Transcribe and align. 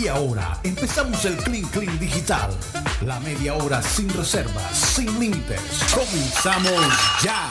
Y 0.00 0.08
ahora 0.08 0.58
empezamos 0.62 1.24
el 1.24 1.36
Clean 1.36 1.64
Clean 1.68 1.98
Digital. 1.98 2.50
La 3.06 3.20
media 3.20 3.54
hora 3.54 3.82
sin 3.82 4.08
reservas, 4.08 4.76
sin 4.76 5.18
límites. 5.20 5.60
Comenzamos 5.94 6.72
ya. 7.22 7.50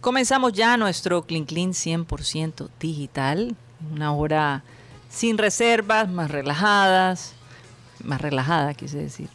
Comenzamos 0.00 0.52
ya 0.52 0.76
nuestro 0.76 1.26
Clean 1.26 1.44
Clean 1.44 1.70
100% 1.70 2.68
digital. 2.78 3.56
Una 3.92 4.12
hora 4.12 4.62
sin 5.08 5.38
reservas, 5.38 6.08
más 6.08 6.30
relajadas. 6.30 7.32
Más 8.04 8.20
relajada, 8.20 8.74
quise 8.74 8.98
decir. 8.98 9.28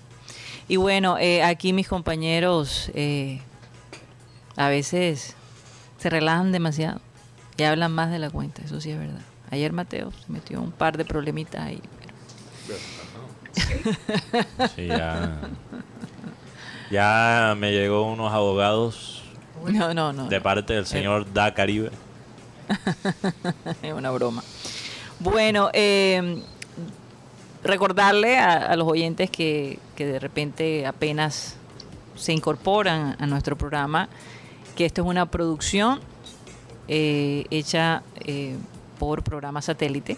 Y 0.68 0.78
bueno, 0.78 1.18
eh, 1.18 1.44
aquí 1.44 1.74
mis 1.74 1.88
compañeros 1.88 2.92
eh, 2.94 3.42
a 4.56 4.70
veces 4.70 5.36
se 5.98 6.10
relajan 6.10 6.52
demasiado 6.52 7.02
y 7.58 7.64
hablan 7.64 7.92
más 7.92 8.10
de 8.10 8.20
la 8.20 8.30
cuenta, 8.30 8.62
eso 8.64 8.80
sí 8.80 8.92
es 8.92 8.98
verdad. 8.98 9.22
Ayer 9.52 9.72
Mateo 9.74 10.12
se 10.12 10.32
metió 10.32 10.62
un 10.62 10.72
par 10.72 10.98
de 10.98 11.06
problemitas 11.06 11.62
ahí. 11.62 11.82
Sí, 14.76 14.88
ya, 14.88 15.42
ya 16.90 17.56
me 17.58 17.72
llegó 17.72 18.04
unos 18.04 18.32
abogados 18.32 19.24
No, 19.66 19.94
no, 19.94 20.14
no. 20.14 20.28
de 20.28 20.40
parte 20.40 20.74
del 20.74 20.86
señor 20.86 21.32
Da 21.34 21.54
Caribe. 21.54 21.92
es 23.84 23.94
una 23.94 24.10
broma. 24.12 24.42
Bueno, 25.20 25.70
eh, 25.74 26.42
recordarle 27.64 28.38
a, 28.38 28.54
a 28.68 28.76
los 28.78 28.88
oyentes 28.88 29.30
que, 29.30 29.80
que 29.96 30.06
de 30.06 30.20
repente 30.20 30.86
apenas 30.86 31.56
se 32.16 32.32
incorporan 32.34 33.18
a 33.20 33.26
nuestro 33.28 33.58
programa 33.58 34.08
que 34.76 34.86
esto 34.86 35.02
es 35.02 35.08
una 35.08 35.26
producción 35.26 36.00
eh, 36.88 37.46
hecha 37.52 38.04
eh, 38.26 38.56
por 39.02 39.24
programa 39.24 39.64
satélite. 39.64 40.16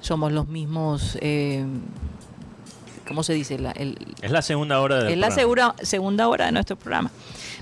Somos 0.00 0.30
los 0.30 0.46
mismos, 0.46 1.18
eh, 1.20 1.64
¿cómo 3.08 3.24
se 3.24 3.32
dice? 3.34 3.58
La- 3.58 3.72
el- 3.72 3.98
Es 4.22 4.30
la 4.30 4.40
segunda 4.40 4.78
hora 4.80 5.02
del 5.02 5.14
es 5.14 5.18
la 5.18 5.32
segura- 5.32 5.74
segunda 5.82 6.28
hora 6.28 6.46
de 6.46 6.52
nuestro 6.52 6.76
programa. 6.76 7.10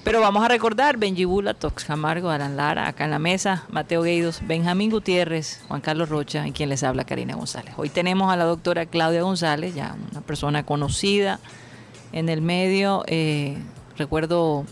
Pero 0.05 0.21
vamos 0.21 0.45
a 0.45 0.49
recordar 0.49 0.99
Benji 0.99 1.25
Bula, 1.25 1.55
Tox 1.55 1.85
Camargo, 1.85 2.29
Alan 2.29 2.59
Lara, 2.59 2.87
acá 2.87 3.07
en 3.07 3.13
la 3.13 3.19
mesa, 3.19 3.65
Mateo 3.71 4.03
Gueidos, 4.03 4.41
Benjamín 4.47 4.91
Gutiérrez, 4.91 5.63
Juan 5.69 5.81
Carlos 5.81 6.11
Rocha 6.11 6.47
y 6.47 6.53
quien 6.53 6.69
les 6.69 6.83
habla, 6.83 7.05
Karina 7.05 7.35
González. 7.35 7.73
Hoy 7.79 7.89
tenemos 7.89 8.31
a 8.31 8.37
la 8.37 8.45
doctora 8.45 8.85
Claudia 8.85 9.23
González, 9.23 9.75
ya 9.75 9.97
una 10.11 10.21
persona 10.21 10.67
conocida 10.67 11.41
en 12.13 12.29
el 12.29 12.43
medio. 12.43 13.05
eh, 13.07 13.57
recuerdo, 13.97 14.67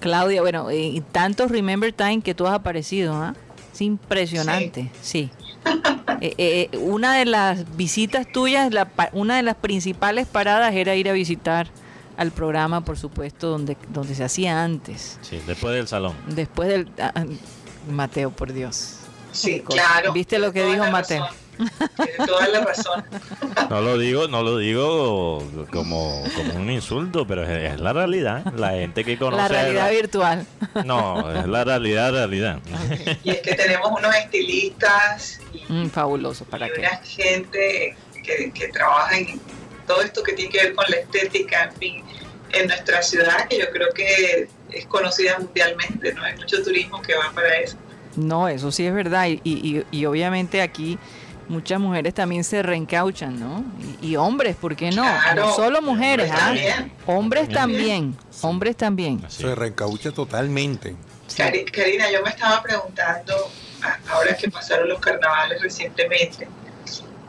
Claudia, 0.00 0.40
bueno, 0.40 0.70
y 0.72 1.02
tantos 1.12 1.50
Remember 1.50 1.92
Time 1.92 2.22
que 2.22 2.34
tú 2.34 2.46
has 2.46 2.54
aparecido, 2.54 3.14
¿ah? 3.14 3.34
Es 3.78 3.82
impresionante, 3.82 4.90
sí. 5.00 5.30
Eh, 6.20 6.34
eh, 6.72 6.78
una 6.78 7.14
de 7.16 7.26
las 7.26 7.76
visitas 7.76 8.26
tuyas, 8.32 8.72
la 8.74 8.86
pa- 8.86 9.10
una 9.12 9.36
de 9.36 9.44
las 9.44 9.54
principales 9.54 10.26
paradas 10.26 10.74
era 10.74 10.96
ir 10.96 11.08
a 11.08 11.12
visitar 11.12 11.68
al 12.16 12.32
programa, 12.32 12.84
por 12.84 12.98
supuesto, 12.98 13.48
donde, 13.50 13.76
donde 13.90 14.16
se 14.16 14.24
hacía 14.24 14.64
antes. 14.64 15.16
Sí, 15.20 15.38
después 15.46 15.76
del 15.76 15.86
salón. 15.86 16.14
Después 16.26 16.70
del... 16.70 16.90
ah, 17.00 17.12
ah, 17.14 17.24
Mateo, 17.88 18.30
por 18.30 18.52
Dios. 18.52 18.96
Sí, 19.30 19.60
claro. 19.60 20.12
¿Viste 20.12 20.40
lo 20.40 20.52
que 20.52 20.64
dijo 20.64 20.90
Mateo? 20.90 21.20
razón. 21.22 21.36
Tiene 21.96 22.26
toda 22.26 22.48
la 22.48 22.60
razón. 22.60 23.04
No 23.70 23.80
lo 23.80 23.98
digo, 23.98 24.28
no 24.28 24.42
lo 24.42 24.58
digo 24.58 25.42
como, 25.72 26.22
como 26.36 26.54
un 26.54 26.70
insulto, 26.70 27.26
pero 27.26 27.42
es, 27.44 27.72
es 27.74 27.80
la 27.80 27.92
realidad. 27.92 28.44
La 28.54 28.70
gente 28.70 29.04
que 29.04 29.18
conoce. 29.18 29.42
La 29.42 29.48
realidad 29.48 29.90
virtual. 29.90 30.46
No, 30.84 31.32
es 31.32 31.46
la 31.46 31.64
realidad, 31.64 32.12
realidad. 32.12 32.60
Y 33.24 33.30
es 33.30 33.38
que 33.40 33.54
tenemos 33.54 33.90
unos 33.90 34.14
estilistas 34.16 35.40
y, 35.52 35.58
Mm, 35.72 35.90
fabuloso, 35.90 36.44
¿para 36.46 36.66
y 36.68 36.72
qué? 36.72 36.80
una 36.80 36.96
gente 36.98 37.96
que, 38.24 38.50
que 38.52 38.68
trabaja 38.68 39.18
en 39.18 39.40
todo 39.86 40.00
esto 40.02 40.22
que 40.22 40.32
tiene 40.32 40.50
que 40.50 40.58
ver 40.58 40.74
con 40.74 40.84
la 40.88 40.96
estética, 40.96 41.64
en 41.64 41.72
fin, 41.74 42.04
en 42.52 42.66
nuestra 42.68 43.02
ciudad, 43.02 43.46
que 43.48 43.58
yo 43.58 43.70
creo 43.70 43.88
que 43.94 44.48
es 44.72 44.86
conocida 44.86 45.38
mundialmente, 45.38 46.12
¿no? 46.14 46.22
Hay 46.22 46.36
mucho 46.36 46.62
turismo 46.62 47.00
que 47.02 47.14
va 47.14 47.30
para 47.34 47.58
eso. 47.58 47.76
No, 48.16 48.48
eso 48.48 48.70
sí 48.72 48.86
es 48.86 48.94
verdad. 48.94 49.26
Y, 49.28 49.40
y- 49.44 49.84
y 49.90 50.06
obviamente 50.06 50.60
aquí 50.62 50.98
muchas 51.48 51.80
mujeres 51.80 52.14
también 52.14 52.44
se 52.44 52.62
reencauchan, 52.62 53.38
¿no? 53.38 53.64
Y, 54.02 54.08
y 54.08 54.16
hombres, 54.16 54.56
¿por 54.56 54.76
qué 54.76 54.90
no? 54.90 55.02
Claro. 55.02 55.46
No 55.46 55.52
solo 55.54 55.82
mujeres, 55.82 56.30
Hombres 56.30 56.32
¿ah? 56.32 56.46
también. 56.46 56.92
Hombres 57.06 57.48
También. 57.48 57.54
también. 58.12 58.16
Hombres 58.42 58.76
también. 58.76 59.22
Así. 59.26 59.42
Se 59.42 59.54
reencaucha 59.54 60.12
totalmente. 60.12 60.94
Sí. 61.26 61.42
Karina, 61.72 62.10
yo 62.10 62.22
me 62.22 62.30
estaba 62.30 62.62
preguntando, 62.62 63.34
ahora 64.10 64.36
que 64.36 64.50
pasaron 64.50 64.88
los 64.88 64.98
carnavales 64.98 65.60
recientemente, 65.60 66.48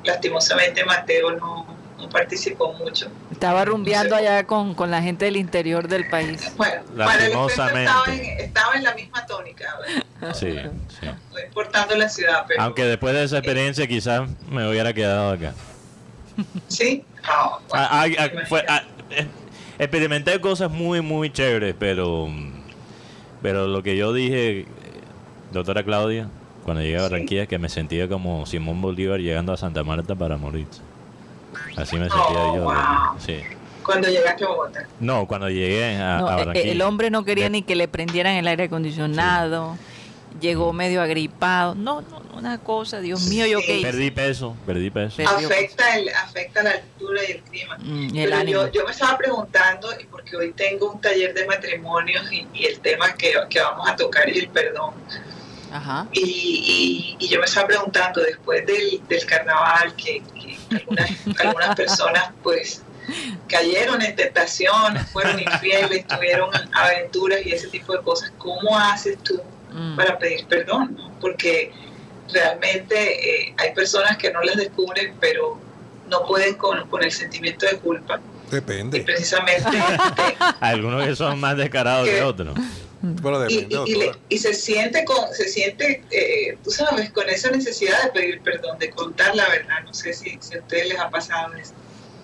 lastimosamente 0.04 0.86
Mateo 0.86 1.32
no, 1.32 1.66
no 2.00 2.10
participó 2.10 2.74
mucho. 2.74 3.08
Estaba 3.32 3.66
rumbeando 3.66 4.16
allá 4.16 4.46
con, 4.46 4.74
con 4.76 4.90
la 4.92 5.02
gente 5.02 5.26
del 5.26 5.36
interior 5.38 5.88
del 5.88 6.08
país. 6.10 6.52
Bueno, 6.58 6.82
para 6.98 7.26
el 7.26 7.34
estaba 7.34 7.72
en, 8.14 8.24
estaba 8.40 8.76
en 8.76 8.84
la 8.84 8.94
misma 8.96 9.26
tónica, 9.26 9.66
¿verdad? 9.80 10.34
Sí, 10.36 10.52
sí. 11.00 11.06
no 11.06 11.40
importando 11.40 11.96
la 11.96 12.10
ciudad, 12.10 12.46
pero 12.48 12.62
Aunque 12.62 12.84
después 12.86 13.14
de 13.14 13.24
esa 13.24 13.38
experiencia 13.38 13.88
quizás 13.88 14.30
me 14.50 14.68
hubiera 14.70 14.94
quedado 14.94 15.32
acá. 15.32 15.54
sí. 16.68 17.04
Ah, 17.24 17.60
bueno, 17.70 17.88
Ah, 17.90 18.06
ah, 18.18 18.28
fue- 18.48 18.66
eh, 19.12 19.28
experimenté 19.78 20.40
cosas 20.42 20.72
muy, 20.72 21.02
muy 21.02 21.30
chéveres, 21.32 21.76
pero, 21.78 22.28
pero 23.42 23.68
lo 23.68 23.84
que 23.84 23.96
yo 23.98 24.14
dije, 24.14 24.60
eh, 24.62 24.66
doctora 25.52 25.84
Claudia, 25.84 26.30
cuando 26.64 26.82
llegué 26.82 26.98
a 26.98 27.00
Sí. 27.00 27.04
Barranquilla, 27.10 27.46
que 27.48 27.58
me 27.60 27.70
sentía 27.70 28.08
como 28.08 28.46
Simón 28.46 28.82
Bolívar 28.82 29.20
llegando 29.20 29.52
a 29.54 29.58
Santa 29.58 29.84
Marta 29.84 30.16
para 30.16 30.38
morir. 30.38 30.68
Así 31.78 31.96
me 31.98 32.10
sentía 32.10 32.18
Oh, 32.44 32.56
yo. 32.56 32.64
wow. 32.64 32.76
Sí. 33.20 33.40
cuando 33.84 34.08
llegaste 34.08 34.44
a 34.44 34.48
Bogotá. 34.48 34.88
No, 35.00 35.26
cuando 35.28 35.50
llegué 35.50 35.96
a, 35.98 36.20
No, 36.20 36.28
a 36.28 36.34
eh, 36.34 36.36
Barranquilla. 36.38 36.72
el 36.72 36.82
hombre 36.84 37.10
no 37.10 37.24
quería 37.26 37.46
De- 37.46 37.50
ni 37.50 37.62
que 37.64 37.76
le 37.76 37.88
prendieran 37.88 38.36
el 38.36 38.48
aire 38.48 38.66
acondicionado. 38.66 39.78
Llegó 40.40 40.72
medio 40.74 41.02
agripado. 41.02 41.74
No, 41.74 42.02
no, 42.02 42.22
una 42.38 42.60
cosa, 42.60 43.00
Dios 43.00 43.24
mío, 43.26 43.48
yo 43.48 43.60
qué 43.62 43.78
hice? 43.80 43.88
Perdí 43.88 44.12
peso, 44.12 44.56
perdí 44.66 44.92
peso. 44.92 45.24
Afecta, 45.28 45.98
el, 45.98 46.08
afecta 46.10 46.62
la 46.62 46.70
altura 46.72 47.22
y 47.28 47.32
el 47.32 47.42
clima. 47.42 47.78
Mm, 47.80 48.16
y 48.16 48.20
el 48.22 48.30
Pero 48.30 48.40
ánimo. 48.42 48.62
yo, 48.68 48.72
yo 48.72 48.86
me 48.86 48.92
estaba 48.92 49.18
preguntando, 49.18 49.90
y 50.00 50.06
porque 50.06 50.38
hoy 50.38 50.54
tengo 50.54 50.92
un 50.92 51.02
taller 51.02 51.34
de 51.34 51.48
matrimonios 51.48 52.32
y, 52.32 52.48
y 52.54 52.66
el 52.68 52.80
tema 52.80 53.12
que, 53.16 53.34
que 53.50 53.60
vamos 53.60 53.90
a 53.90 53.96
tocar 53.96 54.30
y 54.30 54.38
el 54.38 54.50
perdón. 54.50 54.94
Ajá. 55.74 56.06
Y, 56.14 56.20
y- 57.20 57.26
y 57.26 57.28
yo 57.28 57.40
me 57.40 57.46
estaba 57.46 57.68
preguntando, 57.68 58.22
después 58.22 58.64
del, 58.68 59.02
del 59.10 59.26
carnaval, 59.26 59.96
que, 59.96 60.22
que 60.40 60.59
algunas, 60.72 61.12
algunas 61.40 61.76
personas 61.76 62.32
pues 62.44 62.84
cayeron 63.48 64.02
en 64.02 64.16
tentaciones, 64.16 65.08
fueron 65.12 65.40
infieles, 65.40 66.06
tuvieron 66.08 66.50
aventuras 66.74 67.40
y 67.46 67.52
ese 67.52 67.68
tipo 67.68 67.94
de 67.94 68.02
cosas, 68.02 68.32
¿cómo 68.38 68.78
haces 68.78 69.18
tú 69.24 69.42
Mm. 69.72 69.96
para 69.96 70.18
pedir 70.18 70.46
perdón? 70.48 70.96
no? 70.98 71.12
Porque 71.22 71.72
realmente 72.34 72.96
eh, 73.50 73.54
hay 73.58 73.74
personas 73.74 74.18
que 74.18 74.32
no 74.32 74.42
las 74.42 74.56
descubren, 74.56 75.16
pero 75.20 75.60
no 76.08 76.26
pueden 76.26 76.56
con, 76.56 76.88
con 76.90 77.04
el 77.04 77.12
sentimiento 77.12 77.66
de 77.68 77.78
culpa. 77.78 78.20
Y 78.48 78.56
Depende. 78.56 79.02
precisamente... 79.02 79.70
eh, 79.78 80.36
Algunos 80.60 81.06
que 81.06 81.16
son 81.16 81.40
más 81.40 81.56
descarados 81.56 82.08
que 82.10 82.24
otros. 82.24 82.58
Pero 83.24 83.48
y, 83.48 83.56
depende, 83.56 83.76
y- 83.86 83.92
y 83.92 83.96
le- 83.96 84.06
doctora. 84.08 84.26
y 84.30 84.38
se 84.40 84.54
siente 84.54 85.06
con 85.06 85.34
se 85.34 85.48
siente 85.48 86.04
eh, 86.12 86.58
tú 86.64 86.70
sabes 86.70 87.12
con 87.12 87.30
esa 87.30 87.50
necesidad 87.50 88.04
de 88.04 88.10
pedir 88.12 88.42
perdón 88.42 88.78
de 88.78 88.90
contar 88.90 89.36
la 89.36 89.48
verdad 89.48 89.84
no 89.86 89.94
sé 89.94 90.12
si, 90.14 90.38
si 90.42 90.56
a 90.56 90.60
ustedes 90.60 90.90
les 90.90 91.00
ha 91.00 91.10
pasado 91.10 91.54
eso 91.56 91.74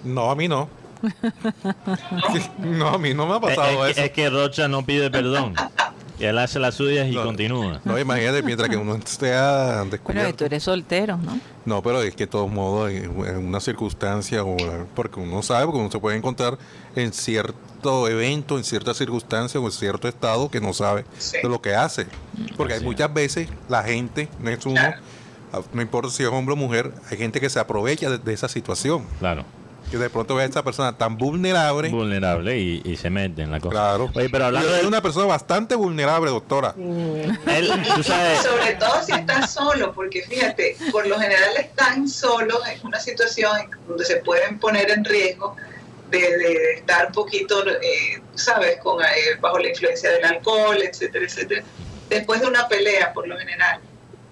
No, 0.04 0.30
a 0.30 0.36
mí 0.36 0.48
no. 0.48 0.68
¿no? 2.60 2.88
A 2.90 2.98
mí 2.98 3.14
no 3.14 3.26
me 3.28 3.36
ha 3.36 3.40
pasado 3.40 3.86
es, 3.86 3.92
eso. 3.98 4.06
es 4.06 4.12
que 4.12 4.30
Rocha 4.30 4.68
no 4.68 4.86
pide 4.86 5.10
perdón. 5.12 5.54
Y 6.18 6.24
él 6.24 6.38
hace 6.38 6.60
las 6.60 6.76
suyas 6.76 7.08
y 7.10 7.12
No. 7.12 7.24
continúa. 7.26 7.82
No, 7.84 8.00
imagínate, 8.00 8.42
mientras 8.42 8.70
que 8.70 8.78
uno 8.78 8.96
esté 8.96 9.32
Bueno, 9.32 9.84
y 9.86 9.90
descubierto. 9.90 10.36
tú 10.38 10.46
eres 10.46 10.64
soltero, 10.64 11.18
¿no? 11.18 11.38
No, 11.66 11.84
pero 11.84 12.02
es 12.02 12.16
que 12.16 12.24
de 12.24 12.28
todos 12.32 12.50
modos, 12.50 12.90
en 12.92 13.38
una 13.46 13.60
circunstancia, 13.60 14.44
o 14.46 14.56
porque 14.96 15.20
uno 15.20 15.42
sabe, 15.44 15.66
porque 15.66 15.80
uno 15.80 15.92
se 15.92 16.00
puede 16.00 16.16
encontrar 16.16 16.58
en 16.96 17.12
cierto 17.12 18.08
evento, 18.08 18.58
en 18.58 18.64
cierta 18.64 18.94
circunstancia 18.94 19.60
o 19.60 19.66
en 19.66 19.72
cierto 19.74 20.08
estado 20.08 20.50
que 20.50 20.62
no 20.62 20.74
sabe 20.74 21.04
Sí. 21.18 21.38
de 21.44 21.50
lo 21.50 21.62
que 21.62 21.76
hace. 21.76 22.08
Porque 22.56 22.76
hay 22.76 22.82
muchas 22.82 23.14
veces 23.14 23.50
la 23.68 23.84
gente, 23.84 24.30
no 24.40 24.50
es 24.52 24.66
uno, 24.66 24.76
Claro. 24.76 25.02
no 25.74 25.82
importa 25.82 26.10
si 26.12 26.24
es 26.24 26.30
hombre 26.30 26.54
o 26.54 26.56
mujer, 26.56 26.94
hay 27.12 27.18
gente 27.18 27.42
que 27.42 27.50
se 27.50 27.60
aprovecha 27.60 28.10
de, 28.10 28.20
de 28.20 28.34
esa 28.34 28.48
situación. 28.48 29.06
Claro. 29.20 29.44
Que 29.92 29.98
de 29.98 30.10
pronto 30.10 30.36
ve 30.36 30.44
a 30.44 30.46
esa 30.46 30.64
persona 30.64 30.98
tan 30.98 31.18
vulnerable. 31.18 31.90
Vulnerable 31.90 32.58
y, 32.58 32.82
y 32.84 32.98
se 32.98 33.10
mete 33.10 33.44
en 33.44 33.52
la 33.52 33.60
cosa. 33.60 33.72
Claro. 33.72 34.12
Oye, 34.14 34.30
pero 34.30 34.46
hablando 34.46 34.68
Yo 34.68 34.74
soy 34.74 34.82
de 34.82 34.88
una 34.88 35.02
persona 35.02 35.26
bastante 35.28 35.76
vulnerable, 35.76 36.32
doctora. 36.32 36.74
él, 36.78 37.72
tú 37.94 38.00
Y 38.00 38.04
sabes, 38.04 38.40
sobre 38.42 38.74
todo 38.76 39.04
si 39.04 39.12
estás 39.14 39.54
solo 39.54 39.94
porque 39.94 40.24
fíjate 40.24 40.76
por 40.92 41.06
lo 41.08 41.20
general 41.20 41.56
están 41.58 42.08
solos 42.08 42.60
en 42.68 42.86
una 42.86 43.00
situación 43.00 43.70
donde 43.88 44.06
se 44.06 44.18
pueden 44.18 44.60
poner 44.60 44.90
en 44.92 45.06
riesgo 45.06 45.56
de, 46.10 46.20
de 46.20 46.74
estar 46.78 47.08
un 47.08 47.14
poquito 47.14 47.68
eh, 47.68 48.22
sabes 48.36 48.78
con 48.78 49.02
eh, 49.02 49.06
bajo 49.40 49.60
la 49.60 49.70
influencia 49.70 50.12
del 50.12 50.26
alcohol 50.26 50.78
etcétera 50.82 51.26
etcétera 51.26 51.64
después 52.10 52.42
de 52.42 52.48
una 52.48 52.68
pelea 52.68 53.12
por 53.14 53.28
lo 53.28 53.38
general 53.38 53.80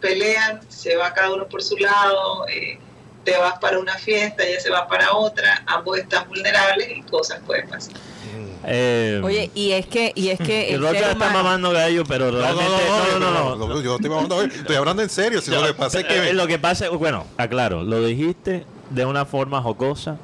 pelean, 0.03 0.59
se 0.69 0.97
va 0.97 1.13
cada 1.13 1.33
uno 1.33 1.47
por 1.47 1.63
su 1.63 1.77
lado, 1.77 2.45
eh, 2.49 2.77
te 3.23 3.37
vas 3.37 3.57
para 3.59 3.79
una 3.79 3.95
fiesta, 3.97 4.43
ella 4.43 4.59
se 4.59 4.69
va 4.69 4.87
para 4.87 5.13
otra, 5.13 5.63
ambos 5.67 5.97
están 5.97 6.27
vulnerables 6.27 6.89
y 6.95 7.01
cosas 7.03 7.39
pueden 7.45 7.67
pasar. 7.69 7.93
Eh, 8.65 9.19
Oye, 9.23 9.51
y 9.53 9.71
es 9.71 9.85
que, 9.87 10.11
y 10.15 10.29
es 10.29 10.39
que 10.39 10.69
el 10.73 10.81
Rocha 10.81 11.11
está 11.11 11.15
humano- 11.15 11.33
mamando 11.33 11.71
gallo, 11.71 12.03
pero 12.07 12.31
No, 12.31 12.39
no, 12.39 12.39
realmente. 12.39 12.71
no, 12.87 13.19
no, 13.19 13.31
no, 13.31 13.55
no, 13.55 13.67
no, 13.67 13.81
Yo 13.81 13.95
estoy 13.95 14.09
hablando, 14.11 14.41
estoy 14.41 14.75
hablando 14.75 15.03
en 15.03 15.09
serio. 15.09 15.41
Si 15.41 15.51
lo 15.51 15.63
que 15.65 15.73
pasa 15.73 15.99
es 15.99 16.05
Eh, 16.05 16.07
que. 16.27 16.33
lo 16.33 16.47
que 16.47 16.59
pasa, 16.59 16.89
bueno, 16.89 17.25
aclaro, 17.37 17.83
lo 17.83 18.05
dijiste 18.05 18.65
de 18.89 19.05
una 19.05 19.25
forma 19.25 19.61
jocosa, 19.61 20.17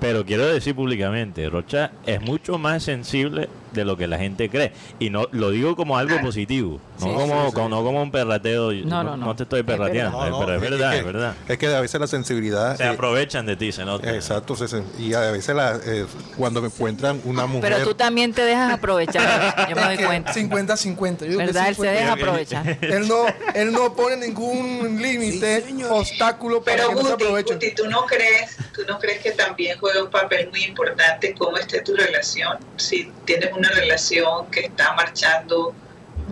pero 0.00 0.24
quiero 0.24 0.46
decir 0.46 0.74
públicamente, 0.74 1.48
Rocha 1.48 1.92
es 2.06 2.20
mucho 2.20 2.58
más 2.58 2.82
sensible 2.82 3.48
de 3.76 3.84
lo 3.84 3.96
que 3.96 4.06
la 4.08 4.18
gente 4.18 4.48
cree. 4.50 4.72
Y 4.98 5.10
no 5.10 5.28
lo 5.30 5.50
digo 5.50 5.76
como 5.76 5.96
algo 5.98 6.20
positivo, 6.20 6.80
no, 6.98 7.06
Sí, 7.06 7.12
como, 7.12 7.42
sí, 7.44 7.48
sí. 7.48 7.54
como- 7.54 7.68
no 7.68 7.82
como 7.84 8.02
un 8.02 8.10
perrateo. 8.10 8.72
No, 8.72 9.04
no, 9.04 9.16
no. 9.16 9.36
te 9.36 9.44
estoy 9.44 9.62
perrateando, 9.62 10.18
No, 10.24 10.30
no, 10.30 10.40
pero 10.40 10.54
es 10.54 10.60
verdad, 10.60 10.90
que, 10.92 10.98
es 10.98 11.04
verdad. 11.04 11.34
Es 11.48 11.58
que 11.58 11.66
a 11.68 11.80
veces 11.80 12.00
la 12.00 12.06
sensibilidad. 12.06 12.76
Se 12.76 12.84
eh, 12.84 12.88
aprovechan 12.88 13.46
de 13.46 13.56
ti, 13.56 13.70
se 13.72 13.84
nota. 13.84 14.12
Exacto, 14.14 14.56
se- 14.56 14.82
y 14.98 15.14
a 15.14 15.20
veces 15.30 15.54
la, 15.54 15.78
eh, 15.84 16.06
cuando 16.36 16.60
me 16.60 16.68
encuentran 16.68 17.20
una 17.24 17.46
mujer. 17.46 17.72
Pero 17.72 17.84
tú 17.84 17.94
también 17.94 18.32
te 18.32 18.42
dejas 18.42 18.72
aprovechar, 18.72 19.66
yo 19.68 19.76
me 19.76 19.82
doy 19.82 19.96
que 19.98 20.04
cuenta. 20.06 20.32
50-50. 20.34 21.18
Yo 21.20 21.26
digo 21.26 21.40
que 21.40 21.46
¿Verdad? 21.46 21.68
Él 21.68 21.74
se 21.76 21.82
50. 21.82 22.00
deja 22.00 22.12
aprovechar. 22.12 22.78
Él 22.80 23.08
no, 23.08 23.24
él 23.54 23.72
no 23.72 23.94
pone 23.94 24.16
ningún 24.16 25.00
límite, 25.00 25.64
obstáculo 25.90 26.62
para 26.62 26.76
Pero 26.76 26.88
que 26.88 26.94
no 26.94 27.02
se 27.02 27.12
Guti. 27.26 27.52
Guti, 27.54 27.74
¿tú 27.74 27.86
no 27.88 28.06
crees, 28.06 28.56
tú 28.72 28.82
no 28.88 28.98
crees 28.98 29.20
que 29.22 29.32
también 29.32 29.78
juega 29.78 30.02
un 30.02 30.10
papel 30.10 30.48
muy 30.50 30.64
importante 30.64 31.34
cómo 31.38 31.56
esté 31.58 31.80
tu 31.82 31.94
relación? 31.94 32.56
Si 32.76 33.10
tienes 33.24 33.52
una 33.52 33.65
relación 33.70 34.46
que 34.50 34.60
está 34.60 34.92
marchando 34.94 35.74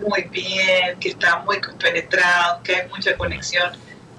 muy 0.05 0.23
bien, 0.23 0.97
que 0.99 1.09
está 1.09 1.39
muy 1.39 1.59
compenetrado, 1.61 2.61
que 2.63 2.75
hay 2.75 2.89
mucha 2.89 3.15
conexión, 3.17 3.71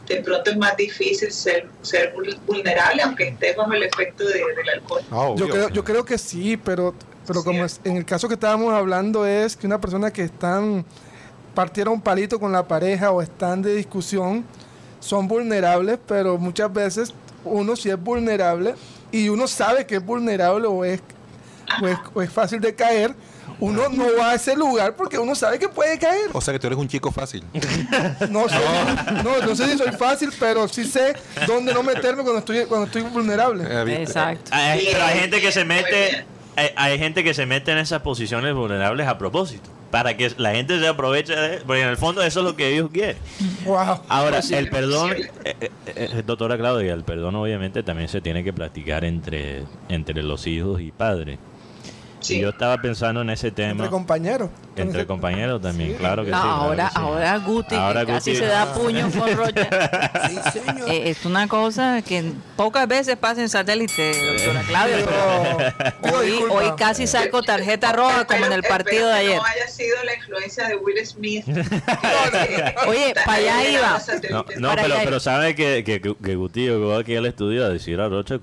de 0.06 0.16
pronto 0.22 0.50
es 0.50 0.56
más 0.56 0.76
difícil 0.76 1.30
ser, 1.32 1.68
ser 1.82 2.14
vul- 2.14 2.38
vulnerable 2.46 3.02
aunque 3.02 3.28
estés 3.28 3.56
bajo 3.56 3.72
el 3.72 3.82
efecto 3.82 4.24
de- 4.24 4.34
del 4.54 4.68
alcohol. 4.74 5.02
Obvio. 5.10 5.36
Yo 5.46 5.48
creo, 5.52 5.68
yo 5.70 5.84
creo 5.84 6.04
que 6.04 6.16
sí, 6.18 6.56
pero, 6.56 6.94
pero 7.26 7.42
como 7.42 7.64
es- 7.64 7.80
en 7.84 7.96
el 7.96 8.04
caso 8.04 8.28
que 8.28 8.34
estábamos 8.34 8.72
hablando 8.72 9.26
es 9.26 9.56
que 9.56 9.66
una 9.66 9.80
persona 9.80 10.12
que 10.12 10.22
están 10.22 10.84
partieron 11.54 11.94
un 11.94 12.00
palito 12.02 12.38
con 12.38 12.52
la 12.52 12.68
pareja 12.68 13.10
o 13.10 13.20
están 13.22 13.62
de 13.62 13.74
discusión 13.74 14.44
son 15.00 15.26
vulnerables, 15.26 15.98
pero 16.06 16.38
muchas 16.38 16.72
veces 16.72 17.12
uno 17.44 17.74
sí 17.76 17.88
es 17.90 17.98
vulnerable 18.00 18.74
y 19.10 19.28
uno 19.28 19.46
sabe 19.46 19.86
que 19.86 19.96
es 19.96 20.04
vulnerable 20.04 20.66
o 20.68 20.84
es, 20.84 21.00
o 21.82 21.86
es, 21.86 21.98
o 22.14 22.22
es 22.22 22.30
fácil 22.30 22.60
de 22.60 22.74
caer, 22.74 23.14
uno 23.60 23.88
no 23.88 24.04
va 24.18 24.32
a 24.32 24.34
ese 24.34 24.54
lugar 24.56 24.94
porque 24.96 25.18
uno 25.18 25.34
sabe 25.34 25.58
que 25.58 25.68
puede 25.68 25.98
caer. 25.98 26.28
O 26.32 26.40
sea 26.40 26.52
que 26.52 26.60
tú 26.60 26.66
eres 26.66 26.78
un 26.78 26.88
chico 26.88 27.10
fácil. 27.12 27.42
No 28.30 28.48
sé, 28.48 28.56
no, 29.24 29.38
no 29.46 29.56
sé 29.56 29.70
si 29.70 29.78
soy 29.78 29.92
fácil, 29.92 30.30
pero 30.38 30.68
sí 30.68 30.84
sé 30.84 31.14
dónde 31.46 31.72
no 31.72 31.82
meterme 31.82 32.22
cuando 32.22 32.38
estoy, 32.40 32.64
cuando 32.66 32.86
estoy 32.86 33.02
vulnerable. 33.02 33.64
Eh. 33.66 34.02
Exacto. 34.02 34.50
Hay- 34.52 34.88
pero 34.92 35.04
hay 35.04 35.18
gente 35.20 35.40
que 35.40 35.52
se 35.52 35.64
mete, 35.64 36.24
hay, 36.56 36.68
hay 36.76 36.98
gente 36.98 37.24
que 37.24 37.32
se 37.34 37.46
mete 37.46 37.72
en 37.72 37.78
esas 37.78 38.02
posiciones 38.02 38.54
vulnerables 38.54 39.06
a 39.06 39.16
propósito, 39.16 39.70
para 39.90 40.16
que 40.16 40.30
la 40.36 40.50
gente 40.52 40.78
se 40.78 40.86
aproveche 40.88 41.34
de, 41.34 41.58
porque 41.60 41.82
en 41.82 41.88
el 41.88 41.96
fondo 41.96 42.22
eso 42.22 42.40
es 42.40 42.44
lo 42.44 42.56
que 42.56 42.74
ellos 42.74 42.90
quieren. 42.92 43.16
Wow. 43.64 44.00
Ahora, 44.08 44.40
el 44.50 44.68
perdón, 44.68 45.12
eh, 45.12 45.54
eh, 45.60 45.70
eh, 45.86 46.22
doctora 46.26 46.58
Claudia, 46.58 46.92
el 46.92 47.04
perdón 47.04 47.36
obviamente 47.36 47.82
también 47.82 48.08
se 48.08 48.20
tiene 48.20 48.44
que 48.44 48.52
practicar 48.52 49.04
entre, 49.04 49.62
entre 49.88 50.22
los 50.22 50.46
hijos 50.46 50.80
y 50.82 50.90
padres. 50.90 51.38
Sí. 52.26 52.36
Y 52.36 52.40
yo 52.40 52.48
estaba 52.50 52.80
pensando 52.80 53.20
en 53.22 53.30
ese 53.30 53.50
tema 53.50 53.70
Entre 53.72 53.88
compañeros. 53.88 54.50
entre 54.76 55.06
compañeros 55.06 55.60
también, 55.62 55.94
claro 55.94 56.24
que 56.24 56.30
No, 56.30 56.36
sí. 56.38 56.42
claro 56.42 56.60
ahora, 56.62 56.84
que 56.84 56.90
sí. 56.90 56.96
ahora 57.00 57.38
Guti, 57.38 57.74
Ahora 57.74 58.00
que 58.06 58.12
casi 58.12 58.30
Guti- 58.32 58.38
se 58.38 58.46
da 58.46 58.74
puño 58.74 59.10
con 59.18 59.36
Rocha. 59.36 59.68
Eh, 60.88 61.10
es 61.10 61.24
una 61.24 61.46
cosa 61.48 62.02
que 62.02 62.32
pocas 62.56 62.86
veces 62.88 63.16
pasa 63.16 63.40
en 63.42 63.48
satélite, 63.48 64.12
doctora 64.32 64.62
Claudia. 64.66 65.74
pero 66.02 66.16
hoy, 66.16 66.32
hoy 66.50 66.72
casi 66.76 67.06
saco 67.06 67.42
tarjeta 67.42 67.92
roja 67.92 68.24
como 68.26 68.44
en 68.46 68.52
el 68.52 68.62
partido 68.62 69.08
de 69.08 69.14
ayer. 69.14 69.36
No 69.36 69.44
haya 69.44 69.68
sido 69.68 69.96
la 70.04 70.14
influencia 70.14 70.68
de 70.68 70.76
Will 70.76 71.06
Smith. 71.06 71.44
Oye, 72.88 73.14
pa' 73.24 73.32
allá 73.34 73.68
iba. 73.68 74.00
No, 74.30 74.44
no, 74.58 74.68
Para 74.68 74.82
pero, 74.82 74.94
pero 75.04 75.20
sabe 75.20 75.54
que, 75.54 75.84
que, 75.84 76.00
que 76.00 76.34
Guti 76.36 76.66
llegó 76.68 76.94
aquí 76.96 77.16
al 77.16 77.26
estudio 77.26 77.64
a 77.64 77.68
decir 77.68 78.00
a 78.00 78.08
Rocha, 78.08 78.38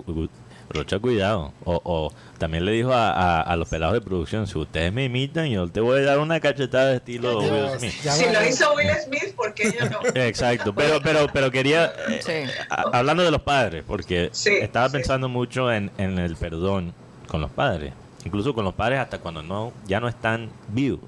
"Gu- 0.74 0.78
Rocha, 0.80 1.00
cuidado. 1.00 1.54
O, 1.66 1.80
o 1.84 2.12
también 2.38 2.66
le 2.66 2.72
dijo 2.72 2.94
a, 2.94 3.12
a- 3.12 3.42
a 3.42 3.56
los 3.56 3.68
pelados 3.70 3.94
de 3.94 4.02
producción, 4.02 4.48
si 4.48 4.58
ustedes 4.58 4.92
me 4.92 5.06
imitan, 5.06 5.48
yo 5.48 5.68
te 5.68 5.80
voy 5.80 6.00
a 6.00 6.04
dar 6.04 6.20
una 6.20 6.40
cachetada 6.40 6.90
de 6.90 6.96
estilo 6.98 7.40
Will 7.40 7.80
Smith. 7.80 7.92
Si 7.92 8.26
lo 8.32 8.46
hizo 8.46 8.74
Will 8.76 8.90
Smith, 9.06 9.36
¿por 9.36 9.54
qué 9.54 9.72
yo 9.80 9.90
no? 9.90 10.00
Exacto, 10.16 10.74
pero 10.76 11.00
pero 11.02 11.28
pero 11.32 11.52
quería 11.52 11.94
eh, 12.10 12.20
Sí. 12.22 12.52
a- 12.70 12.98
hablando 12.98 13.24
de 13.24 13.32
los 13.32 13.42
padres, 13.42 13.84
porque 13.88 14.30
Sí, 14.32 14.50
estaba 14.62 14.90
sí. 14.90 14.94
pensando 14.94 15.30
mucho 15.30 15.72
en, 15.72 15.92
en 15.98 16.18
el 16.20 16.36
perdón 16.36 16.94
con 17.28 17.40
los 17.42 17.52
padres, 17.52 17.94
incluso 18.26 18.54
con 18.54 18.66
los 18.66 18.74
padres 18.74 19.00
hasta 19.00 19.20
cuando 19.20 19.42
no 19.44 19.72
ya 19.88 20.00
no 20.00 20.08
están 20.08 20.50
vivos, 20.70 21.02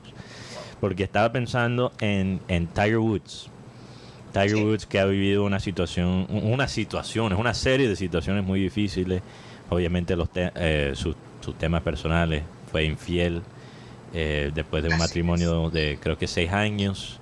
porque 0.80 1.04
estaba 1.04 1.32
pensando 1.32 1.92
en, 2.00 2.40
en 2.48 2.68
Tiger 2.68 3.00
Woods. 3.00 3.50
Tiger 4.34 4.50
Sí. 4.58 4.64
Woods 4.64 4.86
que 4.86 5.00
ha 5.00 5.06
vivido 5.06 5.44
una 5.46 5.60
situación, 5.62 6.28
unas 6.30 6.70
situaciones, 6.72 7.40
una 7.40 7.54
serie 7.54 7.88
de 7.88 7.96
situaciones 7.96 8.44
muy 8.44 8.60
difíciles. 8.60 9.22
Obviamente 9.70 10.16
los 10.16 10.30
te- 10.32 10.52
eh, 10.56 10.92
sus, 10.96 11.16
sus 11.42 11.56
temas 11.58 11.82
personales, 11.82 12.44
fue 12.72 12.84
infiel 12.86 13.42
eh, 14.14 14.52
después 14.54 14.84
de 14.84 14.90
un 14.90 14.96
Así 14.96 15.04
matrimonio 15.04 15.70
de 15.70 15.98
creo 16.02 16.18
que 16.18 16.28
seis 16.28 16.52
años. 16.52 17.20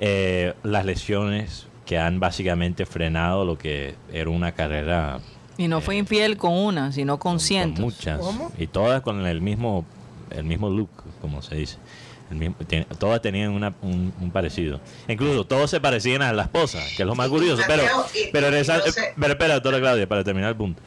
Eh, 0.00 0.54
las 0.62 0.84
lesiones 0.84 1.66
que 1.84 1.98
han 1.98 2.20
básicamente 2.20 2.86
frenado 2.86 3.44
lo 3.44 3.58
que 3.58 3.94
era 4.12 4.30
una 4.30 4.52
carrera 4.52 5.18
Y 5.56 5.66
no 5.66 5.80
fue 5.80 5.96
infiel 5.96 6.36
con 6.36 6.52
una, 6.52 6.92
sino 6.92 7.18
con 7.18 7.32
con 7.32 7.40
cientos. 7.40 7.84
muchas 7.84 8.20
¿Cómo? 8.20 8.52
y 8.58 8.68
todas 8.68 9.00
con 9.02 9.26
el 9.26 9.40
mismo 9.40 9.84
el 10.30 10.44
mismo 10.44 10.68
look 10.70 10.90
como 11.20 11.42
se 11.42 11.56
dice 11.56 11.78
El 12.30 12.36
mismo- 12.36 12.54
ten- 12.68 12.84
todas 12.98 13.20
tenían 13.22 13.50
una- 13.50 13.74
un, 13.82 14.12
un 14.20 14.30
parecido 14.30 14.78
incluso 15.08 15.44
todos 15.46 15.68
se 15.70 15.80
parecían 15.80 16.22
a 16.22 16.32
la 16.32 16.42
esposa 16.42 16.78
que 16.96 17.02
es 17.02 17.06
lo 17.08 17.16
más 17.16 17.28
curioso 17.28 17.62
pero 17.66 17.82
pero, 18.32 18.48
en 18.48 18.54
esa- 18.54 18.80
pero 19.18 19.32
espera 19.32 19.54
doctora 19.54 19.80
Claudia 19.80 20.06
para 20.06 20.22
terminar 20.22 20.50
el 20.50 20.56
punto 20.56 20.80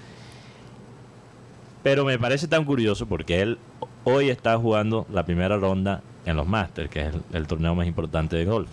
pero 1.83 2.05
me 2.05 2.17
parece 2.19 2.47
tan 2.47 2.65
curioso 2.65 3.05
porque 3.07 3.41
él 3.41 3.57
hoy 4.03 4.29
está 4.29 4.57
jugando 4.57 5.05
la 5.11 5.25
primera 5.25 5.57
ronda 5.57 6.01
en 6.25 6.37
los 6.37 6.47
Masters 6.47 6.89
que 6.89 7.01
es 7.01 7.13
el, 7.13 7.21
el 7.33 7.47
torneo 7.47 7.73
más 7.75 7.87
importante 7.87 8.35
de 8.35 8.45
golf 8.45 8.69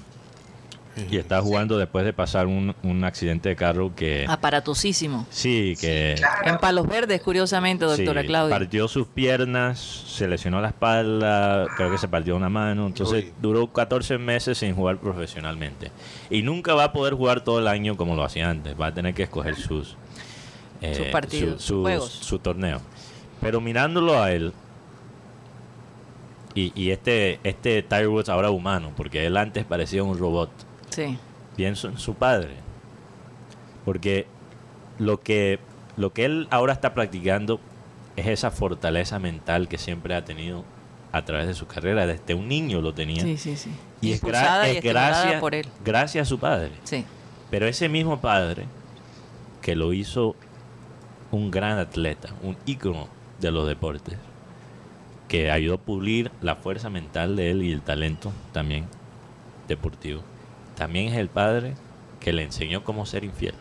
y 1.12 1.16
está 1.16 1.40
jugando 1.40 1.78
después 1.78 2.04
de 2.04 2.12
pasar 2.12 2.48
un, 2.48 2.74
un 2.82 3.04
accidente 3.04 3.50
de 3.50 3.54
carro 3.54 3.94
que 3.94 4.26
Aparatosísimo. 4.28 5.28
sí 5.30 5.76
que 5.80 6.14
Claro. 6.18 6.50
En 6.50 6.58
Palos 6.58 6.88
Verdes, 6.88 7.20
curiosamente, 7.22 7.84
doctora 7.84 8.22
Sí, 8.22 8.26
Claudia. 8.26 8.58
Partió 8.58 8.88
sus 8.88 9.06
piernas, 9.06 9.78
se 9.78 10.26
lesionó 10.26 10.60
la 10.60 10.68
espalda, 10.70 11.66
creo 11.76 11.92
que 11.92 11.98
se 11.98 12.08
partió 12.08 12.34
una 12.34 12.48
mano. 12.48 12.88
Entonces 12.88 13.26
Uy. 13.26 13.32
duró 13.40 13.72
14 13.72 14.18
meses 14.18 14.58
sin 14.58 14.74
jugar 14.74 14.96
profesionalmente. 14.98 15.92
Y 16.30 16.42
nunca 16.42 16.74
va 16.74 16.82
a 16.84 16.92
poder 16.92 17.14
jugar 17.14 17.44
todo 17.44 17.60
el 17.60 17.68
año 17.68 17.96
como 17.96 18.16
lo 18.16 18.24
hacía 18.24 18.50
antes. 18.50 18.74
Va 18.78 18.86
a 18.88 18.92
tener 18.94 19.14
que 19.14 19.22
escoger 19.22 19.54
sus, 19.54 19.94
eh, 20.80 20.96
Sus 20.96 21.06
partidos, 21.12 21.62
su, 21.62 21.74
sus- 21.74 21.82
juegos. 21.82 22.10
su 22.10 22.38
torneo. 22.40 22.80
Pero 23.40 23.60
mirándolo 23.60 24.20
a 24.22 24.32
él, 24.32 24.52
y, 26.54 26.72
y 26.74 26.90
este, 26.90 27.38
este 27.44 27.82
Tiger 27.82 28.08
Woods 28.08 28.28
ahora 28.28 28.50
humano, 28.50 28.92
porque 28.96 29.26
él 29.26 29.36
antes 29.36 29.64
parecía 29.64 30.02
un 30.02 30.18
robot 30.18 30.50
Sí. 30.90 31.16
pienso 31.56 31.88
en 31.88 31.98
su 31.98 32.14
padre. 32.14 32.54
Porque 33.84 34.26
lo 34.98 35.20
que, 35.20 35.60
lo 35.96 36.12
que 36.12 36.24
él 36.24 36.48
ahora 36.50 36.72
está 36.72 36.94
practicando 36.94 37.60
es 38.16 38.26
esa 38.26 38.50
fortaleza 38.50 39.18
mental 39.18 39.68
que 39.68 39.78
siempre 39.78 40.14
ha 40.14 40.24
tenido 40.24 40.64
a 41.12 41.24
través 41.24 41.46
de 41.46 41.54
su 41.54 41.66
carrera. 41.66 42.06
Desde 42.06 42.34
un 42.34 42.48
niño 42.48 42.80
lo 42.80 42.92
tenía. 42.92 43.22
Sí, 43.22 43.36
sí, 43.36 43.56
sí. 43.56 43.70
Y 44.00 44.12
es, 44.12 44.22
gra- 44.22 44.74
y 44.76 44.80
gracias, 44.80 45.40
por 45.40 45.54
él. 45.54 45.66
gracias 45.84 46.26
a 46.26 46.28
su 46.28 46.38
padre. 46.38 46.72
Sí. 46.84 47.04
Pero 47.50 47.66
ese 47.66 47.88
mismo 47.88 48.20
padre 48.20 48.66
que 49.62 49.76
lo 49.76 49.92
hizo 49.92 50.34
un 51.30 51.50
gran 51.50 51.78
atleta, 51.78 52.30
un 52.42 52.56
ícono 52.66 53.06
de 53.38 53.50
los 53.50 53.66
deportes, 53.68 54.16
que 55.28 55.50
ayudó 55.50 55.74
a 55.74 55.78
pulir 55.78 56.30
la 56.40 56.56
fuerza 56.56 56.90
mental 56.90 57.36
de 57.36 57.50
él 57.50 57.62
y 57.62 57.72
el 57.72 57.82
talento 57.82 58.32
también 58.52 58.86
deportivo, 59.68 60.22
también 60.76 61.08
es 61.12 61.18
el 61.18 61.28
padre 61.28 61.74
que 62.20 62.32
le 62.32 62.42
enseñó 62.42 62.82
cómo 62.84 63.06
ser 63.06 63.24
infiel. 63.24 63.54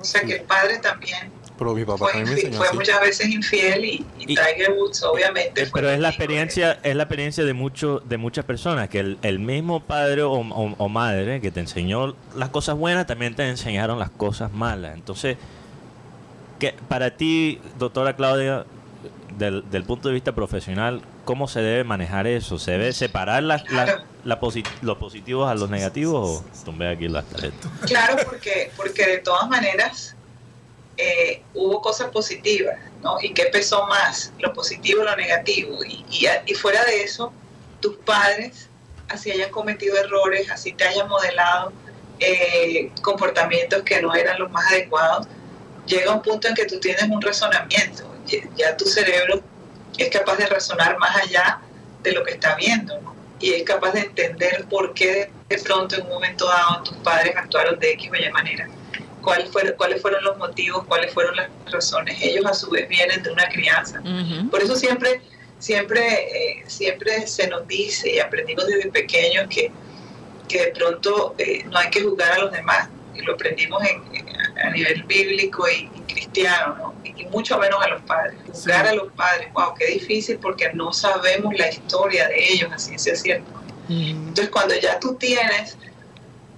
O 0.00 0.04
sea 0.04 0.22
que 0.22 0.36
el 0.36 0.42
padre 0.42 0.78
también 0.78 1.30
Pero 1.58 1.74
mi 1.74 1.84
papá 1.84 1.98
fue, 1.98 2.12
también 2.12 2.34
me 2.50 2.56
fue 2.56 2.66
así. 2.68 2.76
muchas 2.76 3.00
veces 3.02 3.28
infiel 3.28 3.84
y, 3.84 4.06
y 4.18 4.32
Y- 4.32 4.34
Tiger 4.34 4.72
Woods 4.78 5.02
obviamente 5.02 5.62
Eh, 5.62 5.66
fue 5.66 5.80
Pero 5.80 5.90
es 5.92 6.00
la 6.00 6.08
experiencia, 6.08 6.78
es 6.82 6.96
la 6.96 7.02
experiencia 7.02 7.44
de 7.44 7.52
mucho, 7.52 8.00
de 8.00 8.16
muchas 8.16 8.46
personas, 8.46 8.88
que 8.88 9.00
el, 9.00 9.18
el 9.22 9.38
mismo 9.40 9.80
padre 9.80 10.22
o, 10.22 10.32
o- 10.32 10.74
o 10.78 10.88
madre 10.88 11.40
que 11.42 11.50
te 11.50 11.60
enseñó 11.60 12.16
las 12.34 12.48
cosas 12.48 12.76
buenas 12.78 13.06
también 13.06 13.34
te 13.34 13.46
enseñaron 13.46 13.98
las 13.98 14.10
cosas 14.10 14.50
malas. 14.52 14.94
Entonces, 14.94 15.36
para 16.88 17.16
ti, 17.16 17.60
doctora 17.78 18.16
Claudia, 18.16 18.64
del, 19.38 19.68
del 19.70 19.84
punto 19.84 20.08
de 20.08 20.14
vista 20.14 20.32
profesional, 20.34 21.00
cómo 21.24 21.48
se 21.48 21.60
debe 21.62 21.84
manejar 21.84 22.26
eso. 22.26 22.58
¿Se 22.58 22.72
debe 22.72 22.92
separar 22.92 23.42
la, 23.42 23.62
la- 23.70 24.04
la 24.24 24.38
posi- 24.40 24.66
los 24.82 24.98
positivos 24.98 25.50
a 25.50 25.54
los 25.54 25.70
negativos 25.70 26.42
o 26.42 26.64
tumbé 26.64 26.88
aquí 26.88 27.08
las 27.08 27.24
tarjetas? 27.26 27.70
Claro, 27.86 28.16
porque, 28.24 28.70
porque 28.76 29.06
de 29.06 29.18
todas 29.18 29.48
maneras 29.48 30.14
eh, 30.98 31.42
hubo 31.54 31.80
cosas 31.80 32.10
positivas, 32.10 32.76
¿no? 33.02 33.16
¿Y 33.22 33.32
qué 33.32 33.44
pesó 33.46 33.86
más? 33.86 34.32
Lo 34.38 34.52
positivo 34.52 35.00
o 35.00 35.04
lo 35.04 35.16
negativo. 35.16 35.78
Y 35.84 36.54
fuera 36.54 36.84
de 36.84 37.02
eso, 37.04 37.32
tus 37.80 37.96
padres, 37.96 38.68
así 39.08 39.30
hayan 39.30 39.50
cometido 39.50 39.96
errores, 39.96 40.50
así 40.50 40.72
te 40.72 40.84
hayan 40.84 41.08
modelado 41.08 41.72
eh, 42.18 42.90
comportamientos 43.00 43.82
que 43.82 44.02
no 44.02 44.14
eran 44.14 44.38
los 44.38 44.50
más 44.50 44.70
adecuados, 44.70 45.26
llega 45.90 46.14
un 46.14 46.22
punto 46.22 46.48
en 46.48 46.54
que 46.54 46.64
tú 46.64 46.78
tienes 46.80 47.02
un 47.02 47.20
razonamiento. 47.20 48.04
Ya, 48.56 48.76
tu 48.76 48.86
cerebro 48.86 49.42
es 49.98 50.08
capaz 50.08 50.36
de 50.36 50.46
razonar 50.46 50.96
más 50.98 51.16
allá 51.16 51.60
de 52.02 52.12
lo 52.12 52.24
que 52.24 52.32
está 52.32 52.54
viendo, 52.54 52.98
¿no? 53.00 53.14
Y 53.40 53.52
es 53.54 53.62
capaz 53.64 53.92
de 53.92 54.00
entender 54.00 54.66
por 54.68 54.94
qué 54.94 55.30
de 55.48 55.58
pronto 55.58 55.96
en 55.96 56.02
un 56.02 56.10
momento 56.10 56.46
dado 56.46 56.82
tus 56.84 56.96
padres 56.98 57.34
actuaron 57.36 57.78
de 57.80 57.92
X 57.92 58.10
o 58.12 58.16
Y 58.16 58.30
manera. 58.30 58.68
¿Cuáles 59.22 59.50
fueron, 59.50 59.74
cuáles 59.76 60.00
fueron 60.00 60.22
los 60.24 60.38
motivos? 60.38 60.84
¿Cuáles 60.86 61.12
fueron 61.12 61.36
las 61.36 61.48
razones? 61.70 62.18
Ellos 62.22 62.44
a 62.46 62.54
su 62.54 62.70
vez 62.70 62.88
vienen 62.88 63.22
de 63.22 63.30
una 63.30 63.48
crianza. 63.48 64.00
Por 64.50 64.62
eso 64.62 64.76
siempre, 64.76 65.20
siempre, 65.58 66.02
eh, 66.02 66.64
siempre 66.66 67.26
se 67.26 67.48
nos 67.48 67.66
dice 67.66 68.14
y 68.14 68.18
aprendimos 68.18 68.66
desde 68.66 68.90
pequeños 68.90 69.46
que, 69.48 69.70
que 70.48 70.66
de 70.66 70.72
pronto 70.72 71.34
eh, 71.38 71.64
no 71.64 71.78
hay 71.78 71.90
que 71.90 72.02
juzgar 72.02 72.32
a 72.32 72.38
los 72.38 72.52
demás. 72.52 72.88
Y 73.14 73.22
lo 73.22 73.34
aprendimos 73.34 73.82
en- 73.84 74.02
en- 74.14 74.58
a 74.58 74.70
nivel 74.70 75.02
bíblico 75.04 75.68
y, 75.68 75.90
y 75.94 76.00
cristiano, 76.12 76.76
¿no? 76.76 76.94
Y, 77.04 77.22
y 77.22 77.26
mucho 77.26 77.58
menos 77.58 77.82
a 77.82 77.88
los 77.88 78.02
padres. 78.02 78.34
Juzgar 78.46 78.86
a 78.86 78.94
los 78.94 79.12
padres, 79.12 79.52
wow, 79.52 79.74
qué 79.78 79.86
difícil 79.86 80.38
porque 80.38 80.72
no 80.74 80.92
sabemos 80.92 81.54
la 81.58 81.68
historia 81.68 82.28
de 82.28 82.52
ellos, 82.52 82.70
así 82.72 82.94
es 82.94 83.22
cierto. 83.22 83.50
Entonces, 83.88 84.50
cuando 84.50 84.74
ya 84.76 85.00
tú 85.00 85.14
tienes 85.16 85.76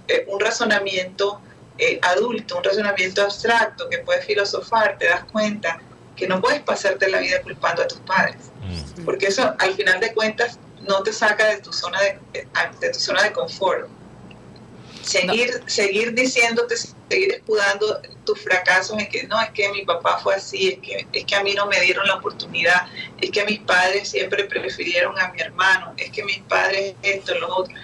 eh, 0.07 0.25
un 0.27 0.39
razonamiento 0.39 1.41
eh, 1.79 1.99
adulto, 2.03 2.57
un 2.57 2.63
razonamiento 2.63 3.23
abstracto 3.23 3.89
que 3.89 3.97
puedes 3.99 4.23
filosofar, 4.25 4.97
te 4.99 5.07
das 5.07 5.23
cuenta 5.31 5.79
que 6.15 6.27
no 6.27 6.39
puedes 6.39 6.61
pasarte 6.61 7.09
la 7.09 7.17
vida 7.19 7.41
culpando 7.41 7.81
a 7.83 7.87
tus 7.87 7.99
padres, 8.01 8.35
Mm. 8.63 9.03
porque 9.05 9.25
eso 9.27 9.55
al 9.59 9.73
final 9.73 9.99
de 9.99 10.13
cuentas 10.13 10.59
no 10.81 11.01
te 11.03 11.11
saca 11.11 11.47
de 11.47 11.57
tu 11.57 11.73
zona 11.73 11.99
de, 12.01 12.19
de 12.79 12.89
tu 12.91 12.99
zona 12.99 13.23
de 13.23 13.33
confort. 13.33 13.89
Seguir, 15.03 15.61
seguir 15.67 16.13
diciéndote, 16.13 16.75
seguir 17.09 17.33
escudando 17.33 18.01
tus 18.25 18.39
fracasos 18.39 18.97
en 18.97 19.07
que 19.09 19.27
no, 19.27 19.39
es 19.41 19.49
que 19.49 19.69
mi 19.71 19.83
papá 19.83 20.17
fue 20.17 20.35
así, 20.35 20.69
es 20.69 20.79
que, 20.79 21.07
es 21.11 21.25
que 21.25 21.35
a 21.35 21.43
mí 21.43 21.53
no 21.53 21.65
me 21.67 21.79
dieron 21.81 22.07
la 22.07 22.15
oportunidad, 22.15 22.87
es 23.19 23.29
que 23.29 23.43
mis 23.43 23.59
padres 23.59 24.07
siempre 24.09 24.45
prefirieron 24.45 25.19
a 25.19 25.29
mi 25.33 25.41
hermano, 25.41 25.93
es 25.97 26.09
que 26.09 26.23
mis 26.23 26.39
padres 26.39 26.95
esto, 27.03 27.35
lo 27.35 27.53
otro. 27.53 27.75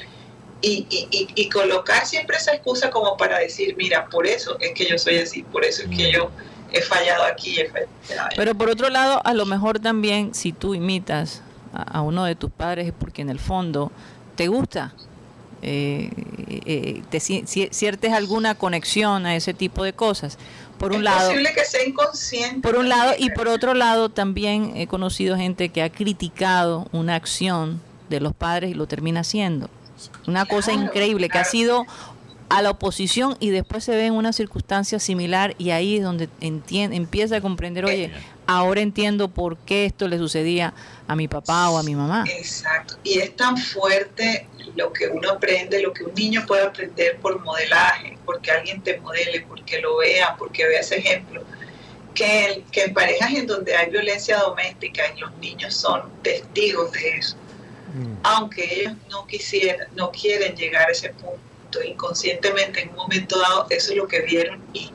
Y, 0.61 0.87
y, 0.89 1.07
y, 1.11 1.27
y 1.35 1.49
colocar 1.49 2.05
siempre 2.05 2.37
esa 2.37 2.53
excusa 2.53 2.89
como 2.89 3.17
para 3.17 3.39
decir, 3.39 3.75
mira, 3.77 4.07
por 4.07 4.25
eso 4.25 4.57
es 4.59 4.73
que 4.73 4.85
yo 4.89 4.97
soy 4.97 5.19
así, 5.19 5.43
por 5.43 5.63
eso 5.65 5.83
es 5.83 5.89
que 5.89 6.11
yo 6.11 6.31
he 6.71 6.81
fallado 6.81 7.23
aquí, 7.25 7.59
he 7.59 7.69
fallado 7.69 7.89
allá. 8.07 8.29
Pero 8.35 8.55
por 8.55 8.69
otro 8.69 8.89
lado, 8.89 9.21
a 9.25 9.33
lo 9.33 9.45
mejor 9.45 9.79
también 9.79 10.33
si 10.33 10.53
tú 10.53 10.73
imitas 10.73 11.41
a, 11.73 11.99
a 11.99 12.01
uno 12.01 12.23
de 12.25 12.35
tus 12.35 12.49
padres 12.51 12.87
es 12.87 12.93
porque 12.97 13.21
en 13.21 13.29
el 13.29 13.39
fondo 13.39 13.91
te 14.35 14.47
gusta, 14.47 14.93
eh, 15.61 16.09
eh, 16.65 17.01
te 17.09 17.19
si- 17.19 17.43
sientes 17.45 18.13
alguna 18.13 18.55
conexión 18.55 19.25
a 19.25 19.35
ese 19.35 19.53
tipo 19.53 19.83
de 19.83 19.93
cosas. 19.93 20.37
Por 20.77 20.91
un 20.91 20.99
es 20.99 21.03
lado, 21.03 21.29
posible 21.29 21.53
que 21.53 21.65
sea 21.65 21.85
inconsciente. 21.85 22.61
por 22.61 22.77
un 22.77 22.87
lado 22.87 23.13
y 23.17 23.29
por 23.31 23.47
otro 23.49 23.73
lado 23.73 24.09
también 24.09 24.71
he 24.75 24.87
conocido 24.87 25.35
gente 25.35 25.69
que 25.69 25.81
ha 25.83 25.89
criticado 25.89 26.87
una 26.93 27.15
acción 27.15 27.81
de 28.09 28.19
los 28.21 28.33
padres 28.33 28.71
y 28.71 28.73
lo 28.73 28.87
termina 28.87 29.19
haciendo. 29.21 29.69
Una 30.27 30.45
cosa 30.45 30.71
Claro, 30.71 30.85
increíble 30.87 31.27
que 31.29 31.37
ha 31.37 31.43
sido 31.43 31.85
a 32.49 32.61
la 32.63 32.71
oposición 32.71 33.37
y 33.39 33.51
después 33.51 33.83
se 33.83 33.95
ve 33.95 34.07
en 34.07 34.13
una 34.13 34.33
circunstancia 34.33 34.99
similar 34.99 35.53
y 35.59 35.69
ahí 35.69 35.97
es 35.97 36.03
donde 36.03 36.29
entien- 36.41 36.93
empieza 36.95 37.37
a 37.37 37.41
comprender, 37.41 37.85
oye, 37.85 38.11
ahora 38.47 38.81
entiendo 38.81 39.27
por 39.29 39.57
qué 39.57 39.85
esto 39.85 40.07
le 40.07 40.17
sucedía 40.17 40.73
a 41.07 41.15
mi 41.15 41.27
papá 41.27 41.69
o 41.69 41.77
a 41.77 41.83
mi 41.83 41.93
mamá. 41.95 42.25
Exacto. 42.27 42.95
Y 43.03 43.19
es 43.19 43.35
tan 43.35 43.55
fuerte 43.57 44.47
lo 44.75 44.91
que 44.91 45.07
uno 45.07 45.29
aprende, 45.31 45.79
lo 45.81 45.93
que 45.93 46.03
un 46.03 46.13
niño 46.15 46.43
puede 46.47 46.63
aprender 46.63 47.17
por 47.17 47.39
modelaje, 47.43 48.17
porque 48.25 48.49
alguien 48.51 48.81
te 48.81 48.99
modele, 48.99 49.41
porque 49.47 49.79
lo 49.79 49.97
vea, 49.97 50.35
porque 50.37 50.65
vea 50.65 50.79
ese 50.79 50.97
ejemplo. 50.97 51.43
Que, 52.15 52.45
el- 52.47 52.63
que 52.71 52.85
en 52.85 52.93
parejas 52.95 53.31
en 53.31 53.45
donde 53.45 53.75
hay 53.75 53.91
violencia 53.91 54.37
doméstica 54.39 55.03
y 55.15 55.19
los 55.19 55.35
niños 55.37 55.75
son 55.75 56.01
testigos 56.23 56.91
de 56.93 57.09
eso, 57.17 57.35
aunque 58.23 58.81
ellos 58.81 58.93
no 59.09 59.25
quisieran, 59.27 59.87
no 59.95 60.11
quieren 60.11 60.55
llegar 60.55 60.89
a 60.89 60.91
ese 60.91 61.09
punto, 61.09 61.39
inconscientemente 61.83 62.81
en 62.81 62.89
un 62.89 62.95
momento 62.95 63.39
dado, 63.39 63.67
eso 63.69 63.91
es 63.91 63.97
lo 63.97 64.07
que 64.07 64.21
vieron 64.21 64.61
y, 64.73 64.91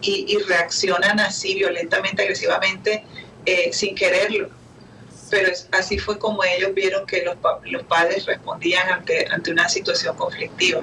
y, 0.00 0.24
y 0.28 0.38
reaccionan 0.38 1.20
así 1.20 1.54
violentamente, 1.54 2.22
agresivamente, 2.22 3.04
eh, 3.46 3.70
sin 3.72 3.94
quererlo. 3.94 4.48
Pero 5.30 5.48
es- 5.52 5.68
así 5.72 5.98
fue 5.98 6.18
como 6.18 6.42
ellos 6.42 6.74
vieron 6.74 7.06
que 7.06 7.22
los, 7.22 7.36
los 7.64 7.82
padres 7.84 8.26
respondían 8.26 8.88
ante, 8.88 9.26
ante 9.30 9.50
una 9.52 9.68
situación 9.68 10.16
conflictiva. 10.16 10.80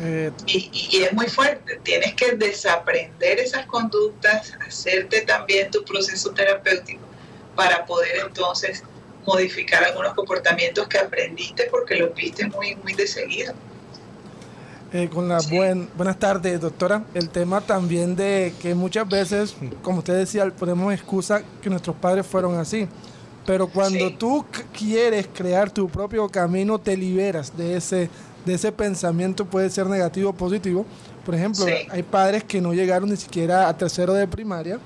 Eh, 0.00 0.30
y 0.46 1.02
es 1.02 1.12
muy 1.12 1.28
fuerte, 1.28 1.78
tienes 1.82 2.14
que 2.14 2.32
desaprender 2.32 3.38
esas 3.38 3.66
conductas, 3.66 4.52
hacerte 4.66 5.22
también 5.22 5.70
tu 5.70 5.84
proceso 5.84 6.30
terapéutico 6.32 7.00
para 7.54 7.84
poder 7.86 8.16
entonces 8.26 8.82
modificar 9.26 9.84
algunos 9.84 10.14
comportamientos 10.14 10.88
que 10.88 10.98
aprendiste 10.98 11.64
porque 11.70 11.96
los 11.96 12.14
viste 12.14 12.46
muy, 12.48 12.74
muy 12.76 12.94
de 12.94 13.06
seguido. 13.06 13.52
Eh, 14.92 15.08
con 15.08 15.28
la 15.28 15.38
Sí. 15.40 15.56
buen, 15.56 15.88
buenas 15.96 16.18
tardes, 16.18 16.60
doctora. 16.60 17.04
El 17.14 17.28
tema 17.28 17.60
también 17.60 18.16
de 18.16 18.52
que 18.60 18.74
muchas 18.74 19.08
veces, 19.08 19.54
como 19.82 19.98
usted 19.98 20.14
decía, 20.18 20.50
ponemos 20.50 20.92
excusa 20.92 21.42
que 21.62 21.70
nuestros 21.70 21.94
padres 21.96 22.26
fueron 22.26 22.58
así. 22.58 22.88
Pero 23.46 23.68
cuando 23.68 24.08
Sí. 24.08 24.16
tú 24.18 24.44
quieres 24.76 25.28
crear 25.32 25.70
tu 25.70 25.88
propio 25.88 26.28
camino, 26.28 26.78
te 26.78 26.96
liberas 26.96 27.56
de 27.56 27.76
ese, 27.76 28.10
de 28.44 28.54
ese 28.54 28.72
pensamiento, 28.72 29.44
puede 29.44 29.70
ser 29.70 29.86
negativo 29.86 30.30
o 30.30 30.32
positivo. 30.32 30.84
Por 31.24 31.34
ejemplo, 31.36 31.66
Sí. 31.66 31.72
hay 31.88 32.02
padres 32.02 32.42
que 32.42 32.60
no 32.60 32.72
llegaron 32.74 33.10
ni 33.10 33.16
siquiera 33.16 33.68
a 33.68 33.76
tercero 33.76 34.12
de 34.12 34.26
primaria. 34.26 34.78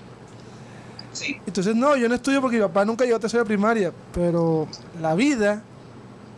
Entonces, 1.47 1.75
no, 1.77 1.97
yo 1.97 2.09
no 2.09 2.15
estudio 2.17 2.41
porque 2.41 2.57
mi 2.57 2.63
papá 2.63 2.85
nunca 2.85 3.05
llegó 3.05 3.17
a 3.17 3.21
tercero 3.21 3.45
de 3.45 3.47
primaria. 3.49 3.93
Pero 4.13 4.67
la 5.01 5.15
vida, 5.15 5.63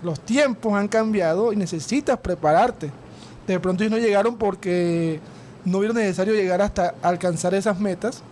los 0.02 0.20
tiempos 0.20 0.74
han 0.74 0.86
cambiado 0.86 1.52
y 1.52 1.56
necesitas 1.56 2.18
prepararte. 2.18 2.90
De 3.46 3.60
pronto 3.60 3.84
ellos 3.84 3.98
no 3.98 4.04
llegaron 4.04 4.36
porque 4.36 5.20
no 5.64 5.80
vieron 5.80 5.96
necesario 5.96 6.34
llegar 6.34 6.62
hasta 6.62 6.94
alcanzar 7.02 7.54
esas 7.54 7.78
metas. 7.78 8.22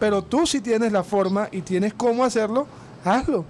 Pero 0.00 0.22
tú 0.22 0.46
si 0.46 0.60
tienes 0.60 0.92
la 0.92 1.04
forma 1.04 1.48
y 1.52 1.62
tienes 1.62 1.94
cómo 1.94 2.24
hacerlo, 2.24 2.66
hazlo. 3.04 3.44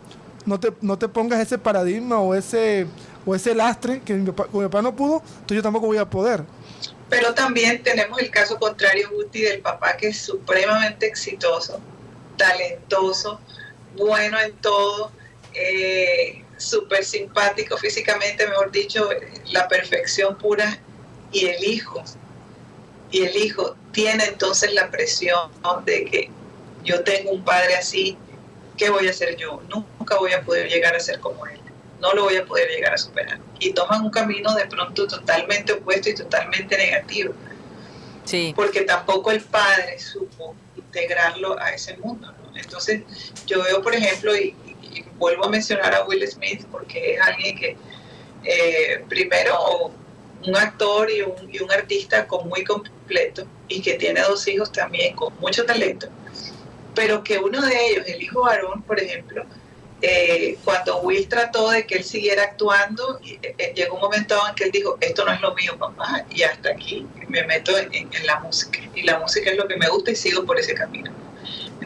No 0.46 0.60
te, 0.60 0.72
no 0.82 0.98
te 0.98 1.08
pongas 1.08 1.40
ese 1.40 1.58
paradigma 1.58 2.18
o 2.20 2.34
ese, 2.34 2.86
o 3.24 3.34
ese 3.34 3.54
lastre 3.54 4.02
que 4.02 4.14
mi 4.14 4.30
papá, 4.30 4.82
no 4.82 4.94
pudo, 4.94 5.22
entonces 5.24 5.56
yo 5.56 5.62
tampoco 5.62 5.86
voy 5.86 5.96
a 5.96 6.08
poder. 6.08 6.42
Pero 7.08 7.32
también 7.32 7.82
tenemos 7.82 8.18
el 8.20 8.30
caso 8.30 8.58
contrario, 8.58 9.08
Guti, 9.10 9.40
del 9.40 9.60
papá 9.60 9.96
que 9.96 10.08
es 10.08 10.18
supremamente 10.18 11.06
exitoso, 11.06 11.80
talentoso, 12.36 13.40
bueno 13.96 14.38
en 14.38 14.52
todo, 14.56 15.12
eh, 15.54 16.44
súper 16.56 17.04
simpático 17.04 17.76
físicamente, 17.78 18.46
mejor 18.46 18.70
dicho, 18.70 19.08
la 19.50 19.66
perfección 19.68 20.36
pura, 20.36 20.78
y 21.34 21.46
el 21.46 21.62
hijo, 21.64 22.02
y 23.10 23.22
el 23.24 23.36
hijo 23.36 23.76
tiene 23.92 24.24
entonces 24.24 24.72
la 24.72 24.90
presión 24.90 25.50
de 25.84 26.04
que 26.06 26.30
yo 26.84 27.02
tengo 27.04 27.30
un 27.32 27.44
padre 27.44 27.76
así, 27.76 28.16
¿qué 28.78 28.88
voy 28.90 29.06
a 29.06 29.10
hacer 29.10 29.36
yo? 29.36 29.60
Nunca 29.68 30.16
voy 30.18 30.32
a 30.32 30.42
poder 30.42 30.68
llegar 30.68 30.94
a 30.96 31.00
ser 31.00 31.20
como 31.20 31.44
él, 31.46 31.60
no 32.00 32.12
lo 32.14 32.24
voy 32.24 32.36
a 32.36 32.44
poder 32.44 32.68
llegar 32.70 32.94
a 32.94 32.98
superar. 32.98 33.38
Y 33.60 33.72
toman 33.72 34.02
un 34.02 34.10
camino 34.10 34.54
de 34.54 34.66
pronto 34.66 35.06
totalmente 35.06 35.72
opuesto 35.74 36.08
y 36.10 36.14
totalmente 36.14 36.76
negativo 36.76 37.34
Sí. 38.24 38.52
porque 38.56 38.82
tampoco 38.82 39.30
el 39.30 39.40
padre 39.42 39.98
supo 39.98 40.54
integrarlo 40.76 41.58
a 41.60 41.70
ese 41.72 41.96
mundo. 41.98 42.32
¿no? 42.32 42.56
Entonces, 42.58 43.02
yo 43.46 43.62
veo, 43.62 43.82
por 43.82 43.94
ejemplo, 43.94 44.34
y, 44.36 44.54
y- 44.64 44.98
y 44.98 45.04
vuelvo 45.18 45.44
a 45.44 45.48
mencionar 45.50 45.94
a 45.94 46.04
Will 46.04 46.26
Smith, 46.28 46.64
porque 46.70 47.14
es 47.14 47.20
alguien 47.20 47.58
que, 47.58 47.76
eh, 48.44 49.04
primero, 49.08 49.90
un 50.46 50.56
actor 50.56 51.10
y 51.10 51.22
un, 51.22 51.34
y 51.52 51.62
un 51.62 51.70
artista 51.70 52.26
muy 52.44 52.64
completo, 52.64 53.46
y 53.68 53.80
que 53.80 53.94
tiene 53.94 54.20
dos 54.22 54.46
hijos 54.48 54.72
también 54.72 55.14
con 55.16 55.32
mucho 55.40 55.64
talento, 55.64 56.08
pero 56.94 57.22
que 57.24 57.38
uno 57.38 57.60
de 57.62 57.86
ellos, 57.86 58.06
el 58.06 58.22
hijo 58.22 58.42
varón, 58.42 58.82
por 58.82 59.00
ejemplo, 59.00 59.44
eh, 60.02 60.58
cuando 60.64 60.98
Will 60.98 61.28
trató 61.28 61.70
de 61.70 61.86
que 61.86 61.96
él 61.96 62.04
siguiera 62.04 62.42
actuando, 62.42 63.20
eh, 63.24 63.54
eh, 63.56 63.72
llegó 63.74 63.94
un 63.94 64.02
momento 64.02 64.36
en 64.48 64.54
que 64.54 64.64
él 64.64 64.70
dijo, 64.70 64.98
esto 65.00 65.24
no 65.24 65.32
es 65.32 65.40
lo 65.40 65.54
mío, 65.54 65.78
papá, 65.78 66.26
y 66.30 66.42
hasta 66.42 66.70
aquí 66.70 67.06
me 67.28 67.42
meto 67.44 67.72
en 67.78 68.10
la 68.26 68.40
música. 68.40 68.80
Y 68.94 69.02
la 69.02 69.18
música 69.18 69.50
es 69.50 69.56
lo 69.56 69.66
que 69.66 69.76
me 69.76 69.88
gusta 69.88 70.10
y 70.10 70.16
sigo 70.16 70.44
por 70.44 70.58
ese 70.58 70.74
camino. 70.74 71.10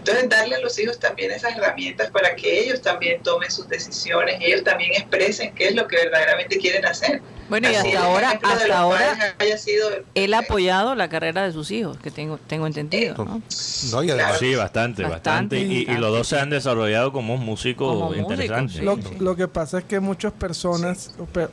Entonces, 0.08 0.28
darle 0.30 0.54
a 0.56 0.60
los 0.60 0.78
hijos 0.78 0.98
también 0.98 1.30
esas 1.30 1.56
herramientas 1.56 2.10
para 2.10 2.34
que 2.34 2.60
ellos 2.60 2.80
también 2.80 3.22
tomen 3.22 3.50
sus 3.50 3.68
decisiones, 3.68 4.36
ellos 4.40 4.64
también 4.64 4.92
expresen 4.92 5.54
qué 5.54 5.68
es 5.68 5.74
lo 5.74 5.86
que 5.86 5.96
verdaderamente 5.96 6.58
quieren 6.58 6.84
hacer. 6.86 7.20
Bueno, 7.48 7.70
y 7.70 7.74
hasta 7.74 8.04
ahora, 8.04 8.30
hasta 8.42 8.78
ahora, 8.78 9.34
haya 9.38 9.56
sido 9.56 9.88
él 10.14 10.34
ha 10.34 10.38
apoyado 10.40 10.94
la 10.94 11.08
carrera 11.08 11.44
de 11.44 11.52
sus 11.52 11.70
hijos, 11.70 11.96
que 11.98 12.10
tengo, 12.10 12.38
tengo 12.46 12.66
entendido, 12.66 13.14
¿no? 13.24 13.42
No, 13.90 14.02
y 14.02 14.10
además, 14.10 14.38
Sí, 14.38 14.54
bastante, 14.54 15.02
Bastante, 15.02 15.56
bastante. 15.56 15.58
Y, 15.58 15.78
y 15.90 15.96
los 15.96 16.12
dos 16.12 16.28
se 16.28 16.38
han 16.38 16.50
desarrollado 16.50 17.12
como 17.12 17.36
músicos 17.38 17.88
Como 17.88 18.10
músicos, 18.10 18.30
interesantes. 18.32 18.76
sí. 18.76 18.82
Lo, 18.84 18.98
lo 19.18 19.34
que 19.36 19.48
pasa 19.48 19.78
es 19.78 19.84
que 19.84 19.98
muchas 20.00 20.32
personas 20.32 21.12
pe- 21.32 21.48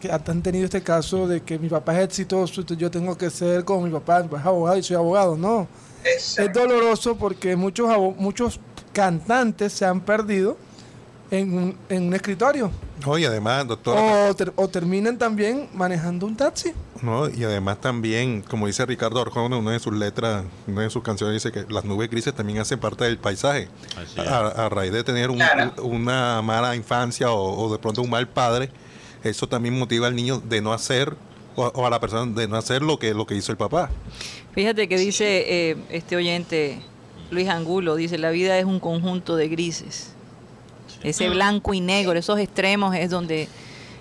que 0.00 0.10
han 0.10 0.42
tenido 0.42 0.64
este 0.64 0.82
caso 0.82 1.26
de 1.28 1.40
que 1.42 1.58
mi 1.58 1.68
papá 1.68 1.96
es 1.98 2.04
exitoso, 2.06 2.62
yo 2.62 2.90
tengo 2.90 3.16
que 3.16 3.30
ser 3.30 3.64
como 3.64 3.82
mi 3.86 3.90
papá, 3.92 4.22
mi 4.22 4.28
papá 4.28 4.40
es 4.40 4.46
abogado 4.46 4.76
y 4.78 4.82
soy 4.82 4.96
abogado. 4.96 5.36
No, 5.36 5.68
es 6.14 6.52
doloroso 6.52 7.16
porque 7.16 7.56
muchos, 7.56 7.88
muchos 8.16 8.60
cantantes 8.92 9.72
se 9.72 9.84
han 9.84 10.00
perdido 10.00 10.56
en 11.30 11.52
un, 11.52 11.76
en 11.88 12.04
un 12.08 12.14
escritorio 12.14 12.70
no, 13.04 13.18
y 13.18 13.24
además, 13.26 13.66
doctor, 13.66 13.98
o, 13.98 14.34
ter- 14.34 14.52
o 14.56 14.68
terminan 14.68 15.18
también 15.18 15.68
manejando 15.74 16.24
un 16.24 16.34
taxi. 16.36 16.72
no, 17.02 17.28
y 17.28 17.44
además 17.44 17.78
también, 17.80 18.40
como 18.42 18.66
dice 18.66 18.86
Ricardo 18.86 19.20
Arjona, 19.20 19.56
en 19.56 19.62
una 19.62 19.72
de 19.72 19.80
sus 19.80 19.92
letras, 19.92 20.44
una 20.66 20.82
de 20.82 20.90
sus 20.90 21.02
canciones 21.02 21.42
dice 21.42 21.52
que 21.52 21.70
las 21.70 21.84
nubes 21.84 22.08
grises 22.08 22.32
también 22.34 22.58
hacen 22.58 22.78
parte 22.80 23.04
del 23.04 23.18
paisaje. 23.18 23.68
A, 24.16 24.64
a 24.64 24.68
raíz 24.70 24.92
de 24.92 25.04
tener 25.04 25.28
un- 25.30 25.36
Claro. 25.36 25.72
una 25.82 26.40
mala 26.42 26.74
infancia 26.74 27.30
o, 27.30 27.66
o 27.66 27.70
de 27.72 27.78
pronto 27.78 28.00
un 28.00 28.08
mal 28.08 28.28
padre, 28.28 28.70
eso 29.24 29.46
también 29.46 29.78
motiva 29.78 30.06
al 30.06 30.16
niño 30.16 30.40
de 30.40 30.62
no 30.62 30.72
hacer 30.72 31.16
o, 31.56 31.66
o 31.66 31.86
a 31.86 31.90
la 31.90 32.00
persona 32.00 32.32
de 32.32 32.46
no 32.46 32.56
hacer 32.56 32.82
lo 32.82 32.98
que 32.98 33.14
lo 33.14 33.26
que 33.26 33.34
hizo 33.34 33.50
el 33.50 33.58
papá. 33.58 33.90
Fíjate 34.56 34.88
que 34.88 34.96
dice 34.96 35.44
eh, 35.70 35.76
este 35.90 36.16
oyente, 36.16 36.80
Luis 37.30 37.48
Angulo, 37.48 37.94
dice, 37.94 38.16
la 38.16 38.30
vida 38.30 38.58
es 38.58 38.64
un 38.64 38.80
conjunto 38.80 39.36
de 39.36 39.48
grises. 39.48 40.12
Ese 41.02 41.28
blanco 41.28 41.74
y 41.74 41.80
negro, 41.80 42.14
esos 42.14 42.38
extremos 42.38 42.96
es 42.96 43.10
donde, 43.10 43.48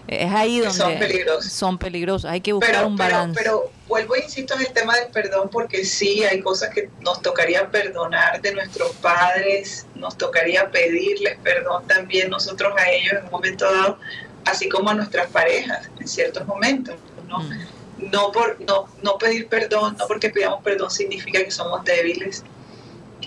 es 0.08 0.32
ahí 0.32 0.60
donde 0.60 0.74
son 0.74 0.98
peligrosos. 0.98 1.52
son 1.52 1.78
peligrosos. 1.78 2.32
Hay 2.32 2.40
que 2.40 2.54
buscar 2.54 2.72
pero, 2.74 2.88
un 2.88 2.96
pero, 2.96 3.10
balance. 3.10 3.38
pero 3.38 3.72
vuelvo 3.88 4.16
e 4.16 4.24
insisto 4.24 4.54
en 4.56 4.62
el 4.62 4.72
tema 4.72 4.96
del 4.96 5.12
perdón 5.12 5.50
porque 5.52 5.84
sí 5.84 6.24
hay 6.24 6.40
cosas 6.40 6.74
que 6.74 6.90
nos 7.02 7.22
tocaría 7.22 7.70
perdonar 7.70 8.42
de 8.42 8.54
nuestros 8.54 8.92
padres, 8.94 9.86
nos 9.94 10.18
tocaría 10.18 10.72
pedirles 10.72 11.38
perdón 11.44 11.86
también 11.86 12.30
nosotros 12.30 12.74
a 12.78 12.90
ellos 12.90 13.14
en 13.20 13.26
un 13.26 13.32
momento 13.32 13.66
dado, 13.72 14.00
así 14.46 14.70
como 14.70 14.90
a 14.90 14.94
nuestras 14.94 15.30
parejas 15.32 15.90
en 16.00 16.08
ciertos 16.08 16.48
momentos, 16.48 16.96
¿no? 17.40 17.50
Mm. 17.50 18.12
No 18.12 18.32
por 18.32 18.60
no 18.68 18.88
no 19.04 19.18
pedir 19.18 19.48
perdón, 19.48 19.96
no 19.98 20.06
porque 20.08 20.30
pidamos 20.30 20.62
perdón 20.64 20.92
significa 20.92 21.44
que 21.44 21.52
somos 21.52 21.84
débiles. 21.86 22.44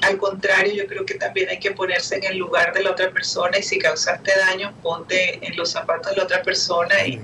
Al 0.03 0.17
contrario, 0.19 0.75
yo 0.75 0.87
creo 0.87 1.05
que 1.07 1.15
también 1.15 1.49
hay 1.49 1.59
que 1.59 1.73
ponerse 1.73 2.17
en 2.17 2.25
el 2.25 2.37
lugar 2.37 2.73
de 2.73 2.83
la 2.83 2.91
otra 2.93 3.11
persona 3.11 3.59
y 3.59 3.63
si 3.63 3.79
causaste 3.79 4.31
daño, 4.39 4.73
ponte 4.83 5.45
en 5.45 5.57
los 5.57 5.71
zapatos 5.71 6.11
de 6.13 6.19
la 6.19 6.25
otra 6.25 6.43
persona 6.43 7.05
y, 7.07 7.21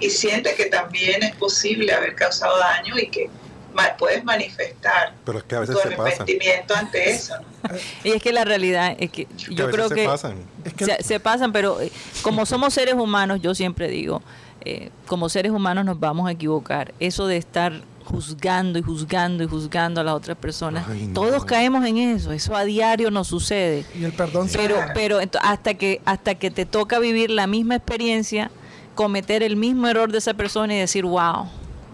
y 0.00 0.10
siente 0.10 0.54
que 0.54 0.66
también 0.66 1.22
es 1.22 1.34
posible 1.36 1.92
haber 1.94 2.14
causado 2.16 2.58
daño 2.58 2.98
y 2.98 3.06
que 3.08 3.30
ma- 3.72 3.96
puedes 3.96 4.22
manifestar 4.24 5.14
Pero 5.24 5.38
es 5.38 5.44
que 5.44 5.54
a 5.54 5.64
tu 5.64 5.66
veces 5.68 5.82
se 5.82 5.90
pasan. 5.92 6.06
arrepentimiento 6.06 6.74
ante 6.74 7.10
eso. 7.10 7.34
¿no? 7.38 7.76
Y 8.04 8.10
es 8.12 8.22
que 8.22 8.32
la 8.32 8.44
realidad 8.44 8.96
es 8.98 9.10
que 9.10 9.26
yo 9.48 9.70
creo 9.70 9.88
se 9.88 9.94
que 9.94 10.04
pasan. 10.04 10.44
Es 10.64 10.74
que 10.74 10.84
se, 10.84 11.02
se 11.02 11.20
pasan, 11.20 11.52
pero 11.52 11.80
eh, 11.80 11.90
como 12.22 12.44
somos 12.44 12.74
seres 12.74 12.94
humanos, 12.94 13.40
yo 13.40 13.54
siempre 13.54 13.88
digo, 13.88 14.20
eh, 14.64 14.90
como 15.06 15.28
seres 15.28 15.52
humanos 15.52 15.84
nos 15.84 15.98
vamos 16.00 16.28
a 16.28 16.32
equivocar. 16.32 16.92
Eso 17.00 17.26
de 17.26 17.36
estar 17.36 17.82
juzgando 18.04 18.78
y 18.78 18.82
juzgando 18.82 19.44
y 19.44 19.46
juzgando 19.46 20.00
a 20.00 20.04
las 20.04 20.14
otras 20.14 20.36
personas, 20.36 20.84
Ay, 20.88 21.06
no. 21.06 21.12
todos 21.14 21.44
caemos 21.44 21.84
en 21.86 21.98
eso, 21.98 22.32
eso 22.32 22.56
a 22.56 22.64
diario 22.64 23.10
nos 23.12 23.28
sucede. 23.28 23.84
y 23.98 24.02
el 24.04 24.12
perdón 24.12 24.48
se 24.48 24.58
Pero, 24.58 24.76
pero 24.94 25.18
hasta 25.42 25.74
que 25.74 26.00
hasta 26.04 26.34
que 26.34 26.50
te 26.50 26.66
toca 26.66 26.98
vivir 26.98 27.30
la 27.30 27.46
misma 27.46 27.76
experiencia, 27.76 28.50
cometer 28.96 29.42
el 29.44 29.54
mismo 29.56 29.86
error 29.86 30.10
de 30.10 30.18
esa 30.18 30.34
persona 30.34 30.74
y 30.74 30.78
decir, 30.78 31.04
wow, 31.04 31.46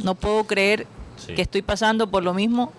no 0.02 0.14
puedo 0.14 0.44
creer 0.44 0.86
Sí. 1.18 1.34
que 1.34 1.40
estoy 1.42 1.62
pasando 1.62 2.10
por 2.10 2.22
lo 2.22 2.34
mismo 2.34 2.72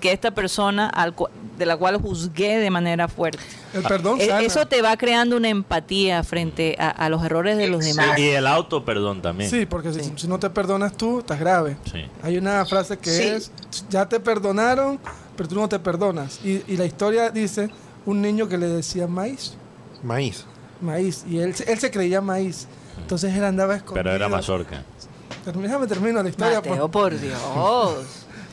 que 0.00 0.12
esta 0.12 0.30
persona 0.32 0.88
al 0.88 1.14
cu- 1.14 1.28
de 1.58 1.66
la 1.66 1.76
cual 1.76 2.00
juzgué 2.00 2.58
de 2.58 2.70
manera 2.70 3.08
fuerte. 3.08 3.42
el 3.74 3.82
perdón 3.82 4.20
E- 4.20 4.26
sana. 4.26 4.40
Eso 4.42 4.66
te 4.66 4.80
va 4.80 4.96
creando 4.96 5.36
una 5.36 5.48
empatía 5.48 6.22
frente 6.24 6.76
a, 6.78 6.88
a 6.88 7.08
los 7.08 7.22
errores 7.24 7.56
de 7.58 7.66
los 7.68 7.84
Exacto. 7.84 8.02
demás. 8.02 8.18
Y 8.20 8.28
el 8.30 8.46
auto, 8.46 8.84
perdón, 8.84 9.20
también. 9.22 9.50
Sí, 9.50 9.66
porque 9.66 9.92
si- 9.92 10.00
Sí. 10.04 10.12
Si, 10.16 10.28
no 10.28 10.38
te 10.38 10.48
perdonas 10.50 10.96
tú, 10.96 11.18
estás 11.18 11.38
grave. 11.40 11.76
Sí. 11.90 12.04
Hay 12.22 12.38
una 12.38 12.64
frase 12.64 12.96
que 12.98 13.10
Sí. 13.10 13.22
es, 13.24 13.52
ya 13.90 14.08
te 14.08 14.20
perdonaron, 14.20 14.98
pero 15.36 15.48
tú 15.48 15.56
no 15.56 15.68
te 15.68 15.78
perdonas. 15.78 16.38
Y, 16.44 16.62
y 16.68 16.76
la 16.76 16.84
historia 16.84 17.30
dice, 17.30 17.70
un 18.06 18.22
niño 18.22 18.48
que 18.48 18.56
le 18.58 18.68
decía 18.68 19.06
maíz, 19.06 19.54
Maíz. 20.02 20.44
maíz, 20.80 21.24
y 21.28 21.38
él, 21.40 21.54
se- 21.56 21.70
él 21.70 21.78
se 21.78 21.90
creía 21.90 22.20
maíz. 22.20 22.66
Entonces 22.98 23.34
él 23.34 23.44
andaba 23.44 23.74
escondido. 23.76 24.02
Pero 24.04 24.14
era 24.14 24.28
mazorca. 24.28 24.82
Déjame 25.44 25.86
terminar 25.86 26.22
la 26.24 26.30
historia. 26.30 26.56
Mateo, 26.56 26.88
pues. 26.90 26.90
por 26.90 27.18
Dios. 27.20 27.38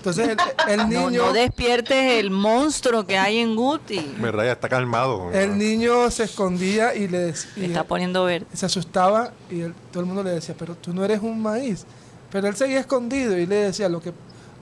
Entonces 0.06 0.38
el, 0.68 0.72
el 0.72 0.89
No, 0.89 1.10
niño, 1.10 1.26
no 1.28 1.34
despiertes 1.34 2.20
el 2.20 2.30
monstruo 2.30 3.08
que 3.08 3.18
hay 3.18 3.39
en 3.39 3.56
Guti. 3.56 4.15
¿Verdad? 4.20 4.46
Ya 4.46 4.52
está 4.52 4.70
calmado. 4.70 5.32
el 5.34 5.58
niño 5.58 6.12
se 6.12 6.24
escondía 6.26 6.94
y 6.94 7.08
le 7.08 7.34
y 7.56 7.65
está 7.65 7.84
poniendo 7.86 8.24
verde. 8.26 8.46
se 8.54 8.65
asustaba 8.68 9.32
y 9.50 9.62
él- 9.62 9.74
todo 9.91 10.02
el 10.02 10.06
mundo 10.06 10.22
le 10.24 10.30
decía, 10.32 10.54
pero 10.58 10.76
tú 10.76 10.94
no 10.94 11.04
eres 11.04 11.22
un 11.22 11.41
maíz. 11.41 11.86
Pero 12.32 12.48
él 12.48 12.56
seguía 12.56 12.80
escondido 12.80 13.38
y 13.38 13.46
le 13.46 13.56
decía, 13.56 13.89
lo 13.89 14.02
que 14.02 14.12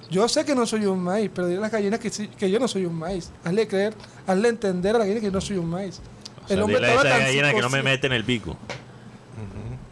yo 0.10 0.28
sé 0.30 0.46
que 0.46 0.54
no 0.56 0.66
soy 0.66 0.86
un 0.86 1.04
maíz, 1.04 1.30
pero 1.34 1.48
dile 1.48 1.58
a 1.60 1.62
las 1.64 1.72
gallinas 1.72 2.00
que, 2.00 2.10
que 2.12 2.50
yo 2.52 2.60
no 2.60 2.68
soy 2.68 2.86
un 2.86 2.96
maíz. 2.98 3.30
Hazle 3.44 3.68
creer, 3.68 3.94
hazle 4.28 4.48
entender 4.50 4.96
a 4.96 5.00
la 5.00 5.06
gallina 5.06 5.22
que 5.22 5.32
no 5.32 5.42
soy 5.42 5.58
un 5.58 5.70
maíz. 5.70 6.00
O 6.46 6.48
sea, 6.48 6.64
dile 6.66 6.88
a 6.88 6.94
esa 6.94 7.04
gallina 7.20 7.54
que 7.54 7.62
no 7.62 7.70
me 7.70 7.82
mete 7.84 8.08
en 8.08 8.14
el 8.14 8.24
pico. 8.24 8.56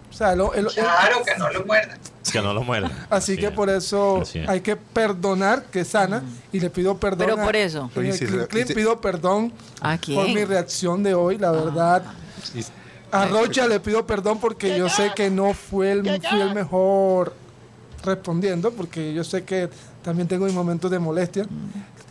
O 0.10 0.14
sea, 0.14 0.36
lo- 0.36 0.54
el- 0.54 0.66
el- 0.68 0.72
Claro, 0.74 1.24
que 1.26 1.36
no 1.38 1.50
lo 1.50 1.66
muerdan. 1.66 1.98
Que 2.32 2.42
no 2.42 2.54
lo 2.54 2.64
muerda. 2.64 2.90
así 3.10 3.38
que 3.38 3.48
es. 3.48 3.52
por 3.52 3.70
eso 3.70 4.22
Así 4.22 4.40
es. 4.40 4.50
hay 4.50 4.62
que 4.62 4.76
perdonar, 4.76 5.66
que 5.66 5.84
sana, 5.86 6.24
y 6.52 6.60
le 6.60 6.70
pido 6.70 6.98
perdón. 6.98 7.28
Pero 7.30 7.42
a- 7.42 7.46
por 7.46 7.56
eso. 7.56 7.90
Oye, 7.96 8.14
si 8.14 8.26
si- 8.28 8.74
pido 8.74 9.00
perdón 9.02 9.52
¿A 9.82 9.98
por 9.98 10.28
mi 10.28 10.44
reacción 10.46 11.04
de 11.04 11.14
hoy, 11.14 11.38
la 11.38 11.52
verdad. 11.52 12.04
Y- 12.56 12.64
A 13.14 13.26
Rocha 13.28 13.68
le 13.68 13.80
pido 13.82 14.06
perdón 14.08 14.40
porque 14.40 14.78
yo 14.78 14.88
sé 14.88 15.12
que 15.16 15.30
no 15.30 15.54
fue 15.54 15.92
el, 15.92 16.04
fui 16.30 16.40
el 16.42 16.54
mejor 16.56 17.34
respondiendo, 18.04 18.72
porque 18.72 19.14
yo 19.14 19.24
sé 19.24 19.44
que 19.44 19.70
también 20.02 20.28
tengo 20.28 20.46
mis 20.46 20.54
momentos 20.56 20.90
de 20.90 20.98
molestia. 21.00 21.46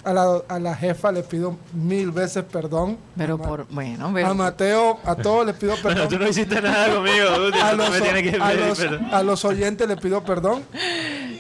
A 0.03 0.15
la, 0.15 0.41
a 0.49 0.59
la 0.59 0.75
jefa 0.75 1.13
le 1.13 1.23
pido 1.23 1.57
mil 1.75 2.11
veces 2.11 2.43
perdón. 2.45 2.97
Pero 3.19 3.37
Ma- 3.37 3.45
por, 3.47 3.67
bueno, 3.69 4.07
a 4.07 4.35
Mateo, 4.35 4.99
a 5.05 5.15
todos 5.15 5.45
les 5.47 5.55
pido 5.57 5.75
Pero 5.83 5.95
tú 5.95 6.01
perdón. 6.09 6.21
no 6.23 6.29
hiciste 6.29 6.63
nada 6.63 6.95
conmigo, 6.95 7.29
A 7.29 7.39
los, 7.39 7.51
me 7.53 7.57
a 7.59 8.53
los- 8.55 8.79
perdón. 8.79 9.09
a 9.13 9.23
los 9.23 9.45
oyentes 9.45 9.87
le 9.87 9.97
pido 9.99 10.23
perdón. 10.25 10.63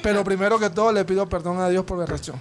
Pero 0.02 0.24
primero 0.24 0.58
que 0.58 0.68
todo 0.70 0.92
le 0.92 1.04
pido 1.06 1.26
perdón 1.28 1.58
a 1.60 1.68
Dios 1.70 1.84
por 1.84 1.98
mi 1.98 2.04
reacción. 2.04 2.36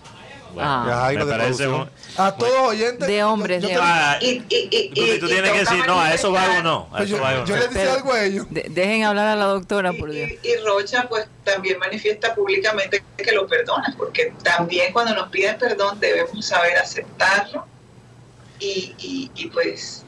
Bueno, 0.53 0.69
Ah. 0.69 1.07
Ahí 1.07 1.17
me 1.17 1.25
parece 1.25 1.67
un- 1.67 1.89
A 2.17 2.35
todos 2.35 2.69
oyentes. 2.69 3.07
De 3.07 3.23
hombres, 3.23 3.61
yo- 3.61 3.67
de 3.69 3.73
yo- 3.75 3.79
hombres. 3.81 3.97
Ah, 3.99 4.17
Y, 4.21 4.27
y, 4.27 4.45
y, 4.49 4.87
Guti, 4.89 5.01
y- 5.11 5.19
tú 5.19 5.25
y 5.25 5.29
tienes 5.29 5.51
que 5.51 5.59
decir, 5.59 5.85
no, 5.87 5.99
a 6.01 6.13
eso 6.13 6.31
va 6.31 6.59
o 6.59 6.63
no. 6.63 6.87
A 6.91 6.97
pues 6.97 7.03
eso 7.03 7.17
yo, 7.17 7.23
va 7.23 7.31
yo 7.33 7.39
no. 7.45 7.45
le 7.55 7.67
decía 7.67 7.69
Pero- 7.81 7.93
algo 7.93 8.13
a 8.13 8.23
ellos. 8.23 8.45
de- 8.49 8.65
dejen 8.69 9.03
hablar 9.03 9.27
a 9.27 9.35
la 9.35 9.45
doctora, 9.45 9.93
por 9.93 10.09
Y, 10.09 10.15
Dios. 10.15 10.31
y- 10.43 10.47
y 10.47 10.55
Rocha 10.65 11.05
pues 11.07 11.27
también 11.43 11.77
manifiesta 11.79 12.33
públicamente 12.35 13.03
que 13.15 13.31
lo 13.31 13.47
perdona, 13.47 13.93
porque 13.97 14.33
también 14.43 14.91
cuando 14.91 15.13
nos 15.15 15.29
piden 15.29 15.57
perdón 15.57 15.99
debemos 15.99 16.45
saber 16.45 16.77
aceptarlo 16.77 17.65
y, 18.59 18.95
y, 18.97 19.31
y, 19.35 19.47
pues 19.49 20.03